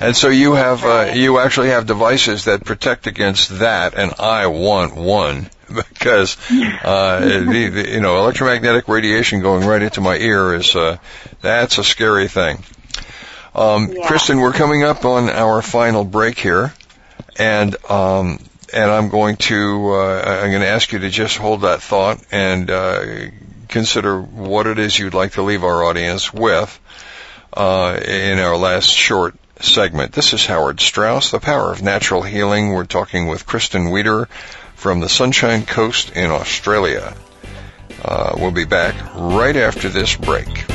And 0.00 0.16
so 0.16 0.28
you 0.28 0.54
have 0.54 0.84
uh, 0.84 1.12
you 1.14 1.38
actually 1.40 1.70
have 1.70 1.86
devices 1.86 2.44
that 2.44 2.64
protect 2.64 3.08
against 3.08 3.58
that, 3.58 3.94
and 3.94 4.14
I 4.20 4.46
want 4.46 4.94
one 4.94 5.50
because 5.68 6.36
uh, 6.50 7.20
the, 7.20 7.68
the, 7.68 7.90
you 7.94 8.00
know 8.00 8.18
electromagnetic 8.18 8.86
radiation 8.86 9.40
going 9.40 9.66
right 9.66 9.82
into 9.82 10.00
my 10.00 10.16
ear 10.16 10.54
is 10.54 10.76
uh, 10.76 10.98
that's 11.40 11.78
a 11.78 11.84
scary 11.84 12.28
thing. 12.28 12.62
Um, 13.54 13.90
yeah. 13.90 14.06
Kristen, 14.06 14.38
we're 14.38 14.52
coming 14.52 14.84
up 14.84 15.04
on 15.04 15.28
our 15.30 15.62
final 15.62 16.04
break 16.04 16.38
here, 16.38 16.72
and 17.36 17.74
um, 17.90 18.38
and 18.72 18.90
I'm 18.90 19.08
going 19.08 19.36
to 19.36 19.94
uh, 19.94 20.22
I'm 20.44 20.50
going 20.50 20.62
to 20.62 20.68
ask 20.68 20.92
you 20.92 21.00
to 21.00 21.10
just 21.10 21.36
hold 21.38 21.62
that 21.62 21.82
thought 21.82 22.22
and 22.30 22.70
uh, 22.70 23.04
consider 23.68 24.20
what 24.20 24.66
it 24.66 24.78
is 24.78 24.98
you'd 24.98 25.14
like 25.14 25.32
to 25.32 25.42
leave 25.42 25.64
our 25.64 25.84
audience 25.84 26.32
with 26.32 26.78
uh, 27.52 27.98
in 28.04 28.38
our 28.38 28.56
last 28.56 28.90
short 28.90 29.34
segment. 29.60 30.12
This 30.12 30.32
is 30.32 30.46
Howard 30.46 30.80
Strauss, 30.80 31.30
the 31.30 31.40
power 31.40 31.72
of 31.72 31.82
natural 31.82 32.22
healing. 32.22 32.70
We're 32.70 32.84
talking 32.84 33.26
with 33.26 33.46
Kristen 33.46 33.90
Wieder 33.90 34.28
from 34.74 35.00
the 35.00 35.08
Sunshine 35.08 35.66
Coast 35.66 36.10
in 36.10 36.30
Australia. 36.30 37.14
Uh, 38.02 38.34
we'll 38.36 38.52
be 38.52 38.64
back 38.64 38.94
right 39.14 39.56
after 39.56 39.88
this 39.88 40.14
break. 40.14 40.66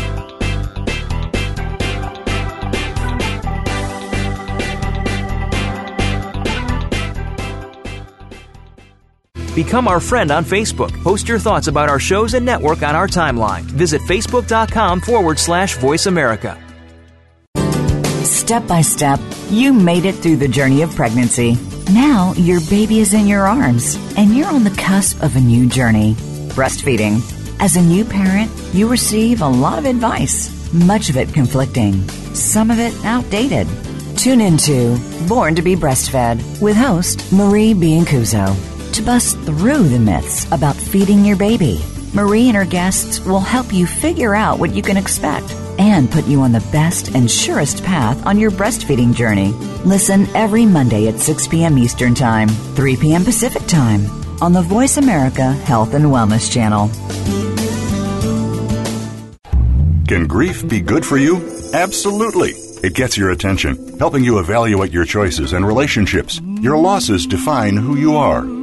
Become 9.56 9.88
our 9.88 10.00
friend 10.00 10.32
on 10.32 10.44
Facebook. 10.44 10.92
Post 11.04 11.28
your 11.28 11.38
thoughts 11.38 11.68
about 11.68 11.88
our 11.88 12.00
shows 12.00 12.34
and 12.34 12.44
network 12.44 12.82
on 12.82 12.96
our 12.96 13.08
timeline. 13.08 13.62
Visit 13.62 14.02
facebook.com 14.02 15.02
forward 15.02 15.38
slash 15.38 15.76
voice 15.76 16.08
America. 16.08 16.60
Step 18.24 18.66
by 18.68 18.82
step, 18.82 19.20
you 19.50 19.72
made 19.72 20.06
it 20.06 20.16
through 20.16 20.38
the 20.38 20.48
journey 20.48 20.82
of 20.82 20.96
pregnancy. 20.96 21.56
Now 21.92 22.34
your 22.36 22.62
baby 22.62 23.00
is 23.00 23.14
in 23.14 23.28
your 23.28 23.46
arms, 23.46 23.96
and 24.18 24.36
you're 24.36 24.48
on 24.48 24.64
the 24.64 24.72
cusp 24.72 25.22
of 25.22 25.36
a 25.36 25.40
new 25.40 25.70
journey 25.70 26.16
breastfeeding. 26.56 27.22
As 27.60 27.76
a 27.76 27.82
new 27.82 28.04
parent, 28.06 28.52
you 28.74 28.88
receive 28.88 29.42
a 29.42 29.48
lot 29.48 29.78
of 29.78 29.86
advice, 29.86 30.74
much 30.74 31.10
of 31.10 31.18
it 31.18 31.32
conflicting, 31.34 32.08
some 32.34 32.72
of 32.72 32.80
it 32.80 32.94
outdated. 33.06 33.68
Tune 34.18 34.42
into 34.42 34.98
Born 35.28 35.56
to 35.56 35.62
be 35.62 35.76
Breastfed 35.76 36.62
with 36.62 36.76
host 36.76 37.32
Marie 37.32 37.74
Biancuzzo 37.74 38.73
to 38.94 39.02
bust 39.02 39.38
through 39.40 39.90
the 39.90 40.00
myths 40.00 40.46
about 40.52 40.76
feeding 40.76 41.26
your 41.26 41.36
baby. 41.36 41.84
Marie 42.14 42.48
and 42.48 42.56
her 42.56 42.66
guests 42.66 43.20
will 43.22 43.40
help 43.40 43.74
you 43.74 43.88
figure 43.88 44.36
out 44.36 44.60
what 44.60 44.74
you 44.74 44.84
can 44.84 44.98
expect 44.98 45.52
and 45.80 46.12
put 46.12 46.26
you 46.26 46.42
on 46.42 46.52
the 46.52 46.68
best 46.72 47.16
and 47.16 47.30
surest 47.30 47.84
path 47.84 48.24
on 48.26 48.38
your 48.40 48.52
breastfeeding 48.52 49.14
journey. 49.16 49.52
Listen 49.84 50.28
every 50.36 50.66
Monday 50.66 51.08
at 51.08 51.20
6 51.20 51.48
p.m. 51.48 51.78
Eastern 51.78 52.14
Time, 52.14 52.48
3 52.48 52.96
p.m. 52.98 53.24
Pacific 53.24 53.66
Time 53.66 54.06
on 54.42 54.54
the 54.54 54.62
Voice 54.62 54.98
America 54.98 55.54
Health 55.54 55.96
and 55.96 56.06
Wellness 56.06 56.52
Channel. 56.52 56.90
Can 60.08 60.28
grief 60.28 60.68
be 60.68 60.82
good 60.82 61.04
for 61.04 61.18
you? 61.18 61.38
Absolutely. 61.74 62.52
It 62.84 62.94
gets 62.94 63.18
your 63.18 63.32
attention, 63.32 63.98
helping 63.98 64.24
you 64.24 64.38
evaluate 64.38 64.92
your 64.92 65.06
choices 65.06 65.54
and 65.54 65.66
relationships. 65.66 66.40
Your 66.62 66.78
losses 66.78 67.26
define 67.26 67.78
who 67.78 67.96
you 67.96 68.16
are. 68.16 68.63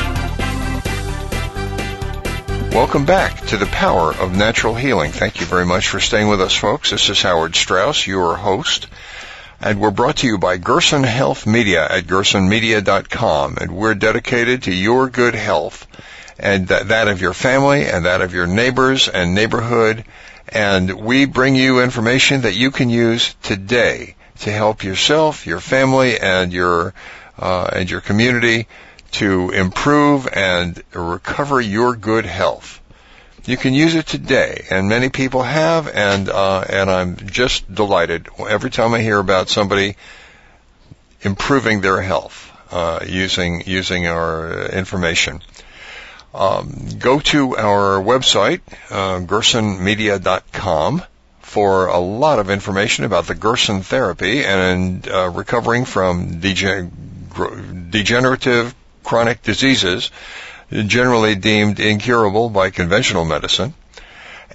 Welcome 2.71 3.03
back 3.03 3.35
to 3.47 3.57
the 3.57 3.65
power 3.65 4.13
of 4.13 4.33
natural 4.33 4.75
healing. 4.75 5.11
Thank 5.11 5.41
you 5.41 5.45
very 5.45 5.65
much 5.65 5.89
for 5.89 5.99
staying 5.99 6.29
with 6.29 6.39
us, 6.39 6.55
folks. 6.55 6.91
This 6.91 7.09
is 7.09 7.21
Howard 7.21 7.53
Strauss, 7.53 8.07
your 8.07 8.37
host, 8.37 8.87
and 9.59 9.77
we're 9.77 9.91
brought 9.91 10.17
to 10.17 10.27
you 10.27 10.37
by 10.37 10.55
Gerson 10.55 11.03
Health 11.03 11.45
Media 11.45 11.85
at 11.85 12.05
gersonmedia.com, 12.05 13.57
and 13.59 13.71
we're 13.71 13.93
dedicated 13.93 14.63
to 14.63 14.73
your 14.73 15.09
good 15.09 15.35
health 15.35 15.85
and 16.39 16.69
that, 16.69 16.87
that 16.87 17.09
of 17.09 17.19
your 17.19 17.33
family 17.33 17.85
and 17.85 18.05
that 18.05 18.21
of 18.21 18.33
your 18.33 18.47
neighbors 18.47 19.09
and 19.09 19.35
neighborhood, 19.35 20.05
and 20.47 20.93
we 20.93 21.25
bring 21.25 21.57
you 21.57 21.81
information 21.81 22.41
that 22.43 22.55
you 22.55 22.71
can 22.71 22.89
use 22.89 23.35
today 23.43 24.15
to 24.39 24.49
help 24.49 24.85
yourself, 24.85 25.45
your 25.45 25.59
family, 25.59 26.17
and 26.17 26.53
your 26.53 26.93
uh, 27.37 27.69
and 27.73 27.89
your 27.89 28.01
community 28.01 28.67
to 29.11 29.51
improve 29.51 30.27
and 30.31 30.81
recover 30.93 31.59
your 31.59 31.95
good 31.95 32.25
health. 32.25 32.79
You 33.45 33.57
can 33.57 33.73
use 33.73 33.95
it 33.95 34.05
today, 34.05 34.65
and 34.69 34.87
many 34.87 35.09
people 35.09 35.41
have, 35.41 35.87
and 35.87 36.29
uh, 36.29 36.63
and 36.69 36.91
I'm 36.91 37.17
just 37.27 37.73
delighted 37.73 38.27
every 38.37 38.69
time 38.69 38.93
I 38.93 39.01
hear 39.01 39.17
about 39.17 39.49
somebody 39.49 39.95
improving 41.21 41.81
their 41.81 42.01
health 42.01 42.51
uh, 42.71 42.99
using 43.07 43.63
using 43.65 44.07
our 44.07 44.67
information. 44.67 45.41
Um, 46.33 46.87
go 46.97 47.19
to 47.19 47.57
our 47.57 48.01
website, 48.01 48.61
uh, 48.89 49.19
gersonmedia.com, 49.19 51.03
for 51.41 51.87
a 51.87 51.99
lot 51.99 52.39
of 52.39 52.49
information 52.49 53.03
about 53.03 53.27
the 53.27 53.35
Gerson 53.35 53.81
therapy 53.81 54.45
and 54.45 55.05
uh, 55.09 55.29
recovering 55.29 55.83
from 55.83 56.39
degen- 56.39 57.89
degenerative 57.89 58.73
chronic 59.03 59.41
diseases 59.41 60.11
generally 60.71 61.35
deemed 61.35 61.79
incurable 61.79 62.49
by 62.49 62.69
conventional 62.69 63.25
medicine. 63.25 63.73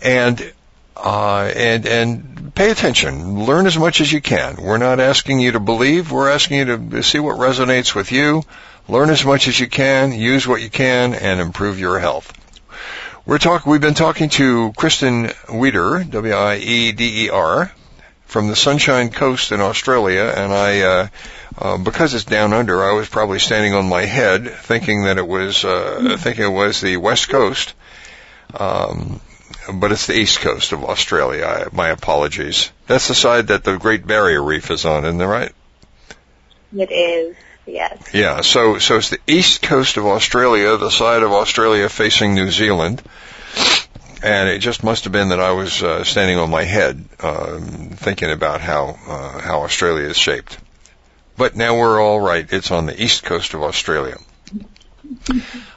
And 0.03 0.53
uh, 0.97 1.53
and 1.55 1.87
and 1.87 2.55
pay 2.55 2.71
attention. 2.71 3.45
Learn 3.45 3.67
as 3.67 3.77
much 3.77 4.01
as 4.01 4.11
you 4.11 4.21
can. 4.21 4.57
We're 4.57 4.79
not 4.79 4.99
asking 4.99 5.41
you 5.41 5.53
to 5.53 5.61
believe. 5.61 6.11
We're 6.11 6.31
asking 6.31 6.59
you 6.59 6.91
to 6.91 7.03
see 7.03 7.19
what 7.19 7.37
resonates 7.37 7.95
with 7.95 8.13
you. 8.13 8.43
Learn 8.89 9.11
as 9.11 9.25
much 9.25 9.47
as 9.49 9.61
you 9.61 9.67
can. 9.67 10.13
Use 10.13 10.47
what 10.47 10.63
you 10.63 10.71
can, 10.71 11.13
and 11.13 11.41
improve 11.41 11.79
your 11.79 11.99
health. 11.99 12.33
We're 13.27 13.39
talk. 13.39 13.67
We've 13.67 13.81
been 13.81 13.95
talking 13.95 14.29
to 14.31 14.73
Kristen 14.77 15.33
Wieder, 15.53 16.05
W-I-E-D-E-R, 16.05 17.73
from 18.27 18.49
the 18.49 18.57
Sunshine 18.57 19.11
Coast 19.11 19.53
in 19.53 19.61
Australia, 19.61 20.33
and 20.35 20.53
I, 20.53 20.81
uh, 20.81 21.09
uh, 21.59 21.79
because 21.79 22.15
it's 22.15 22.25
down 22.25 22.53
under, 22.53 22.85
I 22.85 22.93
was 22.93 23.09
probably 23.09 23.39
standing 23.39 23.75
on 23.75 23.89
my 23.89 24.03
head, 24.03 24.49
thinking 24.49 25.05
that 25.05 25.19
it 25.19 25.27
was, 25.27 25.65
uh, 25.65 26.17
thinking 26.19 26.45
it 26.45 26.49
was 26.49 26.81
the 26.81 26.97
West 26.97 27.29
Coast, 27.29 27.75
um, 28.55 29.21
but 29.73 29.93
it's 29.93 30.07
the 30.07 30.17
East 30.17 30.41
Coast 30.41 30.73
of 30.73 30.85
Australia. 30.85 31.45
I, 31.45 31.75
my 31.75 31.89
apologies. 31.89 32.71
That's 32.87 33.09
the 33.09 33.15
side 33.15 33.49
that 33.49 33.65
the 33.65 33.79
Great 33.79 34.07
Barrier 34.07 34.43
Reef 34.43 34.71
is 34.71 34.85
on, 34.85 35.05
isn't 35.05 35.19
that 35.19 35.27
right? 35.27 35.53
It 36.77 36.91
is. 36.91 37.37
Yes. 37.67 38.15
Yeah, 38.15 38.43
so 38.43 38.79
so 38.79 38.97
it's 38.97 39.11
the 39.11 39.19
east 39.27 39.61
coast 39.61 39.97
of 39.97 40.07
Australia, 40.07 40.77
the 40.77 40.91
side 40.91 41.25
of 41.25 41.33
Australia 41.33 41.89
facing 41.89 42.35
New 42.35 42.53
Zealand, 42.53 43.03
and 44.23 44.49
it 44.49 44.61
just 44.61 44.85
must 44.85 45.05
have 45.05 45.13
been 45.13 45.31
that 45.31 45.41
I 45.41 45.51
was 45.51 45.83
uh, 45.83 46.05
standing 46.05 46.39
on 46.39 46.49
my 46.49 46.63
head, 46.63 47.05
um, 47.21 47.91
thinking 47.91 48.31
about 48.31 48.61
how 48.61 48.97
uh, 49.09 49.41
how 49.41 49.63
Australia 49.63 50.07
is 50.07 50.17
shaped. 50.17 50.59
But 51.37 51.57
now 51.57 51.79
we're 51.79 52.01
all 52.01 52.21
right. 52.21 52.51
It's 52.51 52.71
on 52.71 52.87
the 52.87 53.03
east 53.03 53.25
coast 53.25 53.55
of 53.55 53.63
Australia, 53.63 54.17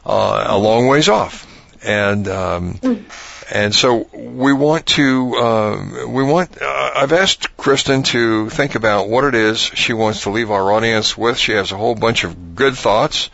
uh, 0.06 0.46
a 0.48 0.58
long 0.58 0.88
ways 0.88 1.10
off, 1.10 1.46
and 1.84 2.28
um, 2.28 3.06
and 3.52 3.74
so 3.74 4.08
we 4.14 4.54
want 4.54 4.86
to 4.88 5.36
uh, 5.36 6.08
we 6.08 6.24
want. 6.24 6.62
Uh, 6.62 6.92
I've 6.96 7.14
asked 7.14 7.58
Kristen 7.58 8.04
to 8.04 8.50
think 8.50 8.76
about 8.76 9.10
what 9.10 9.26
it 9.26 9.36
is 9.36 9.60
she 9.60 9.94
wants 9.94 10.24
to 10.24 10.30
leave 10.30 10.52
our 10.52 10.72
audience 10.72 11.18
with. 11.18 11.38
She 11.38 11.54
has 11.54 11.72
a 11.72 11.78
whole 11.78 11.96
bunch 11.96 12.24
of 12.24 12.56
good 12.56 12.76
thoughts. 12.76 13.30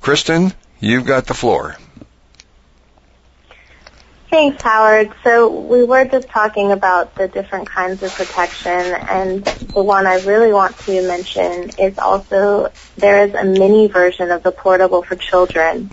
Kristen, 0.00 0.52
you've 0.80 1.06
got 1.06 1.26
the 1.26 1.34
floor. 1.34 1.76
Thanks, 4.30 4.60
Howard. 4.62 5.12
So 5.22 5.48
we 5.48 5.84
were 5.84 6.04
just 6.04 6.28
talking 6.28 6.72
about 6.72 7.14
the 7.16 7.28
different 7.28 7.68
kinds 7.68 8.02
of 8.02 8.12
protection, 8.12 8.72
and 8.72 9.44
the 9.72 9.82
one 9.82 10.06
I 10.06 10.14
really 10.14 10.52
want 10.52 10.76
to 10.80 11.00
mention 11.02 11.70
is 11.78 11.96
also 11.98 12.72
there 12.96 13.24
is 13.26 13.34
a 13.34 13.44
mini 13.44 13.86
version 13.88 14.30
of 14.32 14.42
the 14.42 14.50
portable 14.50 15.02
for 15.02 15.14
children, 15.14 15.90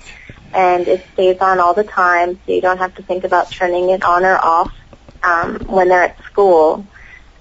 and 0.53 0.87
it 0.87 1.05
stays 1.13 1.37
on 1.41 1.59
all 1.59 1.75
the 1.75 1.83
time, 1.83 2.39
so 2.45 2.51
you 2.51 2.61
don't 2.61 2.79
have 2.79 2.95
to 2.95 3.03
think 3.03 3.23
about 3.23 3.51
turning 3.51 3.89
it 3.91 4.03
on 4.03 4.25
or 4.25 4.37
off 4.37 4.71
um, 5.21 5.59
when 5.67 5.89
they're 5.89 6.03
at 6.03 6.17
school. 6.23 6.85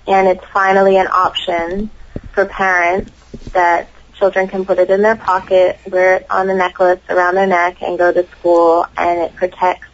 And 0.06 0.28
it's 0.28 0.44
finally 0.52 0.98
an 0.98 1.06
option 1.06 1.90
for 2.32 2.44
parents 2.44 3.10
that 3.52 3.88
children 4.14 4.46
can 4.48 4.64
put 4.66 4.78
it 4.78 4.90
in 4.90 5.00
their 5.00 5.16
pocket, 5.16 5.78
wear 5.86 6.16
it 6.16 6.26
on 6.30 6.50
a 6.50 6.54
necklace 6.54 7.00
around 7.08 7.36
their 7.36 7.46
neck, 7.46 7.80
and 7.82 7.98
go 7.98 8.12
to 8.12 8.26
school, 8.38 8.86
and 8.96 9.20
it 9.20 9.34
protects, 9.36 9.86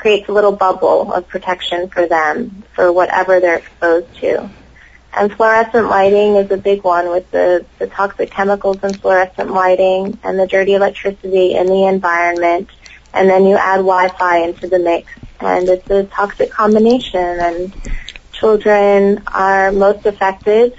creates 0.00 0.28
a 0.28 0.32
little 0.32 0.52
bubble 0.52 1.12
of 1.12 1.28
protection 1.28 1.88
for 1.88 2.06
them 2.06 2.64
for 2.74 2.90
whatever 2.90 3.38
they're 3.38 3.58
exposed 3.58 4.12
to. 4.20 4.50
And 5.12 5.32
fluorescent 5.32 5.88
lighting 5.88 6.36
is 6.36 6.50
a 6.50 6.56
big 6.56 6.82
one 6.84 7.10
with 7.10 7.30
the, 7.30 7.66
the 7.78 7.86
toxic 7.86 8.30
chemicals 8.30 8.82
in 8.82 8.94
fluorescent 8.94 9.50
lighting 9.50 10.18
and 10.22 10.38
the 10.38 10.46
dirty 10.46 10.74
electricity 10.74 11.54
in 11.54 11.66
the 11.66 11.84
environment. 11.86 12.70
And 13.12 13.28
then 13.28 13.44
you 13.44 13.56
add 13.56 13.78
Wi-Fi 13.78 14.38
into 14.38 14.68
the 14.68 14.78
mix, 14.78 15.12
and 15.40 15.68
it's 15.68 15.90
a 15.90 16.04
toxic 16.04 16.50
combination. 16.50 17.20
And 17.20 17.76
children 18.32 19.24
are 19.26 19.72
most 19.72 20.06
affected 20.06 20.74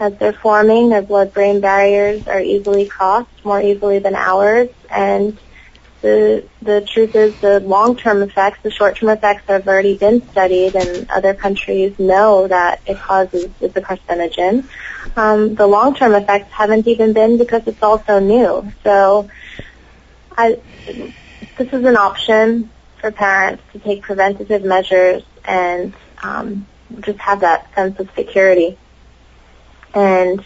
as 0.00 0.18
they're 0.18 0.32
forming. 0.32 0.90
Their 0.90 1.02
blood-brain 1.02 1.60
barriers 1.60 2.26
are 2.26 2.40
easily 2.40 2.86
crossed 2.86 3.44
more 3.44 3.62
easily 3.62 4.00
than 4.00 4.16
ours, 4.16 4.68
and 4.90 5.38
the 6.02 6.44
the 6.62 6.80
truth 6.80 7.14
is 7.14 7.34
the 7.36 7.60
long-term 7.60 8.22
effects, 8.22 8.58
the 8.62 8.70
short-term 8.70 9.10
effects 9.10 9.42
have 9.48 9.68
already 9.68 9.98
been 9.98 10.26
studied, 10.30 10.74
and 10.74 11.10
other 11.10 11.34
countries 11.34 11.98
know 11.98 12.48
that 12.48 12.80
it 12.86 12.98
causes 12.98 13.50
it's 13.60 13.76
a 13.76 13.80
carcinogen. 13.80 14.68
Um, 15.16 15.54
the 15.54 15.66
long-term 15.66 16.14
effects 16.14 16.52
haven't 16.52 16.86
even 16.86 17.12
been 17.12 17.36
because 17.36 17.62
it's 17.66 17.82
all 17.82 18.02
so 18.04 18.18
new. 18.18 18.72
So, 18.82 19.28
I 20.36 20.60
this 21.56 21.68
is 21.72 21.84
an 21.84 21.96
option 21.96 22.70
for 23.00 23.10
parents 23.10 23.62
to 23.72 23.78
take 23.78 24.02
preventative 24.02 24.64
measures 24.64 25.22
and 25.44 25.94
um, 26.22 26.66
just 27.00 27.18
have 27.18 27.40
that 27.40 27.74
sense 27.74 27.98
of 27.98 28.08
security. 28.14 28.78
And 29.94 30.44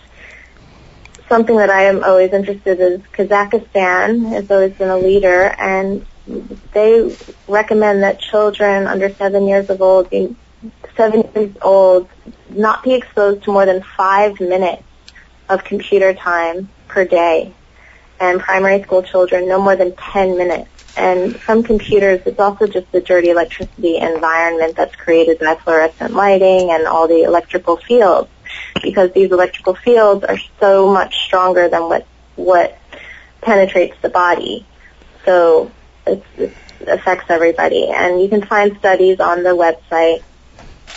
something 1.28 1.56
that 1.56 1.70
I 1.70 1.84
am 1.84 2.04
always 2.04 2.32
interested 2.32 2.80
in 2.80 2.92
is 2.92 3.02
Kazakhstan 3.12 4.28
has 4.30 4.50
always 4.50 4.72
been 4.74 4.88
a 4.88 4.98
leader, 4.98 5.54
and 5.58 6.04
they 6.72 7.16
recommend 7.48 8.02
that 8.02 8.20
children 8.20 8.86
under 8.86 9.14
seven 9.14 9.46
years 9.46 9.68
of 9.70 9.80
old, 9.80 10.10
be, 10.10 10.34
seven 10.96 11.28
years 11.34 11.56
old, 11.62 12.08
not 12.50 12.82
be 12.82 12.94
exposed 12.94 13.44
to 13.44 13.52
more 13.52 13.66
than 13.66 13.82
five 13.96 14.40
minutes 14.40 14.82
of 15.48 15.64
computer 15.64 16.14
time 16.14 16.68
per 16.88 17.04
day, 17.04 17.52
and 18.20 18.40
primary 18.40 18.82
school 18.82 19.02
children 19.02 19.48
no 19.48 19.60
more 19.60 19.76
than 19.76 19.94
ten 19.96 20.36
minutes. 20.36 20.70
And 20.96 21.40
some 21.44 21.64
computers, 21.64 22.20
it's 22.24 22.38
also 22.38 22.68
just 22.68 22.90
the 22.92 23.00
dirty 23.00 23.30
electricity 23.30 23.96
environment 23.96 24.76
that's 24.76 24.94
created 24.94 25.40
by 25.40 25.56
fluorescent 25.56 26.12
lighting 26.12 26.70
and 26.70 26.86
all 26.86 27.08
the 27.08 27.24
electrical 27.24 27.76
fields 27.76 28.30
because 28.82 29.12
these 29.12 29.30
electrical 29.30 29.74
fields 29.74 30.24
are 30.24 30.38
so 30.60 30.92
much 30.92 31.14
stronger 31.24 31.68
than 31.68 31.82
what 31.82 32.06
what 32.36 32.78
penetrates 33.40 33.96
the 34.02 34.08
body. 34.08 34.66
So 35.24 35.70
it 36.06 36.22
affects 36.86 37.26
everybody. 37.30 37.88
And 37.88 38.20
you 38.20 38.28
can 38.28 38.44
find 38.44 38.76
studies 38.78 39.20
on 39.20 39.42
the 39.42 39.50
website 39.50 40.22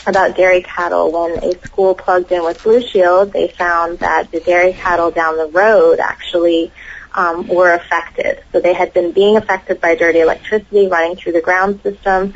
about 0.06 0.36
dairy 0.36 0.62
cattle. 0.62 1.12
When 1.12 1.44
a 1.44 1.60
school 1.66 1.94
plugged 1.94 2.32
in 2.32 2.44
with 2.44 2.64
Blue 2.64 2.82
Shield, 2.82 3.34
they 3.34 3.50
found 3.50 4.00
that 4.00 4.32
the 4.32 4.40
dairy 4.40 4.74
cattle 4.74 5.12
down 5.12 5.38
the 5.38 5.48
road 5.48 6.00
actually 6.00 6.72
um, 7.14 7.48
were 7.48 7.74
affected. 7.74 8.42
So 8.52 8.62
they 8.62 8.74
had 8.74 8.94
been 8.94 9.12
being 9.12 9.38
affected 9.38 9.82
by 9.82 9.96
dirty 9.96 10.20
electricity 10.20 10.88
running 10.88 11.18
through 11.18 11.34
the 11.34 11.42
ground 11.42 11.82
system 11.82 12.34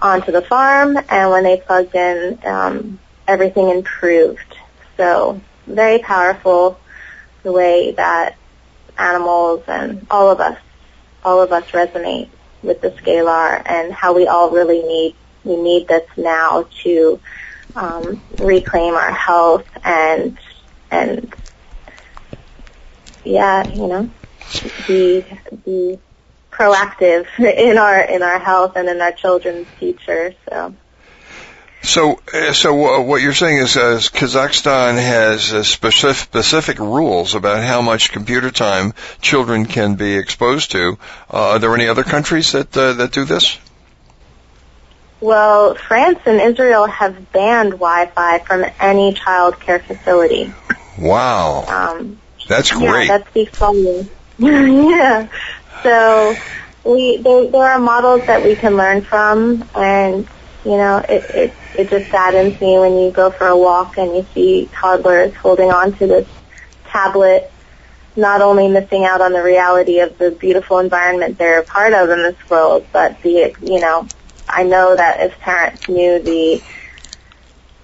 onto 0.00 0.30
the 0.30 0.42
farm, 0.42 0.96
and 1.08 1.30
when 1.30 1.42
they 1.42 1.56
plugged 1.56 1.94
in, 1.94 2.38
um, 2.44 3.00
everything 3.26 3.68
improved. 3.70 4.47
So 4.98 5.40
very 5.66 6.00
powerful 6.00 6.78
the 7.44 7.52
way 7.52 7.92
that 7.92 8.36
animals 8.98 9.62
and 9.68 10.06
all 10.10 10.28
of 10.28 10.40
us, 10.40 10.58
all 11.24 11.40
of 11.40 11.52
us 11.52 11.64
resonate 11.70 12.28
with 12.62 12.80
the 12.80 12.90
scalar 12.90 13.62
and 13.64 13.92
how 13.92 14.12
we 14.12 14.26
all 14.26 14.50
really 14.50 14.82
need, 14.82 15.14
we 15.44 15.56
need 15.56 15.86
this 15.86 16.02
now 16.16 16.66
to 16.82 17.20
um, 17.76 18.20
reclaim 18.38 18.94
our 18.94 19.12
health 19.12 19.66
and, 19.84 20.36
and 20.90 21.32
yeah, 23.24 23.68
you 23.68 23.86
know, 23.86 24.10
be, 24.88 25.24
be 25.64 25.96
proactive 26.50 27.26
in 27.38 27.78
our, 27.78 28.00
in 28.00 28.24
our 28.24 28.40
health 28.40 28.72
and 28.74 28.88
in 28.88 29.00
our 29.00 29.12
children's 29.12 29.68
future. 29.78 30.34
So. 30.48 30.74
So, 31.82 32.20
uh, 32.34 32.52
so 32.52 33.00
what 33.02 33.22
you're 33.22 33.34
saying 33.34 33.58
is, 33.58 33.76
uh, 33.76 33.98
Kazakhstan 33.98 34.96
has 34.96 35.52
uh, 35.52 35.62
specific, 35.62 36.16
specific 36.16 36.78
rules 36.80 37.34
about 37.34 37.62
how 37.62 37.82
much 37.82 38.12
computer 38.12 38.50
time 38.50 38.94
children 39.20 39.64
can 39.64 39.94
be 39.94 40.16
exposed 40.16 40.72
to. 40.72 40.98
Uh, 41.32 41.50
are 41.50 41.58
there 41.58 41.74
any 41.74 41.88
other 41.88 42.02
countries 42.02 42.52
that 42.52 42.76
uh, 42.76 42.94
that 42.94 43.12
do 43.12 43.24
this? 43.24 43.58
Well, 45.20 45.74
France 45.74 46.20
and 46.26 46.40
Israel 46.40 46.86
have 46.86 47.32
banned 47.32 47.72
Wi-Fi 47.72 48.38
from 48.40 48.64
any 48.80 49.14
child 49.14 49.58
care 49.58 49.80
facility. 49.80 50.52
Wow, 50.98 51.64
um, 51.66 52.20
that's 52.48 52.72
great. 52.72 53.08
Yeah, 53.08 53.18
that 53.18 53.28
speaks 53.28 53.56
volumes. 53.56 54.08
yeah. 54.38 55.28
So 55.82 56.36
we 56.84 57.18
there, 57.18 57.50
there 57.50 57.64
are 57.64 57.78
models 57.78 58.26
that 58.26 58.44
we 58.44 58.56
can 58.56 58.76
learn 58.76 59.02
from, 59.02 59.68
and 59.74 60.28
you 60.64 60.76
know, 60.76 61.02
it, 61.08 61.24
it, 61.30 61.54
it 61.74 61.90
just 61.90 62.10
saddens 62.10 62.60
me 62.60 62.78
when 62.78 62.98
you 62.98 63.10
go 63.10 63.30
for 63.30 63.46
a 63.46 63.56
walk 63.56 63.96
and 63.98 64.16
you 64.16 64.26
see 64.34 64.68
toddlers 64.72 65.34
holding 65.36 65.70
on 65.70 65.92
to 65.98 66.06
this 66.06 66.28
tablet, 66.86 67.50
not 68.16 68.42
only 68.42 68.68
missing 68.68 69.04
out 69.04 69.20
on 69.20 69.32
the 69.32 69.42
reality 69.42 70.00
of 70.00 70.18
the 70.18 70.32
beautiful 70.32 70.78
environment 70.78 71.38
they're 71.38 71.60
a 71.60 71.64
part 71.64 71.92
of 71.92 72.10
in 72.10 72.22
this 72.22 72.50
world, 72.50 72.86
but 72.92 73.20
the, 73.22 73.54
you 73.62 73.80
know, 73.80 74.08
I 74.48 74.64
know 74.64 74.96
that 74.96 75.20
if 75.20 75.38
parents 75.40 75.88
knew 75.88 76.20
the, 76.20 76.62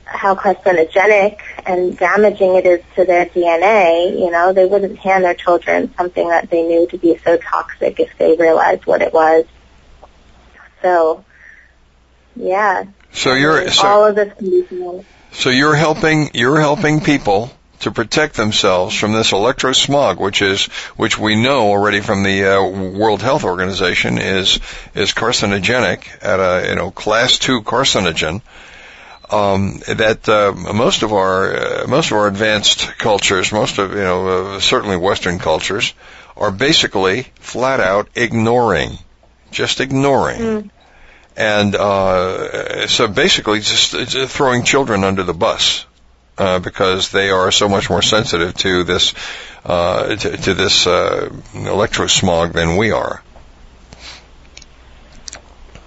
how 0.06 0.34
carcinogenic 0.34 1.38
and 1.66 1.96
damaging 1.96 2.56
it 2.56 2.66
is 2.66 2.80
to 2.96 3.04
their 3.04 3.26
DNA, 3.26 4.18
you 4.18 4.30
know, 4.30 4.52
they 4.52 4.64
wouldn't 4.64 4.98
hand 4.98 5.24
their 5.24 5.34
children 5.34 5.94
something 5.96 6.28
that 6.28 6.50
they 6.50 6.62
knew 6.62 6.86
to 6.88 6.98
be 6.98 7.18
so 7.24 7.36
toxic 7.36 8.00
if 8.00 8.10
they 8.18 8.36
realized 8.36 8.86
what 8.86 9.02
it 9.02 9.12
was. 9.12 9.44
So, 10.82 11.24
yeah. 12.36 12.84
So 13.12 13.34
you're 13.34 13.70
so, 13.70 13.86
all 13.86 14.06
of 14.06 14.16
this 14.16 14.32
can 14.34 15.04
So 15.32 15.50
you're 15.50 15.74
helping 15.74 16.30
you're 16.34 16.60
helping 16.60 17.00
people 17.00 17.50
to 17.80 17.90
protect 17.90 18.34
themselves 18.34 18.96
from 18.96 19.12
this 19.12 19.30
electrosmog, 19.30 20.18
which 20.18 20.42
is 20.42 20.64
which 20.96 21.18
we 21.18 21.36
know 21.36 21.68
already 21.68 22.00
from 22.00 22.22
the 22.22 22.44
uh, 22.44 22.62
World 22.62 23.22
Health 23.22 23.44
Organization 23.44 24.18
is 24.18 24.58
is 24.94 25.12
carcinogenic 25.12 26.06
at 26.22 26.40
a 26.40 26.68
you 26.68 26.74
know 26.74 26.90
class 26.90 27.38
two 27.38 27.62
carcinogen. 27.62 28.42
Um, 29.30 29.80
that 29.88 30.28
uh, 30.28 30.52
most 30.74 31.02
of 31.02 31.12
our 31.12 31.56
uh, 31.56 31.86
most 31.86 32.10
of 32.10 32.18
our 32.18 32.26
advanced 32.26 32.98
cultures, 32.98 33.52
most 33.52 33.78
of 33.78 33.92
you 33.92 33.98
know 34.02 34.28
uh, 34.28 34.60
certainly 34.60 34.96
Western 34.96 35.38
cultures, 35.38 35.94
are 36.36 36.50
basically 36.50 37.22
flat 37.40 37.80
out 37.80 38.08
ignoring, 38.14 38.98
just 39.50 39.80
ignoring. 39.80 40.40
Mm 40.40 40.70
and 41.36 41.74
uh, 41.74 42.86
so 42.86 43.08
basically 43.08 43.60
just, 43.60 43.92
just, 43.92 44.34
throwing 44.34 44.62
children 44.62 45.04
under 45.04 45.22
the 45.22 45.34
bus 45.34 45.84
uh, 46.38 46.58
because 46.58 47.10
they 47.10 47.30
are 47.30 47.50
so 47.50 47.68
much 47.68 47.90
more 47.90 48.02
sensitive 48.02 48.54
to 48.54 48.84
this 48.84 49.14
uh, 49.64 50.14
to, 50.14 50.36
to, 50.36 50.54
this 50.54 50.86
uh, 50.86 51.28
electrosmog 51.52 52.52
than 52.52 52.76
we 52.76 52.92
are. 52.92 53.22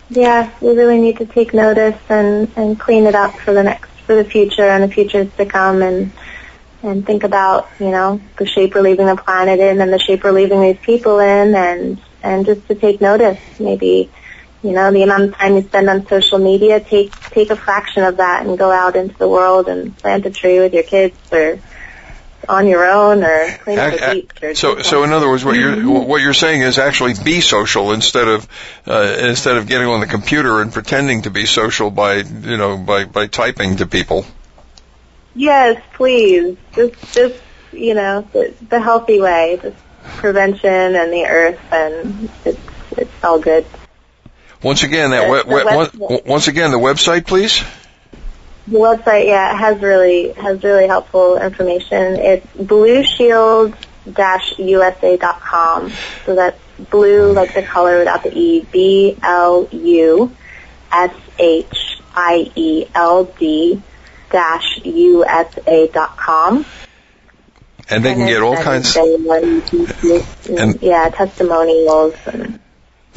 Yeah, 0.09 0.51
we 0.61 0.69
really 0.69 0.99
need 0.99 1.17
to 1.17 1.25
take 1.25 1.53
notice 1.53 1.99
and, 2.09 2.51
and 2.55 2.79
clean 2.79 3.05
it 3.05 3.15
up 3.15 3.35
for 3.35 3.53
the 3.53 3.63
next 3.63 3.89
for 4.05 4.15
the 4.15 4.23
future 4.23 4.63
and 4.63 4.83
the 4.83 4.87
futures 4.87 5.29
to 5.35 5.45
come 5.45 5.81
and 5.81 6.11
and 6.81 7.05
think 7.05 7.23
about 7.23 7.67
you 7.79 7.91
know 7.91 8.21
the 8.37 8.45
shape 8.45 8.73
we're 8.73 8.81
leaving 8.81 9.05
the 9.05 9.17
planet 9.17 9.59
in 9.59 9.81
and 9.81 9.91
the 9.91 9.99
shape 9.99 10.23
we're 10.23 10.31
leaving 10.31 10.61
these 10.61 10.77
people 10.77 11.19
in 11.19 11.53
and 11.53 12.01
and 12.23 12.45
just 12.45 12.65
to 12.67 12.75
take 12.75 13.01
notice 13.01 13.39
maybe 13.59 14.09
you 14.67 14.73
know, 14.73 14.91
the 14.91 15.03
amount 15.03 15.23
of 15.23 15.35
time 15.35 15.55
you 15.55 15.61
spend 15.61 15.89
on 15.89 16.05
social 16.07 16.39
media, 16.39 16.81
take 16.81 17.13
take 17.29 17.49
a 17.51 17.55
fraction 17.55 18.03
of 18.03 18.17
that 18.17 18.45
and 18.45 18.57
go 18.57 18.69
out 18.69 18.97
into 18.97 19.17
the 19.17 19.27
world 19.27 19.69
and 19.69 19.95
plant 19.97 20.25
a 20.25 20.29
tree 20.29 20.59
with 20.59 20.73
your 20.73 20.83
kids 20.83 21.15
or 21.31 21.59
on 22.49 22.67
your 22.67 22.85
own 22.85 23.23
or 23.23 23.57
clean 23.63 23.79
up 23.79 23.93
the 23.93 24.27
beach. 24.41 24.57
So, 24.57 24.81
so 24.81 25.03
in 25.03 25.13
other 25.13 25.29
words, 25.29 25.45
what 25.45 25.55
you're 25.55 25.89
what 25.89 26.21
you're 26.21 26.33
saying 26.33 26.63
is 26.63 26.77
actually 26.77 27.13
be 27.23 27.39
social 27.39 27.93
instead 27.93 28.27
of 28.27 28.47
uh, 28.85 29.15
instead 29.21 29.55
of 29.55 29.67
getting 29.67 29.87
on 29.87 30.01
the 30.01 30.05
computer 30.05 30.61
and 30.61 30.73
pretending 30.73 31.21
to 31.21 31.29
be 31.29 31.45
social 31.45 31.89
by 31.89 32.15
you 32.15 32.57
know 32.57 32.75
by 32.77 33.05
by 33.05 33.27
typing 33.27 33.77
to 33.77 33.87
people. 33.87 34.25
Yes, 35.33 35.81
please. 35.93 36.57
Just 36.73 37.13
just 37.13 37.41
you 37.71 37.93
know 37.93 38.27
the, 38.33 38.53
the 38.67 38.81
healthy 38.81 39.21
way, 39.21 39.59
just 39.61 39.77
prevention 40.17 40.95
and 40.95 41.13
the 41.13 41.25
earth, 41.25 41.59
and 41.71 42.29
it's 42.43 42.59
it's 42.97 43.23
all 43.23 43.39
good. 43.39 43.65
Once 44.63 44.83
again, 44.83 45.11
that 45.11 45.27
the, 45.27 45.31
we, 45.53 45.61
the 46.07 46.21
once 46.25 46.47
again 46.47 46.71
the 46.71 46.77
website, 46.79 47.25
please. 47.27 47.63
The 48.67 48.79
website, 48.79 49.27
yeah, 49.27 49.55
has 49.55 49.81
really 49.81 50.33
has 50.33 50.61
really 50.63 50.87
helpful 50.87 51.37
information. 51.37 52.15
It's 52.17 52.45
blueshield.org. 52.57 53.77
usa.com. 54.57 55.91
So 56.25 56.35
that's 56.35 56.59
blue 56.89 57.31
like 57.33 57.53
the 57.53 57.63
color 57.63 57.99
without 57.99 58.23
the 58.23 58.37
E, 58.37 58.65
B 58.71 59.17
L 59.21 59.67
U 59.71 60.35
S 60.91 61.13
H 61.39 62.01
I 62.15 62.51
E 62.55 62.85
L 62.93 63.25
D 63.25 63.81
dash 64.31 64.79
usa 64.83 65.87
dot 65.93 66.17
com. 66.17 66.65
And 67.89 68.03
they 68.03 68.11
can 68.13 68.21
And 68.23 68.29
get 68.29 68.41
all 68.41 68.55
kinds 68.57 68.93
they- 68.93 70.25
and, 70.57 70.81
yeah, 70.81 71.09
testimonials 71.09 72.15
and 72.25 72.59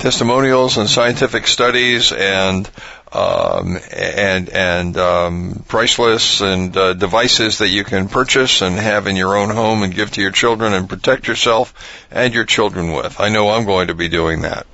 testimonials 0.00 0.78
and 0.78 0.88
scientific 0.88 1.46
studies 1.46 2.12
and 2.12 2.68
um, 3.12 3.78
and 3.92 4.48
and 4.48 4.96
um, 4.96 5.64
price 5.68 5.98
lists 5.98 6.40
and 6.40 6.76
uh, 6.76 6.94
devices 6.94 7.58
that 7.58 7.68
you 7.68 7.84
can 7.84 8.08
purchase 8.08 8.62
and 8.62 8.76
have 8.76 9.06
in 9.06 9.16
your 9.16 9.36
own 9.36 9.50
home 9.50 9.82
and 9.82 9.94
give 9.94 10.10
to 10.12 10.22
your 10.22 10.30
children 10.30 10.72
and 10.72 10.88
protect 10.88 11.28
yourself 11.28 11.74
and 12.10 12.34
your 12.34 12.44
children 12.44 12.92
with. 12.92 13.20
I 13.20 13.28
know 13.28 13.50
I'm 13.50 13.66
going 13.66 13.88
to 13.88 13.94
be 13.94 14.08
doing 14.08 14.42
that. 14.42 14.66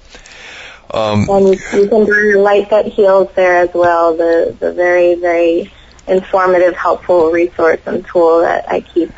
Um, 0.92 1.28
And 1.28 1.48
you, 1.48 1.60
you 1.72 1.88
can 1.88 2.04
bring 2.04 2.32
the 2.32 2.40
light 2.40 2.70
that 2.70 2.86
heals 2.86 3.30
there 3.34 3.56
as 3.56 3.74
well. 3.74 4.16
The 4.16 4.56
the 4.58 4.72
very 4.72 5.14
very 5.14 5.72
informative, 6.06 6.76
helpful 6.76 7.30
resource 7.32 7.80
and 7.86 8.06
tool 8.06 8.42
that 8.42 8.70
I 8.70 8.80
keep 8.80 9.12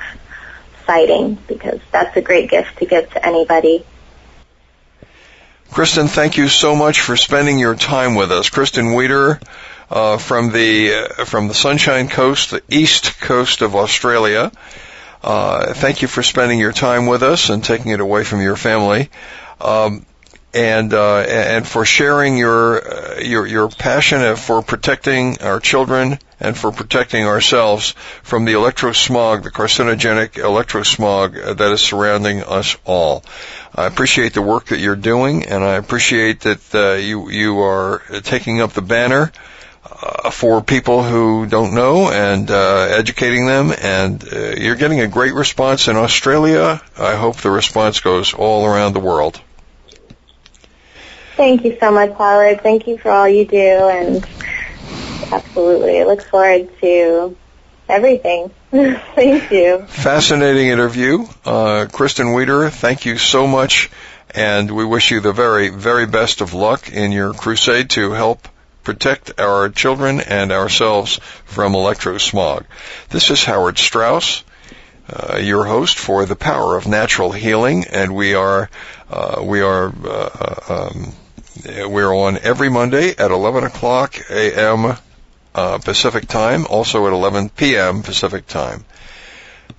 citing 0.87 1.35
because 1.47 1.81
that's 1.93 2.17
a 2.17 2.23
great 2.23 2.49
gift 2.49 2.79
to 2.79 2.87
give 2.87 3.11
to 3.11 3.27
anybody. 3.27 3.85
Kristen, 5.71 6.09
thank 6.09 6.37
you 6.37 6.49
so 6.49 6.75
much 6.75 7.01
for 7.01 7.17
spending 7.17 7.59
your 7.59 7.75
time 7.75 8.15
with 8.15 8.33
us. 8.33 8.49
Kristen 8.49 8.87
Wieder 8.95 9.41
uh, 9.91 10.19
from 10.19 10.51
the 10.51 10.95
uh, 10.95 11.25
from 11.25 11.49
the 11.49 11.55
Sunshine 11.55 12.09
Coast, 12.09 12.51
the 12.51 12.63
east 12.71 13.21
coast 13.21 13.63
of 13.63 13.77
Australia. 13.77 14.51
Uh, 15.23 15.75
thank 15.75 16.03
you 16.03 16.09
for 16.09 16.23
spending 16.23 16.59
your 16.59 16.73
time 16.73 17.07
with 17.07 17.23
us 17.23 17.51
and 17.51 17.63
taking 17.63 17.93
it 17.93 18.01
away 18.01 18.25
from 18.25 18.41
your 18.41 18.57
family, 18.57 19.11
um, 19.61 20.07
and 20.55 20.95
uh, 20.95 21.19
and 21.19 21.67
for 21.67 21.85
sharing 21.85 22.39
your 22.39 23.17
uh, 23.17 23.21
your 23.21 23.47
your 23.47 23.69
passion 23.69 24.37
for 24.37 24.63
protecting 24.63 25.41
our 25.43 25.61
children 25.61 26.19
and 26.41 26.57
for 26.57 26.71
protecting 26.71 27.27
ourselves 27.27 27.93
from 28.23 28.45
the 28.45 28.53
electrosmog, 28.53 29.43
the 29.43 29.51
carcinogenic 29.51 30.33
electrosmog 30.33 31.57
that 31.57 31.73
is 31.73 31.81
surrounding 31.81 32.43
us 32.43 32.77
all. 32.85 33.25
I 33.75 33.87
appreciate 33.87 34.35
the 34.35 34.43
work 34.43 34.67
that 34.67 34.79
you're 34.79 34.97
doing, 34.97 35.45
and 35.47 35.65
I 35.65 35.75
appreciate 35.75 36.41
that 36.41 36.75
uh, 36.75 36.95
you 36.95 37.31
you 37.31 37.61
are 37.61 38.03
taking 38.23 38.61
up 38.61 38.73
the 38.73 38.83
banner 38.83 39.33
uh, 39.85 40.31
for 40.31 40.63
people 40.63 41.03
who 41.03 41.47
don't 41.47 41.75
know 41.75 42.11
and 42.11 42.51
uh, 42.51 42.89
educating 42.91 43.47
them. 43.47 43.73
And 43.81 44.23
uh, 44.33 44.55
you're 44.57 44.77
getting 44.77 45.01
a 45.01 45.09
great 45.09 45.35
response 45.35 45.89
in 45.89 45.97
Australia. 45.97 46.81
I 46.97 47.17
hope 47.17 47.37
the 47.39 47.51
response 47.51 48.01
goes 48.01 48.35
all 48.35 48.67
around 48.67 48.93
the 48.93 49.01
world. 49.01 49.41
Thank 51.37 51.65
you 51.65 51.77
so 51.79 51.93
much, 51.93 52.13
Howard. 52.19 52.63
Thank 52.63 52.89
you 52.89 52.99
for 52.99 53.11
all 53.11 53.29
you 53.29 53.45
do, 53.45 53.57
and 53.89 54.27
absolutely, 55.33 56.01
I 56.01 56.05
look 56.05 56.23
forward 56.23 56.69
to 56.81 57.37
everything. 57.89 58.51
Thank 58.71 59.51
you. 59.51 59.85
Fascinating 59.87 60.69
interview, 60.69 61.27
uh, 61.45 61.87
Kristen 61.91 62.35
Wieder. 62.35 62.71
Thank 62.71 63.07
you 63.07 63.19
so 63.19 63.47
much, 63.47 63.91
and 64.35 64.71
we 64.71 64.85
wish 64.85 65.11
you 65.11 65.21
the 65.21 65.33
very 65.33 65.71
very 65.71 66.07
best 66.07 66.41
of 66.41 66.55
luck 66.55 66.91
in 66.93 67.13
your 67.13 67.33
crusade 67.33 67.91
to 67.91 68.13
help 68.13 68.47
protect 68.85 69.39
our 69.39 69.69
children 69.69 70.21
and 70.21 70.51
ourselves 70.51 71.21
from 71.45 71.73
electrosmog. 71.75 72.65
This 73.11 73.31
is 73.31 73.45
Howard 73.45 73.79
Strauss, 73.79 74.45
uh, 75.11 75.37
your 75.37 75.65
host 75.65 75.99
for 75.99 76.25
the 76.25 76.37
Power 76.37 76.77
of 76.77 76.87
Natural 76.87 77.33
Healing, 77.33 77.85
and 77.91 78.15
we 78.15 78.35
are 78.35 78.71
uh, 79.11 79.43
we 79.43 79.61
are 79.61 79.93
uh, 80.05 80.89
um, 80.91 81.13
we're 81.65 82.13
on 82.15 82.39
every 82.39 82.69
Monday 82.69 83.11
at 83.11 83.31
11 83.31 83.65
o'clock 83.65 84.17
a.m. 84.31 84.97
Uh, 85.55 85.79
Pacific 85.79 86.29
time, 86.29 86.67
also 86.67 87.07
at 87.07 87.13
11 87.13 87.51
p.m. 87.51 88.03
Pacific 88.03 88.47
time. 88.47 88.85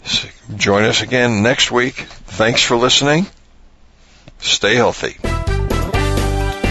S- 0.03 0.27
join 0.55 0.83
us 0.83 1.01
again 1.01 1.41
next 1.41 1.71
week. 1.71 1.95
Thanks 1.95 2.61
for 2.61 2.75
listening. 2.75 3.27
Stay 4.39 4.75
healthy. 4.75 5.17